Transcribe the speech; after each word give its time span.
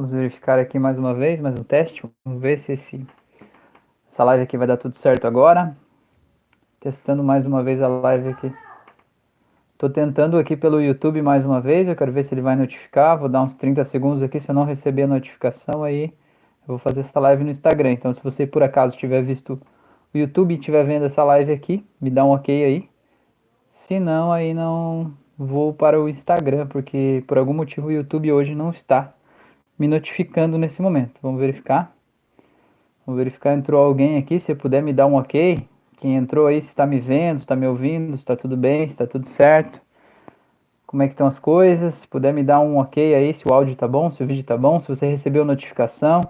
Vamos 0.00 0.12
verificar 0.12 0.58
aqui 0.58 0.78
mais 0.78 0.98
uma 0.98 1.12
vez, 1.12 1.40
mais 1.40 1.58
um 1.58 1.62
teste. 1.62 2.02
Vamos 2.24 2.40
ver 2.40 2.58
se 2.58 2.72
esse, 2.72 3.06
essa 4.10 4.24
live 4.24 4.44
aqui 4.44 4.56
vai 4.56 4.66
dar 4.66 4.78
tudo 4.78 4.96
certo 4.96 5.26
agora. 5.26 5.76
Testando 6.80 7.22
mais 7.22 7.44
uma 7.44 7.62
vez 7.62 7.82
a 7.82 7.86
live 7.86 8.30
aqui. 8.30 8.50
Estou 9.74 9.90
tentando 9.90 10.38
aqui 10.38 10.56
pelo 10.56 10.80
YouTube 10.80 11.20
mais 11.20 11.44
uma 11.44 11.60
vez. 11.60 11.86
Eu 11.86 11.94
quero 11.94 12.10
ver 12.12 12.24
se 12.24 12.32
ele 12.32 12.40
vai 12.40 12.56
notificar. 12.56 13.18
Vou 13.18 13.28
dar 13.28 13.42
uns 13.42 13.54
30 13.54 13.84
segundos 13.84 14.22
aqui. 14.22 14.40
Se 14.40 14.50
eu 14.50 14.54
não 14.54 14.64
receber 14.64 15.02
a 15.02 15.06
notificação, 15.06 15.84
aí 15.84 16.04
eu 16.04 16.68
vou 16.68 16.78
fazer 16.78 17.00
essa 17.00 17.20
live 17.20 17.44
no 17.44 17.50
Instagram. 17.50 17.92
Então, 17.92 18.10
se 18.10 18.24
você 18.24 18.46
por 18.46 18.62
acaso 18.62 18.96
tiver 18.96 19.20
visto 19.20 19.60
o 20.14 20.16
YouTube 20.16 20.54
e 20.54 20.58
estiver 20.58 20.82
vendo 20.82 21.04
essa 21.04 21.22
live 21.24 21.52
aqui, 21.52 21.84
me 22.00 22.08
dá 22.08 22.24
um 22.24 22.30
ok 22.30 22.64
aí. 22.64 22.88
Se 23.70 24.00
não, 24.00 24.32
aí 24.32 24.54
não 24.54 25.12
vou 25.36 25.74
para 25.74 26.00
o 26.00 26.08
Instagram, 26.08 26.66
porque 26.68 27.22
por 27.26 27.36
algum 27.36 27.52
motivo 27.52 27.88
o 27.88 27.92
YouTube 27.92 28.32
hoje 28.32 28.54
não 28.54 28.70
está 28.70 29.12
me 29.80 29.88
notificando 29.88 30.58
nesse 30.58 30.82
momento. 30.82 31.18
Vamos 31.22 31.40
verificar. 31.40 31.90
Vamos 33.06 33.18
verificar, 33.18 33.54
entrou 33.54 33.82
alguém 33.82 34.18
aqui, 34.18 34.38
se 34.38 34.54
puder 34.54 34.82
me 34.82 34.92
dar 34.92 35.06
um 35.06 35.14
ok. 35.14 35.66
Quem 35.96 36.16
entrou 36.16 36.46
aí, 36.46 36.60
se 36.60 36.68
está 36.68 36.86
me 36.86 37.00
vendo, 37.00 37.38
se 37.38 37.44
está 37.44 37.56
me 37.56 37.66
ouvindo, 37.66 38.12
se 38.12 38.18
está 38.18 38.36
tudo 38.36 38.58
bem, 38.58 38.86
se 38.86 38.92
está 38.92 39.06
tudo 39.06 39.26
certo. 39.26 39.80
Como 40.86 41.02
é 41.02 41.06
que 41.06 41.14
estão 41.14 41.26
as 41.26 41.38
coisas? 41.38 41.94
Se 41.94 42.06
puder 42.06 42.32
me 42.34 42.42
dar 42.42 42.60
um 42.60 42.76
ok 42.76 43.14
aí, 43.14 43.32
se 43.32 43.48
o 43.48 43.54
áudio 43.54 43.74
tá 43.74 43.88
bom, 43.88 44.10
se 44.10 44.22
o 44.22 44.26
vídeo 44.26 44.44
tá 44.44 44.56
bom, 44.56 44.78
se 44.78 44.86
você 44.86 45.06
recebeu 45.06 45.46
notificação. 45.46 46.20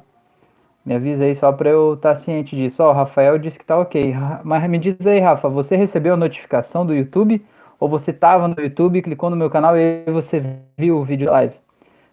Me 0.87 0.95
avisa 0.95 1.25
aí 1.25 1.35
só 1.35 1.51
para 1.53 1.71
eu 1.71 1.95
estar 1.95 2.11
tá 2.11 2.17
ciente 2.17 2.55
disso. 2.55 2.83
Ó, 2.83 2.91
o 2.91 2.93
Rafael 2.93 3.37
disse 3.37 3.59
que 3.59 3.65
tá 3.65 3.77
ok. 3.77 4.15
Mas 4.45 4.71
me 4.71 4.79
diz 4.79 5.05
aí, 5.07 5.19
Rafa, 5.19 5.49
você 5.49 5.77
recebeu 5.77 6.15
a 6.15 6.17
notificação 6.17 6.87
do 6.87 6.95
YouTube? 6.95 7.45
Ou 7.81 7.89
você 7.89 8.13
tava 8.13 8.47
no 8.47 8.55
YouTube, 8.61 9.03
clicou 9.03 9.29
no 9.29 9.37
meu 9.37 9.51
canal 9.51 9.77
e 9.77 10.05
você 10.07 10.41
viu 10.79 10.99
o 10.99 11.05
vídeo 11.05 11.31
live? 11.31 11.70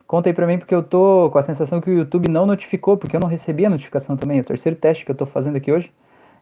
Conta 0.08 0.30
aí 0.30 0.34
pra 0.34 0.48
mim, 0.48 0.58
porque 0.58 0.74
eu 0.74 0.82
tô 0.82 1.30
com 1.30 1.38
a 1.38 1.42
sensação 1.42 1.82
que 1.82 1.90
o 1.90 1.94
YouTube 1.94 2.30
não 2.30 2.46
notificou, 2.46 2.96
porque 2.96 3.14
eu 3.14 3.20
não 3.20 3.28
recebi 3.28 3.66
a 3.66 3.70
notificação 3.70 4.16
também. 4.16 4.38
É 4.38 4.42
o 4.42 4.46
terceiro 4.46 4.80
teste 4.80 5.04
que 5.04 5.12
eu 5.12 5.16
tô 5.16 5.26
fazendo 5.26 5.58
aqui 5.58 5.70
hoje. 5.70 5.92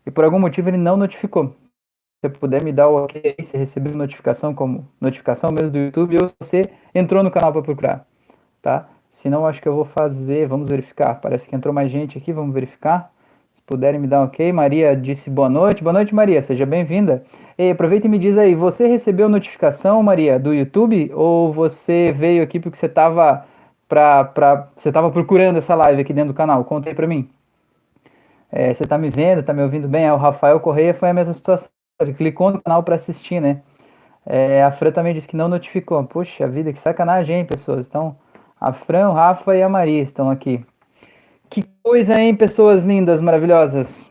E 0.05 0.11
por 0.11 0.23
algum 0.23 0.37
motivo 0.37 0.69
ele 0.69 0.77
não 0.77 0.95
notificou. 0.95 1.47
Se 1.47 2.29
você 2.29 2.29
puder 2.29 2.63
me 2.63 2.71
dar 2.71 2.87
o 2.87 3.03
ok, 3.03 3.35
se 3.43 3.57
recebeu 3.57 3.95
notificação 3.95 4.53
como 4.53 4.87
notificação 5.01 5.51
mesmo 5.51 5.71
do 5.71 5.79
YouTube, 5.79 6.15
ou 6.21 6.27
se 6.29 6.35
você 6.39 6.61
entrou 6.93 7.23
no 7.23 7.31
canal 7.31 7.51
para 7.51 7.63
procurar, 7.63 8.05
tá? 8.61 8.87
Se 9.09 9.29
não, 9.29 9.47
acho 9.47 9.59
que 9.59 9.67
eu 9.67 9.73
vou 9.73 9.85
fazer, 9.85 10.47
vamos 10.47 10.69
verificar. 10.69 11.19
Parece 11.19 11.47
que 11.47 11.55
entrou 11.55 11.73
mais 11.73 11.89
gente 11.89 12.19
aqui, 12.19 12.31
vamos 12.31 12.53
verificar. 12.53 13.11
Se 13.53 13.61
puderem 13.63 13.99
me 13.99 14.05
dar 14.05 14.21
um 14.21 14.25
ok. 14.25 14.51
Maria 14.53 14.95
disse 14.95 15.27
boa 15.27 15.49
noite. 15.49 15.81
Boa 15.81 15.93
noite, 15.93 16.13
Maria, 16.13 16.39
seja 16.39 16.67
bem-vinda. 16.67 17.23
E 17.57 17.71
aproveita 17.71 18.05
e 18.05 18.09
me 18.09 18.19
diz 18.19 18.37
aí, 18.37 18.53
você 18.53 18.85
recebeu 18.85 19.27
notificação, 19.27 20.03
Maria, 20.03 20.37
do 20.37 20.53
YouTube? 20.53 21.11
Ou 21.15 21.51
você 21.51 22.11
veio 22.11 22.43
aqui 22.43 22.59
porque 22.59 22.77
você 22.77 22.85
estava 22.85 23.45
pra, 23.87 24.23
pra, 24.23 24.67
você 24.75 24.89
estava 24.89 25.11
procurando 25.11 25.57
essa 25.57 25.75
live 25.75 26.01
aqui 26.01 26.13
dentro 26.13 26.33
do 26.33 26.37
canal? 26.37 26.63
Conta 26.65 26.89
aí 26.89 26.95
para 26.95 27.07
mim. 27.07 27.29
É, 28.51 28.73
você 28.73 28.83
está 28.83 28.97
me 28.97 29.09
vendo, 29.09 29.39
está 29.39 29.53
me 29.53 29.61
ouvindo 29.61 29.87
bem? 29.87 30.05
É, 30.05 30.13
o 30.13 30.17
Rafael 30.17 30.59
Correia 30.59 30.93
foi 30.93 31.09
a 31.09 31.13
mesma 31.13 31.33
situação. 31.33 31.69
Ele 31.99 32.13
clicou 32.13 32.51
no 32.51 32.61
canal 32.61 32.83
para 32.83 32.95
assistir, 32.95 33.41
né? 33.41 33.61
É, 34.25 34.63
a 34.63 34.71
Fran 34.71 34.91
também 34.91 35.13
disse 35.13 35.27
que 35.27 35.37
não 35.37 35.47
notificou. 35.47 36.03
Poxa 36.05 36.47
vida, 36.47 36.73
que 36.73 36.79
sacanagem, 36.79 37.37
hein, 37.37 37.45
pessoas? 37.45 37.87
Então, 37.87 38.17
a 38.59 38.73
Fran, 38.73 39.09
o 39.09 39.13
Rafa 39.13 39.55
e 39.55 39.61
a 39.61 39.69
Maria 39.69 40.01
estão 40.01 40.29
aqui. 40.29 40.65
Que 41.49 41.63
coisa, 41.83 42.19
hein, 42.19 42.35
pessoas 42.35 42.83
lindas, 42.83 43.21
maravilhosas. 43.21 44.09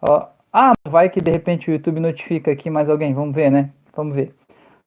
Ó, 0.00 0.26
ah, 0.52 0.72
vai 0.88 1.08
que 1.10 1.20
de 1.20 1.30
repente 1.30 1.70
o 1.70 1.72
YouTube 1.72 2.00
notifica 2.00 2.50
aqui 2.50 2.70
mais 2.70 2.88
alguém. 2.88 3.14
Vamos 3.14 3.34
ver, 3.34 3.50
né? 3.50 3.70
Vamos 3.94 4.14
ver. 4.14 4.34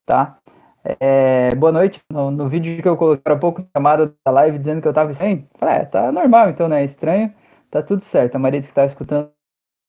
Tá? 0.06 0.38
É, 0.84 1.56
boa 1.56 1.72
noite. 1.72 2.02
No, 2.12 2.30
no, 2.30 2.50
vídeo 2.50 2.82
que 2.82 2.88
eu 2.88 2.98
coloquei 2.98 3.34
há 3.34 3.38
pouco, 3.38 3.66
chamada 3.76 4.14
da 4.26 4.32
live, 4.32 4.60
dizendo 4.60 4.82
que 4.82 4.88
eu 4.88 4.94
tava 4.94 5.14
sem, 5.14 5.48
falei, 5.58 5.76
é, 5.76 5.86
tá 5.86 6.12
normal 6.12 6.50
então, 6.50 6.68
né? 6.68 6.84
Estranho. 6.84 7.34
Tá 7.72 7.82
tudo 7.82 8.02
certo. 8.02 8.36
A 8.36 8.40
Maria 8.40 8.60
disse 8.60 8.72
que 8.72 8.76
tá 8.76 8.86
escutando 8.86 9.30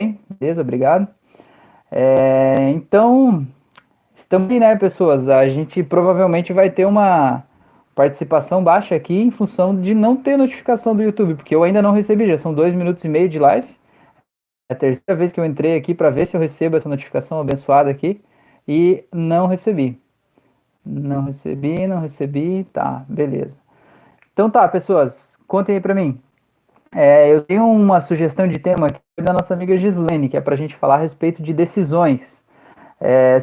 bem. 0.00 0.20
Beleza, 0.38 0.60
obrigado. 0.62 1.08
É, 1.90 2.70
então, 2.70 3.46
estamos 4.16 4.48
aí, 4.50 4.60
né, 4.60 4.76
pessoas? 4.76 5.28
A 5.28 5.48
gente 5.48 5.82
provavelmente 5.82 6.52
vai 6.52 6.70
ter 6.70 6.86
uma 6.86 7.44
participação 7.94 8.62
baixa 8.64 8.94
aqui 8.94 9.14
em 9.14 9.30
função 9.30 9.80
de 9.80 9.94
não 9.94 10.16
ter 10.16 10.36
notificação 10.36 10.96
do 10.96 11.02
YouTube, 11.02 11.36
porque 11.36 11.54
eu 11.54 11.62
ainda 11.62 11.82
não 11.82 11.92
recebi, 11.92 12.26
já 12.26 12.38
são 12.38 12.54
dois 12.54 12.74
minutos 12.74 13.04
e 13.04 13.08
meio 13.08 13.28
de 13.28 13.38
live. 13.38 13.68
É 14.68 14.74
a 14.74 14.76
terceira 14.76 15.14
vez 15.18 15.32
que 15.32 15.40
eu 15.40 15.44
entrei 15.44 15.76
aqui 15.76 15.94
para 15.94 16.10
ver 16.10 16.26
se 16.26 16.36
eu 16.36 16.40
recebo 16.40 16.76
essa 16.76 16.88
notificação 16.88 17.40
abençoada 17.40 17.90
aqui 17.90 18.20
e 18.66 19.04
não 19.12 19.46
recebi. 19.46 20.03
Não 20.84 21.24
recebi, 21.24 21.86
não 21.86 22.00
recebi, 22.00 22.64
tá, 22.72 23.04
beleza. 23.08 23.56
Então 24.32 24.50
tá, 24.50 24.66
pessoas, 24.68 25.38
contem 25.46 25.76
aí 25.76 25.80
pra 25.80 25.94
mim. 25.94 26.20
É, 26.94 27.28
eu 27.32 27.42
tenho 27.42 27.66
uma 27.66 28.00
sugestão 28.00 28.46
de 28.46 28.58
tema 28.58 28.86
aqui 28.86 29.00
da 29.20 29.32
nossa 29.32 29.52
amiga 29.54 29.76
Gislene, 29.76 30.28
que 30.28 30.36
é 30.36 30.40
pra 30.40 30.56
gente 30.56 30.76
falar 30.76 30.96
a 30.96 30.98
respeito 30.98 31.42
de 31.42 31.52
decisões. 31.52 32.44
É, 33.00 33.38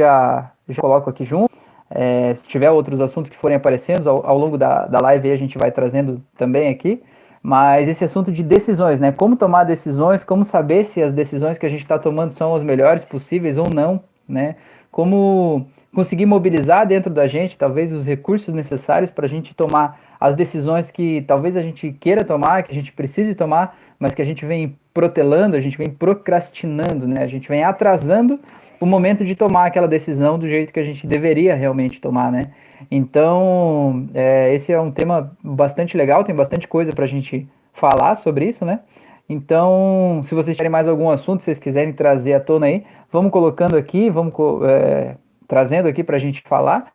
já, 0.00 0.52
já 0.68 0.80
coloco 0.80 1.10
aqui 1.10 1.24
junto. 1.24 1.52
É, 1.90 2.34
se 2.34 2.46
tiver 2.46 2.70
outros 2.70 3.00
assuntos 3.00 3.30
que 3.30 3.36
forem 3.36 3.56
aparecendo 3.56 4.08
ao, 4.08 4.24
ao 4.24 4.38
longo 4.38 4.56
da, 4.56 4.86
da 4.86 5.00
live, 5.00 5.30
a 5.30 5.36
gente 5.36 5.58
vai 5.58 5.70
trazendo 5.70 6.22
também 6.36 6.68
aqui. 6.68 7.02
Mas 7.42 7.88
esse 7.88 8.04
assunto 8.04 8.30
de 8.30 8.42
decisões, 8.42 9.00
né? 9.00 9.10
Como 9.10 9.36
tomar 9.36 9.64
decisões, 9.64 10.22
como 10.22 10.44
saber 10.44 10.84
se 10.84 11.02
as 11.02 11.12
decisões 11.12 11.58
que 11.58 11.66
a 11.66 11.68
gente 11.68 11.82
está 11.82 11.98
tomando 11.98 12.30
são 12.30 12.54
as 12.54 12.62
melhores 12.62 13.04
possíveis 13.04 13.58
ou 13.58 13.68
não, 13.68 14.00
né? 14.28 14.54
Como 14.90 15.66
conseguir 15.94 16.26
mobilizar 16.26 16.86
dentro 16.86 17.12
da 17.12 17.26
gente, 17.26 17.56
talvez, 17.56 17.92
os 17.92 18.06
recursos 18.06 18.54
necessários 18.54 19.10
para 19.10 19.26
a 19.26 19.28
gente 19.28 19.54
tomar 19.54 20.00
as 20.18 20.34
decisões 20.34 20.90
que 20.90 21.22
talvez 21.22 21.56
a 21.56 21.62
gente 21.62 21.92
queira 21.92 22.24
tomar, 22.24 22.62
que 22.62 22.72
a 22.72 22.74
gente 22.74 22.92
precise 22.92 23.34
tomar, 23.34 23.76
mas 23.98 24.14
que 24.14 24.22
a 24.22 24.24
gente 24.24 24.46
vem 24.46 24.76
protelando, 24.94 25.56
a 25.56 25.60
gente 25.60 25.76
vem 25.76 25.90
procrastinando, 25.90 27.06
né? 27.06 27.22
A 27.22 27.26
gente 27.26 27.48
vem 27.48 27.62
atrasando 27.62 28.40
o 28.80 28.86
momento 28.86 29.24
de 29.24 29.34
tomar 29.34 29.66
aquela 29.66 29.86
decisão 29.86 30.38
do 30.38 30.48
jeito 30.48 30.72
que 30.72 30.80
a 30.80 30.84
gente 30.84 31.06
deveria 31.06 31.54
realmente 31.54 32.00
tomar, 32.00 32.32
né? 32.32 32.52
Então, 32.90 34.08
é, 34.14 34.54
esse 34.54 34.72
é 34.72 34.80
um 34.80 34.90
tema 34.90 35.32
bastante 35.42 35.96
legal, 35.96 36.24
tem 36.24 36.34
bastante 36.34 36.66
coisa 36.66 36.92
para 36.92 37.04
a 37.04 37.08
gente 37.08 37.46
falar 37.72 38.16
sobre 38.16 38.46
isso, 38.46 38.64
né? 38.64 38.80
Então, 39.28 40.20
se 40.24 40.34
vocês 40.34 40.56
tiverem 40.56 40.70
mais 40.70 40.88
algum 40.88 41.10
assunto, 41.10 41.40
se 41.40 41.46
vocês 41.46 41.58
quiserem 41.58 41.92
trazer 41.92 42.34
à 42.34 42.40
tona 42.40 42.66
aí, 42.66 42.84
vamos 43.10 43.30
colocando 43.30 43.76
aqui, 43.76 44.10
vamos 44.10 44.34
é, 44.64 45.16
trazendo 45.52 45.86
aqui 45.86 46.02
para 46.02 46.16
a 46.16 46.18
gente 46.18 46.40
falar. 46.48 46.94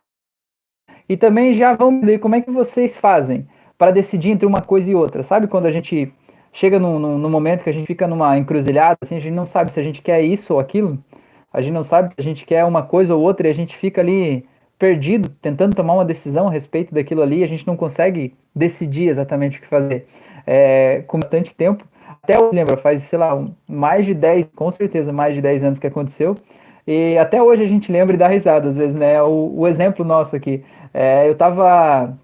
E 1.08 1.16
também 1.16 1.52
já 1.52 1.76
vamos 1.76 2.04
ver 2.04 2.18
como 2.18 2.34
é 2.34 2.40
que 2.40 2.50
vocês 2.50 2.96
fazem 2.96 3.46
para 3.78 3.92
decidir 3.92 4.30
entre 4.30 4.46
uma 4.46 4.60
coisa 4.60 4.90
e 4.90 4.96
outra. 4.96 5.22
Sabe 5.22 5.46
quando 5.46 5.66
a 5.66 5.70
gente 5.70 6.12
chega 6.52 6.76
num, 6.76 7.30
momento 7.30 7.62
que 7.62 7.70
a 7.70 7.72
gente 7.72 7.86
fica 7.86 8.08
numa 8.08 8.36
encruzilhada, 8.36 8.98
assim, 9.00 9.16
a 9.16 9.20
gente 9.20 9.32
não 9.32 9.46
sabe 9.46 9.72
se 9.72 9.78
a 9.78 9.82
gente 9.82 10.02
quer 10.02 10.22
isso 10.22 10.54
ou 10.54 10.58
aquilo, 10.58 10.98
a 11.52 11.62
gente 11.62 11.72
não 11.72 11.84
sabe 11.84 12.08
se 12.08 12.16
a 12.18 12.22
gente 12.22 12.44
quer 12.44 12.64
uma 12.64 12.82
coisa 12.82 13.14
ou 13.14 13.22
outra 13.22 13.46
e 13.46 13.50
a 13.52 13.54
gente 13.54 13.76
fica 13.76 14.00
ali 14.00 14.44
perdido, 14.76 15.28
tentando 15.40 15.76
tomar 15.76 15.94
uma 15.94 16.04
decisão 16.04 16.48
a 16.48 16.50
respeito 16.50 16.92
daquilo 16.92 17.22
ali, 17.22 17.44
a 17.44 17.48
gente 17.48 17.64
não 17.64 17.76
consegue 17.76 18.34
decidir 18.52 19.08
exatamente 19.08 19.58
o 19.58 19.62
que 19.62 19.68
fazer. 19.68 20.08
É, 20.44 21.04
com 21.06 21.20
bastante 21.20 21.54
tempo, 21.54 21.86
até 22.20 22.36
eu 22.36 22.50
lembro, 22.50 22.76
faz, 22.76 23.02
sei 23.04 23.20
lá, 23.20 23.40
mais 23.68 24.04
de 24.04 24.14
10, 24.14 24.48
com 24.56 24.68
certeza 24.72 25.12
mais 25.12 25.36
de 25.36 25.40
10 25.40 25.62
anos 25.62 25.78
que 25.78 25.86
aconteceu, 25.86 26.36
e 26.90 27.18
até 27.18 27.42
hoje 27.42 27.62
a 27.62 27.66
gente 27.66 27.92
lembra 27.92 28.14
e 28.14 28.18
dá 28.18 28.26
risada 28.26 28.66
às 28.66 28.74
vezes, 28.74 28.94
né? 28.94 29.20
O, 29.22 29.52
o 29.58 29.68
exemplo 29.68 30.02
nosso 30.06 30.34
aqui. 30.34 30.64
É, 30.94 31.28
eu 31.28 31.34
tava. 31.34 32.16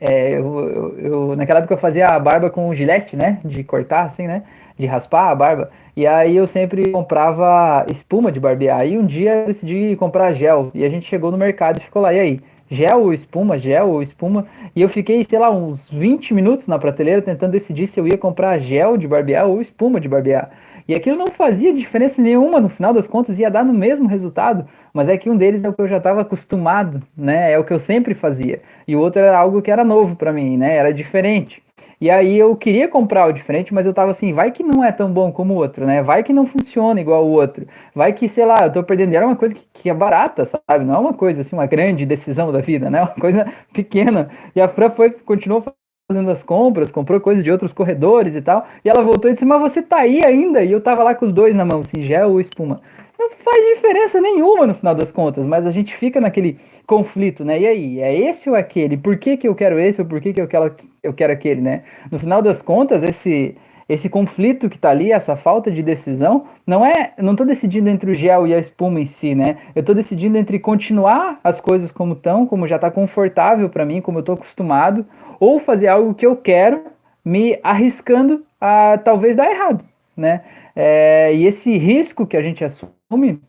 É, 0.00 0.30
eu, 0.38 0.70
eu, 0.70 0.98
eu, 0.98 1.36
naquela 1.36 1.58
época 1.58 1.74
eu 1.74 1.78
fazia 1.78 2.06
a 2.06 2.18
barba 2.18 2.48
com 2.48 2.74
gilete, 2.74 3.16
né? 3.16 3.38
De 3.44 3.62
cortar, 3.62 4.04
assim, 4.04 4.26
né? 4.26 4.44
De 4.78 4.86
raspar 4.86 5.28
a 5.28 5.34
barba. 5.34 5.70
E 5.94 6.06
aí 6.06 6.34
eu 6.34 6.46
sempre 6.46 6.90
comprava 6.90 7.84
espuma 7.90 8.32
de 8.32 8.40
barbear. 8.40 8.86
E 8.86 8.96
um 8.96 9.04
dia 9.04 9.42
eu 9.42 9.46
decidi 9.48 9.94
comprar 9.96 10.32
gel. 10.32 10.70
E 10.72 10.82
a 10.82 10.88
gente 10.88 11.06
chegou 11.06 11.30
no 11.30 11.36
mercado 11.36 11.78
e 11.78 11.84
ficou 11.84 12.00
lá. 12.00 12.14
E 12.14 12.18
aí? 12.18 12.40
Gel 12.70 13.02
ou 13.02 13.12
espuma? 13.12 13.58
Gel 13.58 13.90
ou 13.90 14.02
espuma? 14.02 14.46
E 14.74 14.80
eu 14.80 14.88
fiquei, 14.88 15.22
sei 15.22 15.38
lá, 15.38 15.50
uns 15.50 15.86
20 15.90 16.32
minutos 16.32 16.66
na 16.66 16.78
prateleira 16.78 17.20
tentando 17.20 17.52
decidir 17.52 17.86
se 17.86 18.00
eu 18.00 18.08
ia 18.08 18.16
comprar 18.16 18.58
gel 18.58 18.96
de 18.96 19.06
barbear 19.06 19.46
ou 19.46 19.60
espuma 19.60 20.00
de 20.00 20.08
barbear. 20.08 20.50
E 20.88 20.94
aquilo 20.94 21.16
não 21.16 21.28
fazia 21.28 21.72
diferença 21.72 22.22
nenhuma, 22.22 22.60
no 22.60 22.68
final 22.68 22.94
das 22.94 23.06
contas 23.06 23.38
ia 23.38 23.50
dar 23.50 23.64
no 23.64 23.72
mesmo 23.72 24.06
resultado, 24.06 24.66
mas 24.92 25.08
é 25.08 25.16
que 25.16 25.28
um 25.28 25.36
deles 25.36 25.64
é 25.64 25.68
o 25.68 25.72
que 25.72 25.82
eu 25.82 25.88
já 25.88 25.96
estava 25.96 26.20
acostumado, 26.20 27.02
né? 27.16 27.52
É 27.52 27.58
o 27.58 27.64
que 27.64 27.72
eu 27.72 27.78
sempre 27.78 28.14
fazia. 28.14 28.62
E 28.86 28.94
o 28.94 29.00
outro 29.00 29.20
era 29.20 29.36
algo 29.38 29.60
que 29.60 29.70
era 29.70 29.84
novo 29.84 30.16
para 30.16 30.32
mim, 30.32 30.56
né? 30.56 30.76
Era 30.76 30.92
diferente. 30.92 31.62
E 32.00 32.10
aí 32.10 32.38
eu 32.38 32.54
queria 32.54 32.88
comprar 32.88 33.26
o 33.26 33.32
diferente, 33.32 33.72
mas 33.72 33.86
eu 33.86 33.94
tava 33.94 34.10
assim, 34.10 34.32
vai 34.32 34.50
que 34.52 34.62
não 34.62 34.84
é 34.84 34.92
tão 34.92 35.10
bom 35.10 35.32
como 35.32 35.54
o 35.54 35.56
outro, 35.56 35.86
né? 35.86 36.02
Vai 36.02 36.22
que 36.22 36.32
não 36.32 36.46
funciona 36.46 37.00
igual 37.00 37.26
o 37.26 37.30
outro. 37.30 37.66
Vai 37.94 38.12
que, 38.12 38.28
sei 38.28 38.44
lá, 38.44 38.56
eu 38.62 38.72
tô 38.72 38.82
perdendo. 38.84 39.14
Era 39.14 39.26
uma 39.26 39.36
coisa 39.36 39.54
que, 39.54 39.66
que, 39.72 39.90
é 39.90 39.94
barata, 39.94 40.44
sabe? 40.44 40.84
Não 40.84 40.94
é 40.94 40.98
uma 40.98 41.14
coisa 41.14 41.40
assim, 41.40 41.56
uma 41.56 41.66
grande 41.66 42.04
decisão 42.04 42.52
da 42.52 42.60
vida, 42.60 42.90
né? 42.90 43.00
Uma 43.06 43.14
coisa 43.14 43.50
pequena. 43.72 44.28
E 44.54 44.60
a 44.60 44.68
Fran 44.68 44.90
foi, 44.90 45.10
continuou 45.10 45.64
fazendo 46.08 46.30
as 46.30 46.44
compras, 46.44 46.92
comprou 46.92 47.20
coisas 47.20 47.42
de 47.42 47.50
outros 47.50 47.72
corredores 47.72 48.36
e 48.36 48.40
tal. 48.40 48.66
E 48.84 48.88
ela 48.88 49.02
voltou 49.02 49.28
e 49.28 49.34
disse: 49.34 49.44
Mas 49.44 49.60
você 49.60 49.82
tá 49.82 49.98
aí 49.98 50.24
ainda? 50.24 50.62
E 50.62 50.70
eu 50.70 50.80
tava 50.80 51.02
lá 51.02 51.14
com 51.14 51.26
os 51.26 51.32
dois 51.32 51.54
na 51.54 51.64
mão, 51.64 51.80
assim, 51.80 52.02
gel 52.02 52.30
ou 52.30 52.40
espuma. 52.40 52.80
não 53.18 53.30
faz 53.30 53.74
diferença 53.74 54.20
nenhuma 54.20 54.66
no 54.68 54.74
final 54.74 54.94
das 54.94 55.10
contas, 55.10 55.44
mas 55.44 55.66
a 55.66 55.72
gente 55.72 55.96
fica 55.96 56.20
naquele 56.20 56.58
conflito, 56.86 57.44
né? 57.44 57.60
E 57.60 57.66
aí, 57.66 58.00
é 58.00 58.14
esse 58.14 58.48
ou 58.48 58.54
aquele? 58.54 58.96
Por 58.96 59.18
que, 59.18 59.36
que 59.36 59.48
eu 59.48 59.54
quero 59.54 59.80
esse 59.80 60.00
ou 60.00 60.06
por 60.06 60.20
que, 60.20 60.32
que 60.32 60.40
eu 60.40 60.46
quero, 60.46 60.76
eu 61.02 61.12
quero 61.12 61.32
aquele, 61.32 61.60
né? 61.60 61.82
No 62.10 62.18
final 62.18 62.40
das 62.40 62.62
contas, 62.62 63.02
esse 63.02 63.56
esse 63.88 64.08
conflito 64.08 64.68
que 64.68 64.76
está 64.76 64.90
ali, 64.90 65.12
essa 65.12 65.36
falta 65.36 65.70
de 65.70 65.82
decisão, 65.82 66.46
não 66.66 66.84
é, 66.84 67.12
não 67.18 67.32
estou 67.32 67.46
decidindo 67.46 67.88
entre 67.88 68.10
o 68.10 68.14
gel 68.14 68.46
e 68.46 68.54
a 68.54 68.58
espuma 68.58 69.00
em 69.00 69.06
si, 69.06 69.34
né? 69.34 69.58
Eu 69.74 69.80
estou 69.80 69.94
decidindo 69.94 70.36
entre 70.36 70.58
continuar 70.58 71.38
as 71.44 71.60
coisas 71.60 71.92
como 71.92 72.14
estão, 72.14 72.46
como 72.46 72.66
já 72.66 72.76
está 72.76 72.90
confortável 72.90 73.68
para 73.68 73.84
mim, 73.84 74.00
como 74.00 74.18
eu 74.18 74.20
estou 74.20 74.34
acostumado, 74.34 75.06
ou 75.38 75.60
fazer 75.60 75.86
algo 75.86 76.14
que 76.14 76.26
eu 76.26 76.34
quero, 76.34 76.84
me 77.24 77.58
arriscando 77.62 78.44
a 78.60 78.98
talvez 78.98 79.36
dar 79.36 79.50
errado, 79.50 79.84
né? 80.16 80.42
É, 80.74 81.32
e 81.32 81.46
esse 81.46 81.76
risco 81.78 82.26
que 82.26 82.36
a 82.36 82.42
gente 82.42 82.64
assume, 82.64 83.40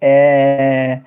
é, 0.00 1.00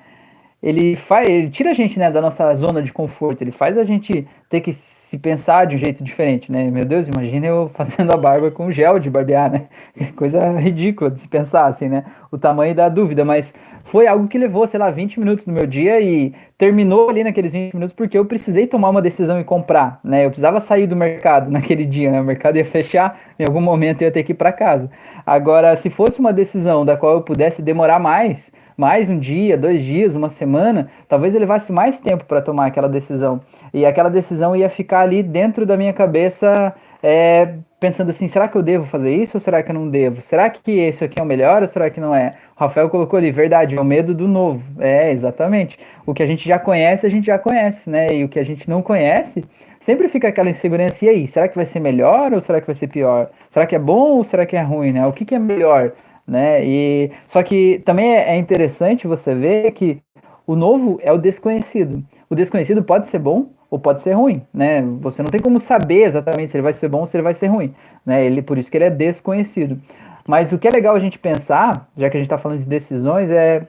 ele 0.62 0.96
faz, 0.96 1.28
ele 1.28 1.50
tira 1.50 1.70
a 1.70 1.74
gente 1.74 1.98
né, 1.98 2.10
da 2.10 2.22
nossa 2.22 2.54
zona 2.54 2.82
de 2.82 2.92
conforto, 2.92 3.42
ele 3.42 3.52
faz 3.52 3.76
a 3.76 3.84
gente 3.84 4.26
ter 4.54 4.60
que 4.60 4.72
se 4.72 5.18
pensar 5.18 5.66
de 5.66 5.74
um 5.74 5.78
jeito 5.78 6.02
diferente, 6.04 6.50
né? 6.50 6.70
Meu 6.70 6.84
Deus, 6.84 7.08
imagina 7.08 7.46
eu 7.46 7.68
fazendo 7.74 8.12
a 8.12 8.16
barba 8.16 8.50
com 8.52 8.70
gel 8.70 9.00
de 9.00 9.10
barbear, 9.10 9.50
né? 9.50 9.62
Coisa 10.14 10.56
ridícula 10.58 11.10
de 11.10 11.20
se 11.20 11.26
pensar, 11.26 11.66
assim, 11.66 11.88
né? 11.88 12.04
O 12.30 12.38
tamanho 12.38 12.74
da 12.74 12.88
dúvida, 12.88 13.24
mas 13.24 13.52
foi 13.84 14.06
algo 14.06 14.28
que 14.28 14.38
levou, 14.38 14.66
sei 14.66 14.78
lá, 14.78 14.90
20 14.90 15.18
minutos 15.18 15.44
do 15.44 15.52
meu 15.52 15.66
dia 15.66 16.00
e 16.00 16.32
terminou 16.56 17.10
ali 17.10 17.24
naqueles 17.24 17.52
20 17.52 17.74
minutos 17.74 17.92
porque 17.92 18.16
eu 18.16 18.24
precisei 18.24 18.66
tomar 18.66 18.90
uma 18.90 19.02
decisão 19.02 19.40
e 19.40 19.44
comprar, 19.44 19.98
né? 20.04 20.24
Eu 20.24 20.30
precisava 20.30 20.60
sair 20.60 20.86
do 20.86 20.94
mercado 20.94 21.50
naquele 21.52 21.84
dia, 21.84 22.12
né? 22.12 22.20
O 22.20 22.24
mercado 22.24 22.56
ia 22.56 22.64
fechar, 22.64 23.18
em 23.38 23.44
algum 23.44 23.60
momento 23.60 24.02
eu 24.02 24.06
ia 24.06 24.12
ter 24.12 24.22
que 24.22 24.32
ir 24.32 24.36
para 24.36 24.52
casa. 24.52 24.88
Agora, 25.26 25.74
se 25.74 25.90
fosse 25.90 26.20
uma 26.20 26.32
decisão 26.32 26.84
da 26.84 26.96
qual 26.96 27.14
eu 27.14 27.22
pudesse 27.22 27.60
demorar 27.60 27.98
mais, 27.98 28.52
mais 28.76 29.08
um 29.08 29.18
dia, 29.18 29.56
dois 29.56 29.82
dias, 29.82 30.14
uma 30.14 30.28
semana, 30.28 30.88
talvez 31.08 31.34
eu 31.34 31.40
levasse 31.40 31.70
mais 31.72 32.00
tempo 32.00 32.24
para 32.24 32.42
tomar 32.42 32.66
aquela 32.66 32.88
decisão. 32.88 33.40
E 33.74 33.84
aquela 33.84 34.08
decisão 34.08 34.54
ia 34.54 34.70
ficar 34.70 35.00
ali 35.00 35.22
dentro 35.22 35.66
da 35.66 35.76
minha 35.76 35.92
cabeça, 35.92 36.72
é, 37.02 37.54
pensando 37.80 38.10
assim: 38.10 38.28
será 38.28 38.46
que 38.46 38.56
eu 38.56 38.62
devo 38.62 38.86
fazer 38.86 39.12
isso 39.12 39.36
ou 39.36 39.40
será 39.40 39.62
que 39.62 39.70
eu 39.70 39.74
não 39.74 39.90
devo? 39.90 40.22
Será 40.22 40.48
que 40.48 40.70
isso 40.70 41.04
aqui 41.04 41.20
é 41.20 41.22
o 41.22 41.26
melhor 41.26 41.60
ou 41.60 41.68
será 41.68 41.90
que 41.90 42.00
não 42.00 42.14
é? 42.14 42.30
O 42.56 42.60
Rafael 42.60 42.88
colocou 42.88 43.18
ali: 43.18 43.32
verdade, 43.32 43.76
é 43.76 43.80
o 43.80 43.84
medo 43.84 44.14
do 44.14 44.28
novo. 44.28 44.62
É, 44.80 45.10
exatamente. 45.10 45.76
O 46.06 46.14
que 46.14 46.22
a 46.22 46.26
gente 46.26 46.48
já 46.48 46.58
conhece, 46.58 47.04
a 47.04 47.10
gente 47.10 47.26
já 47.26 47.38
conhece, 47.38 47.90
né? 47.90 48.06
E 48.12 48.24
o 48.24 48.28
que 48.28 48.38
a 48.38 48.44
gente 48.44 48.70
não 48.70 48.80
conhece, 48.80 49.44
sempre 49.80 50.08
fica 50.08 50.28
aquela 50.28 50.50
insegurança. 50.50 51.04
E 51.04 51.08
aí, 51.08 51.26
será 51.26 51.48
que 51.48 51.56
vai 51.56 51.66
ser 51.66 51.80
melhor 51.80 52.32
ou 52.32 52.40
será 52.40 52.60
que 52.60 52.66
vai 52.68 52.76
ser 52.76 52.86
pior? 52.86 53.28
Será 53.50 53.66
que 53.66 53.74
é 53.74 53.78
bom 53.78 54.18
ou 54.18 54.24
será 54.24 54.46
que 54.46 54.56
é 54.56 54.62
ruim, 54.62 54.92
né? 54.92 55.06
O 55.06 55.12
que, 55.12 55.24
que 55.24 55.34
é 55.34 55.38
melhor? 55.38 55.92
né? 56.26 56.64
E 56.64 57.10
só 57.26 57.42
que 57.42 57.82
também 57.84 58.14
é, 58.14 58.30
é 58.30 58.36
interessante 58.36 59.06
você 59.06 59.34
ver 59.34 59.70
que 59.72 60.00
o 60.46 60.56
novo 60.56 60.98
é 61.02 61.12
o 61.12 61.18
desconhecido. 61.18 62.02
O 62.28 62.34
desconhecido 62.34 62.82
pode 62.82 63.06
ser 63.06 63.18
bom 63.18 63.50
ou 63.74 63.78
pode 63.80 64.02
ser 64.02 64.12
ruim, 64.12 64.40
né? 64.54 64.82
Você 65.00 65.20
não 65.20 65.28
tem 65.28 65.40
como 65.40 65.58
saber 65.58 66.04
exatamente 66.04 66.52
se 66.52 66.56
ele 66.56 66.62
vai 66.62 66.72
ser 66.72 66.88
bom 66.88 67.00
ou 67.00 67.06
se 67.06 67.16
ele 67.16 67.24
vai 67.24 67.34
ser 67.34 67.48
ruim, 67.48 67.74
né? 68.06 68.24
Ele 68.24 68.40
por 68.40 68.56
isso 68.56 68.70
que 68.70 68.76
ele 68.76 68.84
é 68.84 68.90
desconhecido. 68.90 69.80
Mas 70.28 70.52
o 70.52 70.58
que 70.58 70.68
é 70.68 70.70
legal 70.70 70.94
a 70.94 71.00
gente 71.00 71.18
pensar, 71.18 71.88
já 71.96 72.08
que 72.08 72.16
a 72.16 72.20
gente 72.20 72.28
está 72.28 72.38
falando 72.38 72.60
de 72.60 72.66
decisões, 72.66 73.32
é 73.32 73.66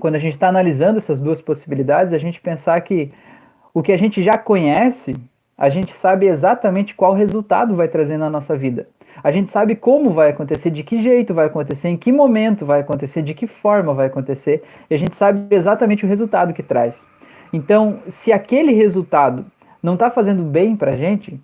quando 0.00 0.16
a 0.16 0.18
gente 0.18 0.32
está 0.32 0.48
analisando 0.48 0.98
essas 0.98 1.20
duas 1.20 1.40
possibilidades, 1.40 2.12
a 2.12 2.18
gente 2.18 2.40
pensar 2.40 2.80
que 2.80 3.12
o 3.72 3.80
que 3.80 3.92
a 3.92 3.96
gente 3.96 4.24
já 4.24 4.36
conhece, 4.36 5.14
a 5.56 5.68
gente 5.68 5.96
sabe 5.96 6.26
exatamente 6.26 6.92
qual 6.92 7.14
resultado 7.14 7.76
vai 7.76 7.86
trazer 7.86 8.16
na 8.16 8.28
nossa 8.28 8.56
vida. 8.56 8.88
A 9.22 9.30
gente 9.30 9.50
sabe 9.50 9.76
como 9.76 10.10
vai 10.10 10.30
acontecer, 10.30 10.70
de 10.70 10.82
que 10.82 11.00
jeito 11.00 11.32
vai 11.32 11.46
acontecer, 11.46 11.88
em 11.88 11.96
que 11.96 12.10
momento 12.10 12.66
vai 12.66 12.80
acontecer, 12.80 13.22
de 13.22 13.34
que 13.34 13.46
forma 13.46 13.94
vai 13.94 14.08
acontecer, 14.08 14.64
e 14.90 14.94
a 14.96 14.98
gente 14.98 15.14
sabe 15.14 15.54
exatamente 15.54 16.04
o 16.04 16.08
resultado 16.08 16.52
que 16.52 16.62
traz. 16.62 17.06
Então, 17.52 18.00
se 18.08 18.32
aquele 18.32 18.72
resultado 18.72 19.46
não 19.82 19.94
está 19.94 20.10
fazendo 20.10 20.42
bem 20.42 20.76
para 20.76 20.92
a 20.92 20.96
gente, 20.96 21.40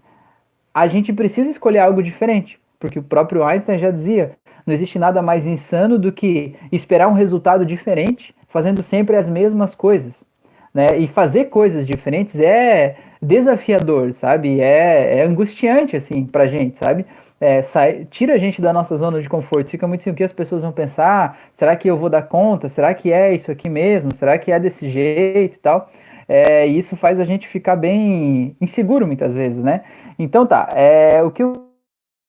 a 0.72 0.86
gente 0.86 1.12
precisa 1.12 1.50
escolher 1.50 1.78
algo 1.78 2.02
diferente, 2.02 2.58
porque 2.78 2.98
o 2.98 3.02
próprio 3.02 3.44
Einstein 3.44 3.78
já 3.78 3.90
dizia: 3.90 4.36
não 4.66 4.74
existe 4.74 4.98
nada 4.98 5.22
mais 5.22 5.46
insano 5.46 5.98
do 5.98 6.12
que 6.12 6.54
esperar 6.72 7.08
um 7.08 7.12
resultado 7.12 7.64
diferente, 7.64 8.34
fazendo 8.48 8.82
sempre 8.82 9.16
as 9.16 9.28
mesmas 9.28 9.74
coisas. 9.74 10.26
Né? 10.72 10.98
E 10.98 11.06
fazer 11.06 11.44
coisas 11.46 11.86
diferentes 11.86 12.40
é 12.40 12.96
desafiador, 13.22 14.12
sabe? 14.12 14.60
É, 14.60 15.18
é 15.18 15.22
angustiante, 15.22 15.96
assim, 15.96 16.26
pra 16.26 16.48
gente, 16.48 16.78
sabe? 16.78 17.06
É, 17.44 17.60
sai, 17.60 18.06
tira 18.10 18.32
a 18.32 18.38
gente 18.38 18.62
da 18.62 18.72
nossa 18.72 18.96
zona 18.96 19.20
de 19.20 19.28
conforto. 19.28 19.68
Fica 19.68 19.86
muito 19.86 20.00
assim, 20.00 20.10
o 20.10 20.14
que 20.14 20.24
as 20.24 20.32
pessoas 20.32 20.62
vão 20.62 20.72
pensar? 20.72 21.38
Será 21.52 21.76
que 21.76 21.86
eu 21.86 21.98
vou 21.98 22.08
dar 22.08 22.22
conta? 22.22 22.70
Será 22.70 22.94
que 22.94 23.12
é 23.12 23.34
isso 23.34 23.50
aqui 23.50 23.68
mesmo? 23.68 24.14
Será 24.14 24.38
que 24.38 24.50
é 24.50 24.58
desse 24.58 24.88
jeito 24.88 25.56
e 25.56 25.58
tal? 25.58 25.90
É, 26.26 26.64
isso 26.64 26.96
faz 26.96 27.20
a 27.20 27.24
gente 27.26 27.46
ficar 27.46 27.76
bem 27.76 28.56
inseguro 28.58 29.06
muitas 29.06 29.34
vezes, 29.34 29.62
né? 29.62 29.82
Então 30.18 30.46
tá, 30.46 30.70
é, 30.74 31.22
o 31.22 31.30
que 31.30 31.42
eu 31.42 31.68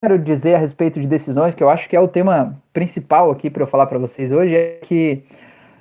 quero 0.04 0.20
dizer 0.20 0.56
a 0.56 0.58
respeito 0.58 1.00
de 1.00 1.08
decisões, 1.08 1.56
que 1.56 1.64
eu 1.64 1.70
acho 1.70 1.88
que 1.88 1.96
é 1.96 2.00
o 2.00 2.10
tema 2.10 2.62
principal 2.74 3.32
aqui 3.32 3.50
para 3.50 3.64
eu 3.64 3.68
falar 3.68 3.86
para 3.86 3.98
vocês 3.98 4.34
hoje, 4.34 4.54
é 4.54 4.80
que 4.82 5.24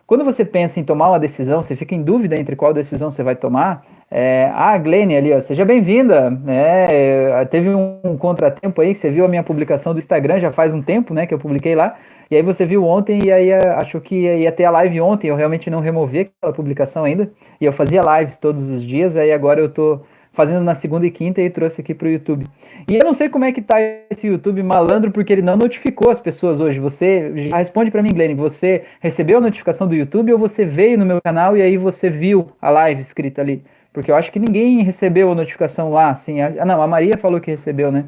quando 0.07 0.25
você 0.25 0.45
pensa 0.45 0.79
em 0.79 0.85
tomar 0.85 1.09
uma 1.09 1.19
decisão, 1.19 1.61
você 1.61 1.75
fica 1.75 1.93
em 1.93 2.03
dúvida 2.05 2.39
entre 2.39 2.55
qual 2.55 2.73
decisão 2.73 3.11
você 3.11 3.25
vai 3.25 3.35
tomar, 3.35 3.85
é, 4.17 4.49
a 4.55 4.79
Glene 4.79 5.17
ali, 5.17 5.33
ó, 5.33 5.41
seja 5.41 5.65
bem-vinda. 5.65 6.41
É, 6.47 7.45
teve 7.47 7.71
um, 7.71 8.17
contratempo 8.17 8.81
aí, 8.81 8.95
que 8.95 9.01
você 9.01 9.11
viu 9.11 9.25
a 9.25 9.29
minha 9.29 9.43
publicação 9.43 9.93
do 9.93 9.99
Instagram 9.99 10.39
já 10.39 10.53
faz 10.53 10.73
um 10.73 10.81
tempo, 10.81 11.13
né, 11.13 11.27
que 11.27 11.35
eu 11.35 11.39
publiquei 11.39 11.75
lá. 11.75 11.97
E 12.31 12.37
aí 12.37 12.43
você 12.43 12.65
viu 12.65 12.85
ontem 12.85 13.19
e 13.25 13.33
aí 13.33 13.53
achou 13.53 14.01
que 14.01 14.15
ia 14.15 14.53
ter 14.53 14.67
a 14.67 14.71
live 14.71 15.01
ontem. 15.01 15.27
Eu 15.27 15.35
realmente 15.35 15.69
não 15.69 15.81
removi 15.81 16.21
aquela 16.21 16.53
publicação 16.53 17.03
ainda. 17.03 17.29
E 17.61 17.65
eu 17.65 17.73
fazia 17.73 18.03
lives 18.03 18.39
todos 18.39 18.71
os 18.71 18.85
dias, 18.85 19.17
aí 19.17 19.33
agora 19.33 19.61
eu 19.61 19.69
tô 19.69 20.01
fazendo 20.33 20.63
na 20.63 20.77
segunda 20.77 21.05
e 21.05 21.11
quinta 21.11 21.43
e 21.43 21.51
trouxe 21.51 21.81
aqui 21.81 21.93
para 21.93 22.07
o 22.07 22.11
YouTube. 22.11 22.47
E 22.89 22.95
eu 22.95 23.05
não 23.05 23.15
sei 23.15 23.29
como 23.29 23.45
é 23.45 23.51
que 23.51 23.61
tá 23.61 23.81
esse 24.09 24.29
YouTube 24.29 24.63
malandro, 24.63 25.11
porque 25.11 25.33
ele 25.33 25.43
não 25.43 25.57
notificou 25.57 26.13
as 26.13 26.21
pessoas 26.21 26.61
hoje. 26.61 26.79
Você 26.79 27.33
responde 27.53 27.91
para 27.91 28.03
mim, 28.03 28.11
Glenn, 28.15 28.37
você 28.37 28.85
recebeu 29.01 29.39
a 29.39 29.41
notificação 29.41 29.89
do 29.89 29.95
YouTube 29.97 30.33
ou 30.33 30.39
você 30.39 30.65
veio 30.65 30.97
no 30.97 31.05
meu 31.05 31.21
canal 31.21 31.57
e 31.57 31.63
aí 31.63 31.77
você 31.77 32.09
viu 32.09 32.53
a 32.63 32.71
live 32.71 33.01
escrita 33.01 33.41
ali? 33.41 33.65
Porque 33.95 34.11
eu 34.11 34.17
acho 34.17 34.33
que 34.33 34.41
ninguém 34.41 34.83
recebeu 34.83 35.31
a 35.31 35.35
notificação 35.37 35.93
lá, 35.93 36.11
assim. 36.11 36.41
Ah, 36.41 36.65
não, 36.67 36.83
a 36.83 36.87
Maria 36.87 37.17
falou 37.17 37.41
que 37.41 37.53
recebeu, 37.53 37.93
né? 37.93 38.05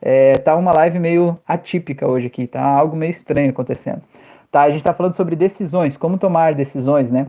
É, 0.00 0.32
tá 0.38 0.56
uma 0.56 0.72
live 0.72 0.98
meio 0.98 1.38
atípica 1.46 2.08
hoje 2.08 2.26
aqui, 2.26 2.46
tá 2.46 2.62
algo 2.62 2.96
meio 2.96 3.10
estranho 3.10 3.50
acontecendo. 3.50 4.02
Tá, 4.50 4.62
a 4.62 4.70
gente 4.70 4.82
tá 4.82 4.94
falando 4.94 5.14
sobre 5.14 5.36
decisões, 5.36 5.94
como 5.96 6.16
tomar 6.16 6.54
decisões, 6.54 7.12
né? 7.12 7.26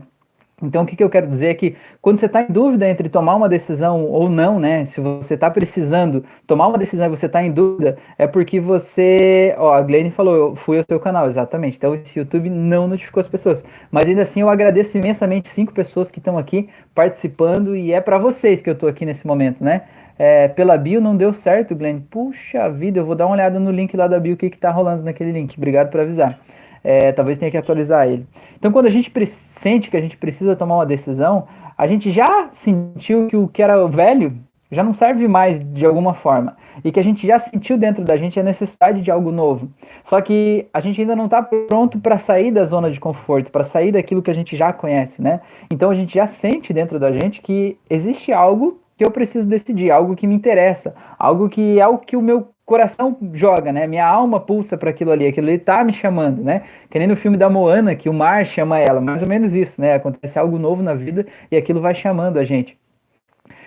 Então, 0.62 0.84
o 0.84 0.86
que, 0.86 0.96
que 0.96 1.04
eu 1.04 1.10
quero 1.10 1.26
dizer 1.26 1.48
é 1.48 1.54
que 1.54 1.76
quando 2.00 2.16
você 2.16 2.24
está 2.24 2.40
em 2.40 2.46
dúvida 2.46 2.88
entre 2.88 3.10
tomar 3.10 3.34
uma 3.34 3.46
decisão 3.46 4.06
ou 4.06 4.26
não, 4.30 4.58
né? 4.58 4.86
Se 4.86 5.02
você 5.02 5.34
está 5.34 5.50
precisando 5.50 6.24
tomar 6.46 6.66
uma 6.68 6.78
decisão 6.78 7.04
e 7.06 7.10
você 7.10 7.26
está 7.26 7.44
em 7.44 7.52
dúvida, 7.52 7.98
é 8.16 8.26
porque 8.26 8.58
você. 8.58 9.54
Ó, 9.58 9.74
a 9.74 9.82
Glenn 9.82 10.10
falou, 10.10 10.34
eu 10.34 10.56
fui 10.56 10.78
ao 10.78 10.84
seu 10.88 10.98
canal, 10.98 11.26
exatamente. 11.26 11.76
Então, 11.76 11.94
esse 11.94 12.18
YouTube 12.18 12.48
não 12.48 12.88
notificou 12.88 13.20
as 13.20 13.28
pessoas. 13.28 13.66
Mas 13.90 14.08
ainda 14.08 14.22
assim, 14.22 14.40
eu 14.40 14.48
agradeço 14.48 14.96
imensamente 14.96 15.50
cinco 15.50 15.74
pessoas 15.74 16.10
que 16.10 16.20
estão 16.20 16.38
aqui 16.38 16.70
participando 16.94 17.76
e 17.76 17.92
é 17.92 18.00
para 18.00 18.16
vocês 18.16 18.62
que 18.62 18.70
eu 18.70 18.74
estou 18.74 18.88
aqui 18.88 19.04
nesse 19.04 19.26
momento, 19.26 19.62
né? 19.62 19.82
É, 20.18 20.48
pela 20.48 20.78
bio 20.78 21.02
não 21.02 21.14
deu 21.14 21.34
certo, 21.34 21.76
Glenn. 21.76 22.00
Puxa 22.10 22.70
vida, 22.70 22.98
eu 22.98 23.04
vou 23.04 23.14
dar 23.14 23.26
uma 23.26 23.34
olhada 23.34 23.60
no 23.60 23.70
link 23.70 23.94
lá 23.94 24.08
da 24.08 24.18
bio, 24.18 24.32
o 24.32 24.36
que, 24.38 24.48
que 24.48 24.56
tá 24.56 24.70
rolando 24.70 25.02
naquele 25.02 25.32
link. 25.32 25.54
Obrigado 25.58 25.90
por 25.90 26.00
avisar 26.00 26.40
é, 26.86 27.10
talvez 27.10 27.36
tenha 27.36 27.50
que 27.50 27.56
atualizar 27.56 28.06
ele. 28.06 28.24
Então, 28.56 28.70
quando 28.70 28.86
a 28.86 28.90
gente 28.90 29.12
sente 29.26 29.90
que 29.90 29.96
a 29.96 30.00
gente 30.00 30.16
precisa 30.16 30.54
tomar 30.54 30.76
uma 30.76 30.86
decisão, 30.86 31.48
a 31.76 31.84
gente 31.84 32.12
já 32.12 32.48
sentiu 32.52 33.26
que 33.26 33.36
o 33.36 33.48
que 33.48 33.60
era 33.60 33.84
velho 33.88 34.38
já 34.70 34.84
não 34.84 34.94
serve 34.94 35.26
mais 35.26 35.58
de 35.58 35.84
alguma 35.84 36.14
forma. 36.14 36.56
E 36.84 36.92
que 36.92 37.00
a 37.00 37.02
gente 37.02 37.26
já 37.26 37.40
sentiu 37.40 37.76
dentro 37.76 38.04
da 38.04 38.16
gente 38.16 38.38
a 38.38 38.42
necessidade 38.42 39.02
de 39.02 39.10
algo 39.10 39.32
novo. 39.32 39.68
Só 40.04 40.20
que 40.20 40.68
a 40.72 40.80
gente 40.80 41.00
ainda 41.00 41.16
não 41.16 41.24
está 41.24 41.42
pronto 41.42 41.98
para 41.98 42.18
sair 42.18 42.52
da 42.52 42.64
zona 42.64 42.88
de 42.90 43.00
conforto, 43.00 43.50
para 43.50 43.64
sair 43.64 43.90
daquilo 43.90 44.22
que 44.22 44.30
a 44.30 44.34
gente 44.34 44.56
já 44.56 44.72
conhece, 44.72 45.20
né? 45.20 45.40
Então 45.72 45.90
a 45.90 45.94
gente 45.94 46.14
já 46.14 46.26
sente 46.26 46.72
dentro 46.72 47.00
da 47.00 47.10
gente 47.10 47.40
que 47.40 47.76
existe 47.90 48.32
algo 48.32 48.80
que 48.96 49.04
eu 49.04 49.10
preciso 49.10 49.48
decidir, 49.48 49.90
algo 49.90 50.16
que 50.16 50.26
me 50.26 50.34
interessa, 50.34 50.94
algo 51.18 51.48
que 51.48 51.80
é 51.80 51.86
o 51.86 51.98
que 51.98 52.16
o 52.16 52.22
meu 52.22 52.48
coração 52.66 53.16
joga, 53.32 53.72
né? 53.72 53.86
Minha 53.86 54.06
alma 54.06 54.40
pulsa 54.40 54.76
para 54.76 54.90
aquilo 54.90 55.12
ali, 55.12 55.24
aquilo 55.26 55.46
ali 55.46 55.58
tá 55.58 55.84
me 55.84 55.92
chamando, 55.92 56.42
né? 56.42 56.64
Que 56.90 56.98
nem 56.98 57.06
no 57.06 57.14
filme 57.14 57.36
da 57.36 57.48
Moana, 57.48 57.94
que 57.94 58.08
o 58.08 58.12
mar 58.12 58.44
chama 58.44 58.78
ela, 58.80 59.00
mais 59.00 59.22
ou 59.22 59.28
menos 59.28 59.54
isso, 59.54 59.80
né? 59.80 59.94
Acontece 59.94 60.36
algo 60.36 60.58
novo 60.58 60.82
na 60.82 60.92
vida 60.92 61.24
e 61.50 61.56
aquilo 61.56 61.80
vai 61.80 61.94
chamando 61.94 62.38
a 62.38 62.44
gente. 62.44 62.76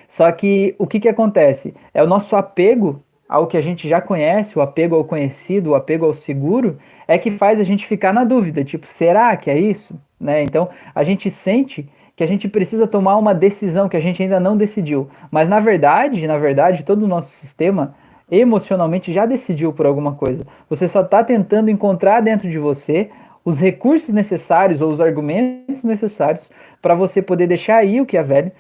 Só 0.05 0.29
que 0.31 0.75
o 0.77 0.85
que 0.85 0.99
que 0.99 1.07
acontece? 1.07 1.73
É 1.93 2.03
o 2.03 2.07
nosso 2.07 2.35
apego 2.35 3.01
ao 3.27 3.47
que 3.47 3.55
a 3.55 3.61
gente 3.61 3.87
já 3.87 4.01
conhece, 4.01 4.59
o 4.59 4.61
apego 4.61 4.95
ao 4.95 5.05
conhecido, 5.05 5.69
o 5.69 5.75
apego 5.75 6.05
ao 6.05 6.13
seguro, 6.13 6.77
é 7.07 7.17
que 7.17 7.31
faz 7.31 7.59
a 7.59 7.63
gente 7.63 7.85
ficar 7.85 8.11
na 8.11 8.23
dúvida, 8.23 8.63
tipo, 8.63 8.87
será 8.87 9.37
que 9.37 9.49
é 9.49 9.57
isso? 9.57 9.99
Né? 10.19 10.43
Então, 10.43 10.67
a 10.93 11.03
gente 11.03 11.29
sente 11.31 11.87
que 12.15 12.23
a 12.23 12.27
gente 12.27 12.49
precisa 12.49 12.85
tomar 12.85 13.15
uma 13.17 13.33
decisão 13.33 13.87
que 13.87 13.95
a 13.95 13.99
gente 14.01 14.21
ainda 14.21 14.41
não 14.41 14.57
decidiu. 14.57 15.09
Mas 15.31 15.47
na 15.47 15.61
verdade, 15.61 16.27
na 16.27 16.37
verdade, 16.37 16.83
todo 16.83 17.03
o 17.03 17.07
nosso 17.07 17.29
sistema 17.29 17.95
emocionalmente 18.31 19.11
já 19.11 19.25
decidiu 19.25 19.73
por 19.73 19.85
alguma 19.85 20.13
coisa. 20.13 20.45
Você 20.69 20.87
só 20.87 21.01
está 21.01 21.23
tentando 21.23 21.69
encontrar 21.69 22.21
dentro 22.21 22.49
de 22.49 22.59
você 22.59 23.09
os 23.43 23.59
recursos 23.59 24.13
necessários 24.13 24.81
ou 24.81 24.91
os 24.91 25.01
argumentos 25.01 25.83
necessários 25.83 26.51
para 26.81 26.93
você 26.93 27.21
poder 27.21 27.47
deixar 27.47 27.77
aí 27.77 27.99
o 27.99 28.05
que 28.05 28.17
é 28.17 28.23
velho 28.23 28.51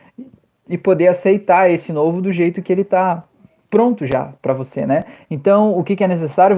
e 0.67 0.77
poder 0.77 1.07
aceitar 1.07 1.69
esse 1.69 1.91
novo 1.91 2.21
do 2.21 2.31
jeito 2.31 2.61
que 2.61 2.71
ele 2.71 2.81
está 2.81 3.23
pronto 3.69 4.05
já 4.05 4.33
para 4.41 4.53
você, 4.53 4.85
né? 4.85 5.03
Então, 5.29 5.77
o 5.77 5.83
que, 5.83 5.95
que 5.95 6.03
é 6.03 6.07
necessário? 6.07 6.57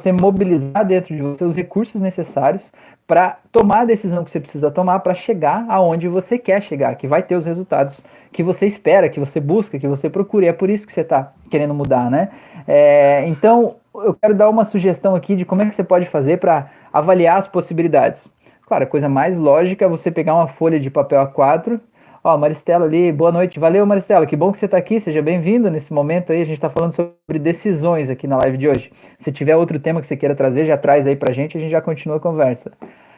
Você 0.00 0.12
mobilizar 0.12 0.82
dentro 0.86 1.14
de 1.14 1.20
você 1.20 1.44
os 1.44 1.54
recursos 1.54 2.00
necessários 2.00 2.72
para 3.06 3.38
tomar 3.52 3.80
a 3.80 3.84
decisão 3.84 4.24
que 4.24 4.30
você 4.30 4.40
precisa 4.40 4.70
tomar 4.70 5.00
para 5.00 5.14
chegar 5.14 5.66
aonde 5.68 6.08
você 6.08 6.38
quer 6.38 6.62
chegar, 6.62 6.94
que 6.94 7.06
vai 7.06 7.22
ter 7.22 7.36
os 7.36 7.44
resultados 7.44 8.00
que 8.32 8.42
você 8.42 8.66
espera, 8.66 9.10
que 9.10 9.20
você 9.20 9.38
busca, 9.38 9.78
que 9.78 9.86
você 9.86 10.08
procura. 10.08 10.46
E 10.46 10.48
é 10.48 10.52
por 10.54 10.70
isso 10.70 10.86
que 10.86 10.92
você 10.92 11.02
está 11.02 11.32
querendo 11.50 11.74
mudar, 11.74 12.10
né? 12.10 12.30
É, 12.66 13.26
então, 13.28 13.76
eu 13.94 14.14
quero 14.14 14.34
dar 14.34 14.48
uma 14.48 14.64
sugestão 14.64 15.14
aqui 15.14 15.36
de 15.36 15.44
como 15.44 15.60
é 15.60 15.66
que 15.66 15.74
você 15.74 15.84
pode 15.84 16.06
fazer 16.06 16.38
para 16.38 16.70
avaliar 16.90 17.36
as 17.36 17.46
possibilidades. 17.46 18.26
Claro, 18.66 18.84
a 18.84 18.86
coisa 18.86 19.08
mais 19.08 19.36
lógica 19.36 19.84
é 19.84 19.88
você 19.88 20.10
pegar 20.10 20.34
uma 20.34 20.48
folha 20.48 20.80
de 20.80 20.88
papel 20.88 21.20
A4 21.26 21.78
Ó, 22.22 22.36
Maristela 22.36 22.84
ali, 22.84 23.10
boa 23.10 23.32
noite. 23.32 23.58
Valeu, 23.58 23.86
Maristela. 23.86 24.26
Que 24.26 24.36
bom 24.36 24.52
que 24.52 24.58
você 24.58 24.66
está 24.66 24.76
aqui. 24.76 25.00
Seja 25.00 25.22
bem-vindo 25.22 25.70
nesse 25.70 25.90
momento 25.90 26.32
aí. 26.32 26.42
A 26.42 26.44
gente 26.44 26.56
está 26.56 26.68
falando 26.68 26.92
sobre 26.92 27.38
decisões 27.38 28.10
aqui 28.10 28.26
na 28.26 28.36
live 28.36 28.58
de 28.58 28.68
hoje. 28.68 28.92
Se 29.18 29.32
tiver 29.32 29.56
outro 29.56 29.80
tema 29.80 30.02
que 30.02 30.06
você 30.06 30.18
queira 30.18 30.34
trazer, 30.34 30.66
já 30.66 30.76
traz 30.76 31.06
aí 31.06 31.16
pra 31.16 31.32
gente, 31.32 31.56
a 31.56 31.60
gente 31.60 31.70
já 31.70 31.80
continua 31.80 32.18
a 32.18 32.20
conversa. 32.20 32.72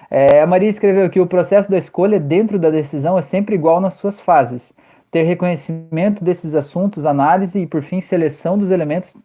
É, 0.09 0.41
a 0.41 0.47
Maria 0.47 0.69
escreveu 0.69 1.05
aqui: 1.05 1.19
o 1.19 1.27
processo 1.27 1.69
da 1.69 1.77
escolha 1.77 2.21
dentro 2.21 2.61
da 2.61 2.71
decisão 2.71 3.19
é 3.19 3.23
sempre 3.23 3.57
igual 3.57 3.81
nas 3.81 3.95
suas 3.95 4.21
fases. 4.21 4.73
Ter 5.11 5.25
reconhecimento 5.25 6.23
desses 6.23 6.55
assuntos, 6.55 7.05
análise 7.05 7.59
e, 7.59 7.67
por 7.67 7.83
fim, 7.83 8.01
seleção 8.01 8.57
dos 8.57 8.71
elementos 8.71 9.17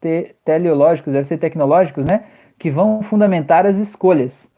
te 0.00 0.36
teleológicos, 0.44 1.12
deve 1.12 1.26
ser 1.26 1.38
tecnológicos, 1.38 2.04
né? 2.04 2.26
Que 2.60 2.70
vão 2.70 3.02
fundamentar 3.02 3.66
as 3.66 3.78
escolhas. 3.78 4.48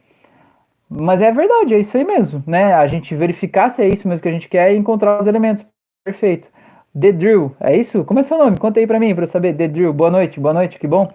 Mas 0.97 1.21
é 1.21 1.33
verdade, 1.33 1.75
é 1.75 1.79
isso 1.79 1.97
aí 1.97 2.05
mesmo, 2.05 2.43
né? 2.47 2.75
A 2.75 2.87
gente 2.87 3.15
verificar 3.17 3.69
se 3.69 3.83
é 3.83 3.89
isso 3.89 4.07
mesmo 4.07 4.23
que 4.23 4.29
a 4.29 4.33
gente 4.33 4.49
quer 4.49 4.73
e 4.73 4.77
encontrar 4.77 5.21
os 5.21 5.27
elementos. 5.27 5.67
Perfeito. 6.05 6.49
The 6.99 7.11
Drill, 7.11 7.57
é 7.59 7.77
isso? 7.77 8.05
Como 8.05 8.21
é 8.21 8.23
seu 8.23 8.39
nome? 8.39 8.57
Conta 8.57 8.79
aí 8.79 8.87
pra 8.87 9.01
mim, 9.01 9.13
pra 9.13 9.25
eu 9.25 9.29
saber. 9.29 9.55
The 9.55 9.67
Drill, 9.67 9.93
boa 9.93 10.11
noite, 10.11 10.39
boa 10.39 10.55
noite, 10.55 10.79
que 10.79 10.87
bom. 10.87 11.11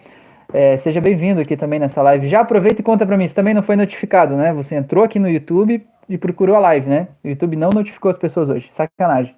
É, 0.52 0.76
seja 0.76 1.00
bem-vindo 1.00 1.40
aqui 1.40 1.56
também 1.56 1.80
nessa 1.80 2.02
live. 2.02 2.28
Já 2.28 2.42
aproveita 2.42 2.82
e 2.82 2.84
conta 2.84 3.06
pra 3.06 3.16
mim, 3.16 3.26
você 3.26 3.36
também 3.36 3.54
não 3.54 3.62
foi 3.62 3.78
notificado, 3.78 4.36
né? 4.36 4.52
Você 4.52 4.76
entrou 4.76 5.04
aqui 5.04 5.18
no 5.18 5.30
YouTube 5.30 5.82
e 6.10 6.18
procurou 6.18 6.58
a 6.58 6.60
live, 6.60 6.90
né? 6.90 7.08
O 7.24 7.30
YouTube 7.30 7.56
não 7.56 7.70
notificou 7.70 8.12
as 8.12 8.18
pessoas 8.18 8.50
hoje, 8.50 8.68
sacanagem. 8.72 9.34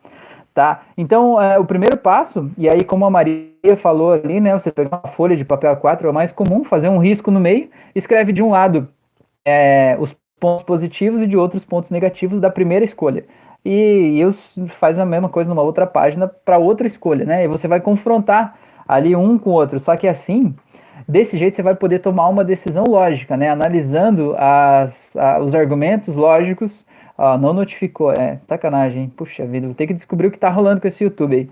Tá? 0.56 0.82
Então, 0.98 1.40
é, 1.40 1.60
o 1.60 1.66
primeiro 1.66 1.98
passo, 1.98 2.50
e 2.58 2.68
aí 2.68 2.84
como 2.84 3.06
a 3.06 3.10
Maria 3.12 3.78
falou 3.78 4.14
ali, 4.14 4.40
né? 4.40 4.54
Você 4.54 4.72
pegar 4.72 5.02
uma 5.04 5.12
folha 5.12 5.36
de 5.36 5.46
papel 5.46 5.76
A4 5.76 6.06
é 6.06 6.10
o 6.10 6.14
mais 6.14 6.32
comum, 6.32 6.64
fazer 6.64 6.90
um 6.90 6.98
risco 6.98 7.30
no 7.30 7.40
meio, 7.40 7.70
escreve 7.94 8.34
de 8.34 8.42
um 8.42 8.50
lado 8.50 8.90
é, 9.46 9.98
os 10.00 10.16
pontos 10.42 10.64
positivos 10.64 11.22
e 11.22 11.28
de 11.28 11.38
outros 11.38 11.64
pontos 11.64 11.92
negativos 11.92 12.42
da 12.42 12.50
primeira 12.50 12.84
escolha. 12.84 13.24
E 13.64 14.20
eu 14.20 14.34
faz 14.70 14.98
a 14.98 15.06
mesma 15.06 15.30
coisa 15.30 15.48
numa 15.48 15.62
outra 15.62 15.86
página 15.86 16.28
para 16.28 16.58
outra 16.58 16.88
escolha, 16.88 17.24
né? 17.24 17.46
E 17.46 17.48
você 17.48 17.68
vai 17.68 17.80
confrontar 17.80 18.56
ali 18.88 19.16
um 19.16 19.38
com 19.38 19.52
o 19.52 19.54
outro. 19.54 19.80
Só 19.80 19.96
que 19.96 20.08
assim, 20.08 20.52
desse 21.08 21.38
jeito 21.38 21.56
você 21.56 21.62
vai 21.62 21.76
poder 21.76 22.00
tomar 22.00 22.28
uma 22.28 22.44
decisão 22.44 22.84
lógica, 22.86 23.38
né? 23.38 23.52
Analisando 23.52 24.36
as, 24.36 25.16
a, 25.16 25.40
os 25.40 25.54
argumentos 25.54 26.16
lógicos. 26.16 26.84
Ó, 27.16 27.38
não 27.38 27.54
notificou, 27.54 28.12
é 28.12 28.40
sacanagem? 28.48 29.10
Puxa 29.10 29.46
vida, 29.46 29.68
vou 29.68 29.76
ter 29.76 29.86
que 29.86 29.94
descobrir 29.94 30.28
o 30.28 30.32
que 30.32 30.38
está 30.38 30.50
rolando 30.50 30.82
com 30.82 30.88
esse 30.88 31.04
YouTube 31.04 31.36
aí. 31.36 31.50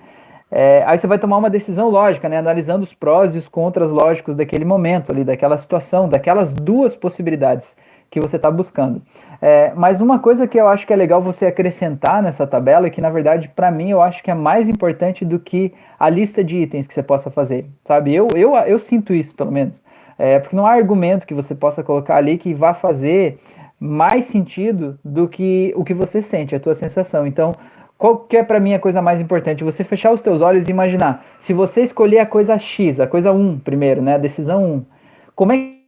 É, 0.51 0.83
aí 0.87 0.97
você 0.97 1.05
vai 1.05 1.19
tomar 1.19 1.37
uma 1.37 1.49
decisão 1.49 1.89
lógica, 1.89 2.27
né? 2.27 2.39
Analisando 2.39 2.83
os 2.83 2.91
prós 2.91 3.35
e 3.35 3.37
os 3.37 3.47
contras 3.47 3.91
lógicos 3.91 4.35
daquele 4.35 4.65
momento 4.65 5.11
ali, 5.11 5.23
daquela 5.23 5.59
situação, 5.59 6.09
daquelas 6.09 6.51
duas 6.53 6.95
possibilidades 6.95 7.77
que 8.09 8.19
você 8.19 8.35
está 8.35 8.49
buscando. 8.49 9.01
É, 9.41 9.71
mas 9.75 10.01
uma 10.01 10.19
coisa 10.19 10.47
que 10.47 10.59
eu 10.59 10.67
acho 10.67 10.85
que 10.85 10.91
é 10.91 10.95
legal 10.95 11.21
você 11.21 11.45
acrescentar 11.45 12.21
nessa 12.21 12.45
tabela, 12.45 12.87
e 12.87 12.91
que 12.91 13.01
na 13.01 13.09
verdade 13.09 13.49
para 13.49 13.71
mim 13.71 13.89
eu 13.89 14.01
acho 14.01 14.23
que 14.23 14.31
é 14.31 14.33
mais 14.33 14.67
importante 14.67 15.23
do 15.23 15.39
que 15.39 15.73
a 15.99 16.09
lista 16.09 16.43
de 16.43 16.57
itens 16.57 16.87
que 16.87 16.93
você 16.93 17.03
possa 17.03 17.29
fazer, 17.29 17.65
sabe? 17.83 18.13
Eu, 18.13 18.27
eu, 18.35 18.55
eu 18.55 18.79
sinto 18.79 19.13
isso, 19.13 19.35
pelo 19.35 19.51
menos. 19.51 19.81
É, 20.17 20.37
porque 20.39 20.55
não 20.55 20.67
há 20.67 20.73
argumento 20.73 21.25
que 21.25 21.33
você 21.33 21.55
possa 21.55 21.81
colocar 21.81 22.17
ali 22.17 22.37
que 22.37 22.53
vá 22.53 22.73
fazer 22.73 23.39
mais 23.79 24.25
sentido 24.25 24.99
do 25.03 25.29
que 25.29 25.73
o 25.75 25.85
que 25.85 25.93
você 25.93 26.21
sente, 26.21 26.53
a 26.53 26.59
tua 26.59 26.75
sensação. 26.75 27.25
Então, 27.25 27.53
qual 27.97 28.17
que 28.17 28.35
é 28.35 28.43
para 28.43 28.59
mim 28.59 28.73
a 28.73 28.79
coisa 28.79 29.01
mais 29.01 29.21
importante? 29.21 29.63
Você 29.63 29.83
fechar 29.85 30.11
os 30.11 30.19
teus 30.19 30.41
olhos 30.41 30.67
e 30.67 30.71
imaginar. 30.71 31.25
Se 31.39 31.53
você 31.53 31.81
escolher 31.81 32.19
a 32.19 32.25
coisa 32.25 32.57
X, 32.57 32.99
a 32.99 33.07
coisa 33.07 33.31
1 33.31 33.59
primeiro, 33.59 34.01
né? 34.01 34.15
A 34.15 34.17
decisão 34.17 34.63
1, 34.65 34.85
como 35.35 35.53
é 35.53 35.78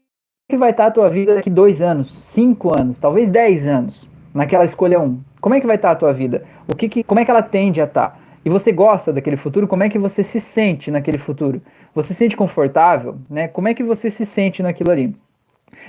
que 0.51 0.57
vai 0.57 0.71
estar 0.71 0.87
a 0.87 0.91
tua 0.91 1.07
vida 1.07 1.33
daqui 1.33 1.49
dois 1.49 1.81
anos, 1.81 2.13
cinco 2.13 2.77
anos, 2.77 2.99
talvez 2.99 3.29
dez 3.29 3.65
anos, 3.65 4.07
naquela 4.33 4.65
escolha 4.65 4.99
um? 4.99 5.19
Como 5.39 5.55
é 5.55 5.61
que 5.61 5.65
vai 5.65 5.77
estar 5.77 5.91
a 5.91 5.95
tua 5.95 6.11
vida? 6.11 6.43
O 6.67 6.75
que, 6.75 6.89
que 6.89 7.03
como 7.03 7.21
é 7.21 7.25
que 7.25 7.31
ela 7.31 7.41
tende 7.41 7.79
a 7.79 7.85
estar? 7.85 8.19
E 8.43 8.49
você 8.49 8.71
gosta 8.71 9.13
daquele 9.13 9.37
futuro? 9.37 9.65
Como 9.65 9.81
é 9.81 9.89
que 9.89 9.97
você 9.97 10.23
se 10.23 10.41
sente 10.41 10.91
naquele 10.91 11.17
futuro? 11.17 11.61
Você 11.95 12.09
se 12.09 12.15
sente 12.15 12.35
confortável, 12.35 13.15
né? 13.29 13.47
Como 13.47 13.69
é 13.69 13.73
que 13.73 13.81
você 13.81 14.09
se 14.09 14.25
sente 14.25 14.61
naquilo 14.61 14.91
ali? 14.91 15.15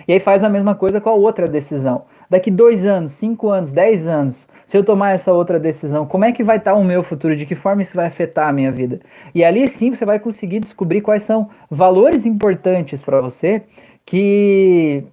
E 0.06 0.12
aí 0.12 0.20
faz 0.20 0.44
a 0.44 0.48
mesma 0.48 0.76
coisa 0.76 1.00
com 1.00 1.10
a 1.10 1.14
outra 1.14 1.48
decisão. 1.48 2.04
Daqui 2.30 2.50
dois 2.50 2.84
anos, 2.84 3.12
cinco 3.12 3.50
anos, 3.50 3.74
dez 3.74 4.06
anos, 4.06 4.46
se 4.64 4.76
eu 4.76 4.84
tomar 4.84 5.10
essa 5.10 5.32
outra 5.32 5.58
decisão, 5.58 6.06
como 6.06 6.24
é 6.24 6.32
que 6.32 6.44
vai 6.44 6.58
estar 6.58 6.74
o 6.74 6.84
meu 6.84 7.02
futuro? 7.02 7.36
De 7.36 7.44
que 7.44 7.54
forma 7.54 7.82
isso 7.82 7.96
vai 7.96 8.06
afetar 8.06 8.48
a 8.48 8.52
minha 8.52 8.70
vida? 8.70 9.00
E 9.34 9.44
ali 9.44 9.66
sim 9.66 9.94
você 9.94 10.04
vai 10.04 10.20
conseguir 10.20 10.60
descobrir 10.60 11.00
quais 11.00 11.24
são 11.24 11.50
valores 11.68 12.24
importantes 12.24 13.02
para 13.02 13.20
você 13.20 13.62
que 14.04 15.04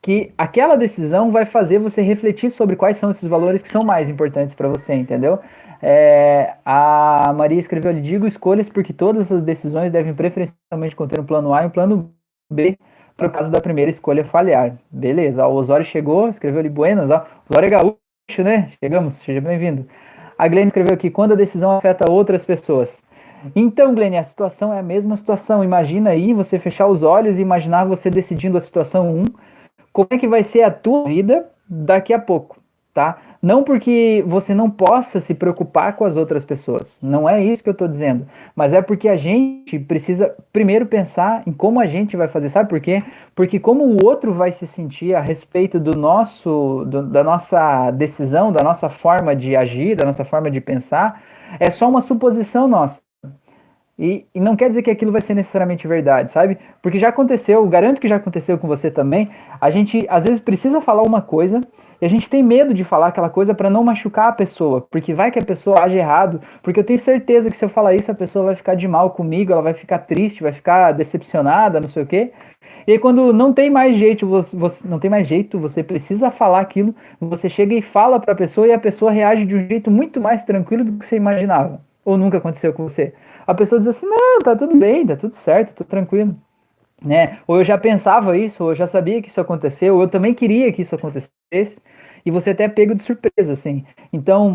que 0.00 0.32
aquela 0.38 0.76
decisão 0.76 1.32
vai 1.32 1.44
fazer 1.44 1.78
você 1.78 2.00
refletir 2.00 2.50
sobre 2.50 2.76
quais 2.76 2.96
são 2.96 3.10
esses 3.10 3.28
valores 3.28 3.60
que 3.60 3.68
são 3.68 3.82
mais 3.82 4.08
importantes 4.08 4.54
para 4.54 4.68
você, 4.68 4.94
entendeu? 4.94 5.40
É, 5.82 6.54
a 6.64 7.32
Maria 7.36 7.58
escreveu 7.58 7.90
ali, 7.90 8.00
digo 8.00 8.26
escolhas 8.26 8.68
porque 8.68 8.92
todas 8.92 9.30
as 9.30 9.42
decisões 9.42 9.92
devem 9.92 10.14
preferencialmente 10.14 10.96
conter 10.96 11.20
um 11.20 11.24
plano 11.24 11.52
A 11.52 11.62
e 11.62 11.66
um 11.66 11.70
plano 11.70 12.12
B 12.50 12.78
para 13.16 13.26
o 13.26 13.30
caso 13.30 13.50
da 13.50 13.60
primeira 13.60 13.90
escolha 13.90 14.24
falhar. 14.24 14.76
Beleza, 14.90 15.46
ó, 15.46 15.50
o 15.50 15.54
Osório 15.56 15.84
chegou, 15.84 16.28
escreveu 16.28 16.60
ali, 16.60 16.68
buenas, 16.68 17.10
ó, 17.10 17.26
Osório 17.48 17.66
é 17.66 17.70
gaúcho, 17.70 18.42
né? 18.42 18.70
Chegamos, 18.82 19.14
seja 19.14 19.40
bem-vindo. 19.40 19.86
A 20.38 20.46
Glenn 20.46 20.68
escreveu 20.68 20.94
aqui, 20.94 21.10
quando 21.10 21.32
a 21.32 21.36
decisão 21.36 21.72
afeta 21.72 22.10
outras 22.10 22.44
pessoas. 22.44 23.04
Então, 23.54 23.94
Glenn, 23.94 24.18
a 24.18 24.22
situação 24.22 24.72
é 24.72 24.78
a 24.78 24.82
mesma 24.82 25.16
situação. 25.16 25.62
Imagina 25.64 26.10
aí 26.10 26.32
você 26.32 26.58
fechar 26.58 26.86
os 26.86 27.02
olhos 27.02 27.38
e 27.38 27.42
imaginar 27.42 27.84
você 27.84 28.10
decidindo 28.10 28.56
a 28.56 28.60
situação 28.60 29.10
1, 29.10 29.24
como 29.92 30.08
é 30.10 30.18
que 30.18 30.28
vai 30.28 30.42
ser 30.42 30.62
a 30.62 30.70
tua 30.70 31.04
vida 31.04 31.46
daqui 31.68 32.12
a 32.12 32.18
pouco, 32.18 32.58
tá? 32.94 33.18
Não 33.40 33.62
porque 33.62 34.24
você 34.26 34.54
não 34.54 34.68
possa 34.68 35.20
se 35.20 35.34
preocupar 35.34 35.94
com 35.94 36.04
as 36.04 36.16
outras 36.16 36.44
pessoas, 36.44 36.98
não 37.02 37.28
é 37.28 37.42
isso 37.42 37.62
que 37.62 37.68
eu 37.68 37.72
estou 37.72 37.86
dizendo, 37.86 38.26
mas 38.54 38.72
é 38.72 38.82
porque 38.82 39.08
a 39.08 39.16
gente 39.16 39.78
precisa 39.78 40.34
primeiro 40.52 40.86
pensar 40.86 41.42
em 41.46 41.52
como 41.52 41.78
a 41.78 41.86
gente 41.86 42.16
vai 42.16 42.26
fazer, 42.26 42.48
sabe 42.48 42.68
por 42.68 42.80
quê? 42.80 43.02
Porque 43.36 43.60
como 43.60 43.84
o 43.84 44.04
outro 44.04 44.32
vai 44.32 44.50
se 44.50 44.66
sentir 44.66 45.14
a 45.14 45.20
respeito 45.20 45.78
do 45.78 45.96
nosso, 45.96 46.84
do, 46.86 47.02
da 47.02 47.22
nossa 47.22 47.90
decisão, 47.92 48.50
da 48.50 48.64
nossa 48.64 48.88
forma 48.88 49.36
de 49.36 49.54
agir, 49.54 49.94
da 49.94 50.04
nossa 50.04 50.24
forma 50.24 50.50
de 50.50 50.60
pensar, 50.60 51.22
é 51.60 51.70
só 51.70 51.88
uma 51.88 52.02
suposição 52.02 52.66
nossa. 52.66 53.07
E, 53.98 54.24
e, 54.32 54.38
não 54.38 54.54
quer 54.54 54.68
dizer 54.68 54.82
que 54.82 54.90
aquilo 54.90 55.10
vai 55.10 55.20
ser 55.20 55.34
necessariamente 55.34 55.88
verdade, 55.88 56.30
sabe? 56.30 56.56
Porque 56.80 57.00
já 57.00 57.08
aconteceu, 57.08 57.66
garanto 57.66 58.00
que 58.00 58.06
já 58.06 58.14
aconteceu 58.14 58.56
com 58.56 58.68
você 58.68 58.92
também. 58.92 59.28
A 59.60 59.70
gente 59.70 60.06
às 60.08 60.22
vezes 60.22 60.38
precisa 60.38 60.80
falar 60.80 61.02
uma 61.02 61.20
coisa 61.20 61.60
e 62.00 62.06
a 62.06 62.08
gente 62.08 62.30
tem 62.30 62.40
medo 62.40 62.72
de 62.72 62.84
falar 62.84 63.08
aquela 63.08 63.28
coisa 63.28 63.52
para 63.52 63.68
não 63.68 63.82
machucar 63.82 64.28
a 64.28 64.32
pessoa, 64.32 64.86
porque 64.88 65.12
vai 65.12 65.32
que 65.32 65.38
a 65.40 65.44
pessoa 65.44 65.82
age 65.82 65.96
errado, 65.96 66.40
porque 66.62 66.78
eu 66.78 66.84
tenho 66.84 66.98
certeza 67.00 67.50
que 67.50 67.56
se 67.56 67.64
eu 67.64 67.68
falar 67.68 67.92
isso 67.94 68.08
a 68.08 68.14
pessoa 68.14 68.44
vai 68.44 68.54
ficar 68.54 68.76
de 68.76 68.86
mal 68.86 69.10
comigo, 69.10 69.52
ela 69.52 69.62
vai 69.62 69.74
ficar 69.74 69.98
triste, 69.98 70.44
vai 70.44 70.52
ficar 70.52 70.92
decepcionada, 70.92 71.80
não 71.80 71.88
sei 71.88 72.04
o 72.04 72.06
quê. 72.06 72.30
E 72.86 72.92
aí, 72.92 72.98
quando 72.98 73.32
não 73.32 73.52
tem 73.52 73.68
mais 73.68 73.96
jeito, 73.96 74.26
você, 74.26 74.56
você 74.56 74.88
não 74.88 74.98
tem 75.00 75.10
mais 75.10 75.26
jeito, 75.26 75.58
você 75.58 75.82
precisa 75.82 76.30
falar 76.30 76.60
aquilo, 76.60 76.94
você 77.20 77.48
chega 77.48 77.74
e 77.74 77.82
fala 77.82 78.18
para 78.20 78.32
a 78.32 78.36
pessoa 78.36 78.66
e 78.66 78.72
a 78.72 78.78
pessoa 78.78 79.10
reage 79.10 79.44
de 79.44 79.56
um 79.56 79.66
jeito 79.68 79.90
muito 79.90 80.20
mais 80.20 80.44
tranquilo 80.44 80.84
do 80.84 80.92
que 80.92 81.04
você 81.04 81.16
imaginava. 81.16 81.80
Ou 82.04 82.16
nunca 82.16 82.38
aconteceu 82.38 82.72
com 82.72 82.84
você 82.84 83.12
a 83.48 83.54
pessoa 83.54 83.78
diz 83.78 83.88
assim: 83.88 84.06
não, 84.06 84.38
tá 84.40 84.54
tudo 84.54 84.76
bem, 84.76 85.06
tá 85.06 85.16
tudo 85.16 85.34
certo, 85.34 85.74
tô 85.74 85.82
tranquilo. 85.82 86.36
Né? 87.02 87.38
Ou 87.46 87.58
eu 87.58 87.64
já 87.64 87.78
pensava 87.78 88.36
isso, 88.36 88.62
ou 88.62 88.72
eu 88.72 88.74
já 88.74 88.86
sabia 88.86 89.22
que 89.22 89.28
isso 89.28 89.40
aconteceu, 89.40 89.94
ou 89.94 90.02
eu 90.02 90.08
também 90.08 90.34
queria 90.34 90.70
que 90.72 90.82
isso 90.82 90.94
acontecesse, 90.94 91.80
e 92.26 92.30
você 92.30 92.50
até 92.50 92.64
é 92.64 92.68
pego 92.68 92.94
de 92.94 93.02
surpresa, 93.02 93.52
assim. 93.52 93.86
Então, 94.12 94.52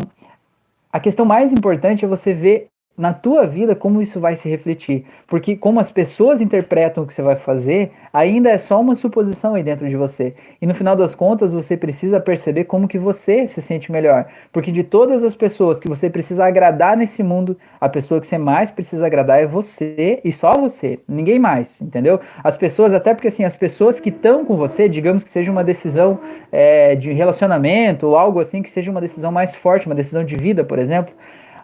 a 0.92 1.00
questão 1.00 1.26
mais 1.26 1.52
importante 1.52 2.04
é 2.04 2.08
você 2.08 2.32
ver 2.32 2.68
na 2.96 3.12
tua 3.12 3.44
vida 3.44 3.74
como 3.74 4.00
isso 4.00 4.20
vai 4.20 4.36
se 4.36 4.48
refletir. 4.48 5.04
Porque 5.26 5.56
como 5.56 5.80
as 5.80 5.90
pessoas 5.90 6.40
interpretam 6.40 7.02
o 7.02 7.06
que 7.06 7.12
você 7.12 7.22
vai 7.22 7.34
fazer, 7.34 7.90
ainda 8.12 8.50
é 8.50 8.58
só 8.58 8.80
uma 8.80 8.94
suposição 8.94 9.54
aí 9.54 9.64
dentro 9.64 9.88
de 9.88 9.96
você. 9.96 10.34
E 10.62 10.66
no 10.66 10.74
final 10.74 10.94
das 10.94 11.14
contas, 11.14 11.52
você 11.52 11.76
precisa 11.76 12.20
perceber 12.20 12.64
como 12.64 12.86
que 12.86 12.98
você 12.98 13.48
se 13.48 13.60
sente 13.60 13.90
melhor. 13.90 14.26
Porque 14.52 14.70
de 14.70 14.84
todas 14.84 15.24
as 15.24 15.34
pessoas 15.34 15.80
que 15.80 15.88
você 15.88 16.08
precisa 16.08 16.44
agradar 16.44 16.96
nesse 16.96 17.22
mundo, 17.22 17.56
a 17.80 17.88
pessoa 17.88 18.20
que 18.20 18.26
você 18.28 18.38
mais 18.38 18.70
precisa 18.70 19.06
agradar 19.06 19.40
é 19.40 19.46
você 19.46 20.20
e 20.24 20.30
só 20.30 20.52
você, 20.52 21.00
ninguém 21.08 21.38
mais, 21.38 21.80
entendeu? 21.80 22.20
As 22.44 22.56
pessoas, 22.56 22.92
até 22.92 23.12
porque 23.12 23.28
assim, 23.28 23.44
as 23.44 23.56
pessoas 23.56 23.98
que 23.98 24.10
estão 24.10 24.44
com 24.44 24.56
você, 24.56 24.88
digamos 24.88 25.24
que 25.24 25.30
seja 25.30 25.50
uma 25.50 25.64
decisão 25.64 26.20
é, 26.52 26.94
de 26.94 27.12
relacionamento 27.12 28.06
ou 28.06 28.16
algo 28.16 28.38
assim, 28.38 28.62
que 28.62 28.70
seja 28.70 28.90
uma 28.90 29.00
decisão 29.00 29.32
mais 29.32 29.54
forte, 29.56 29.86
uma 29.86 29.94
decisão 29.96 30.24
de 30.24 30.36
vida, 30.36 30.62
por 30.62 30.78
exemplo, 30.78 31.12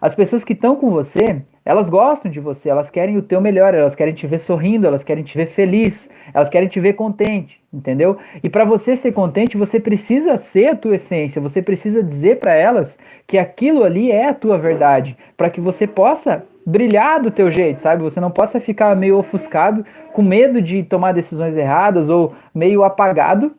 as 0.01 0.15
pessoas 0.15 0.43
que 0.43 0.55
estão 0.55 0.75
com 0.77 0.91
você, 0.91 1.43
elas 1.65 1.91
gostam 1.91 2.31
de 2.31 2.41
você, 2.41 2.71
elas 2.71 2.89
querem 2.89 3.19
o 3.19 3.23
teu 3.23 3.41
melhor, 3.41 3.75
elas 3.75 3.95
querem 3.95 4.15
te 4.15 4.27
ver 4.27 4.39
sorrindo, 4.39 4.87
elas 4.87 5.05
querem 5.05 5.23
te 5.23 5.37
ver 5.37 5.47
feliz, 5.47 6.09
elas 6.33 6.49
querem 6.49 6.69
te 6.69 6.81
ver 6.81 6.95
contente, 6.95 7.61
entendeu? 7.73 8.17
E 8.43 8.49
para 8.49 8.65
você 8.65 8.97
ser 8.97 9.13
contente, 9.13 9.59
você 9.59 9.79
precisa 9.79 10.39
ser 10.39 10.69
a 10.69 10.77
tua 10.77 10.97
essência, 10.97 11.41
você 11.41 11.61
precisa 11.61 12.03
dizer 12.03 12.39
para 12.39 12.55
elas 12.55 12.99
que 13.27 13.37
aquilo 13.37 13.85
ali 13.85 14.11
é 14.11 14.29
a 14.29 14.35
tua 14.35 14.57
verdade, 14.57 15.17
para 15.37 15.51
que 15.51 15.61
você 15.61 15.87
possa 15.87 16.45
brilhar 16.65 17.21
do 17.21 17.31
teu 17.31 17.51
jeito, 17.51 17.81
sabe? 17.81 18.03
Você 18.03 18.21
não 18.21 18.31
possa 18.31 18.61
ficar 18.61 18.97
meio 18.97 19.19
ofuscado, 19.19 19.85
com 20.13 20.23
medo 20.23 20.63
de 20.63 20.83
tomar 20.83 21.13
decisões 21.13 21.57
erradas 21.57 22.09
ou 22.09 22.35
meio 22.55 22.85
apagado, 22.85 23.53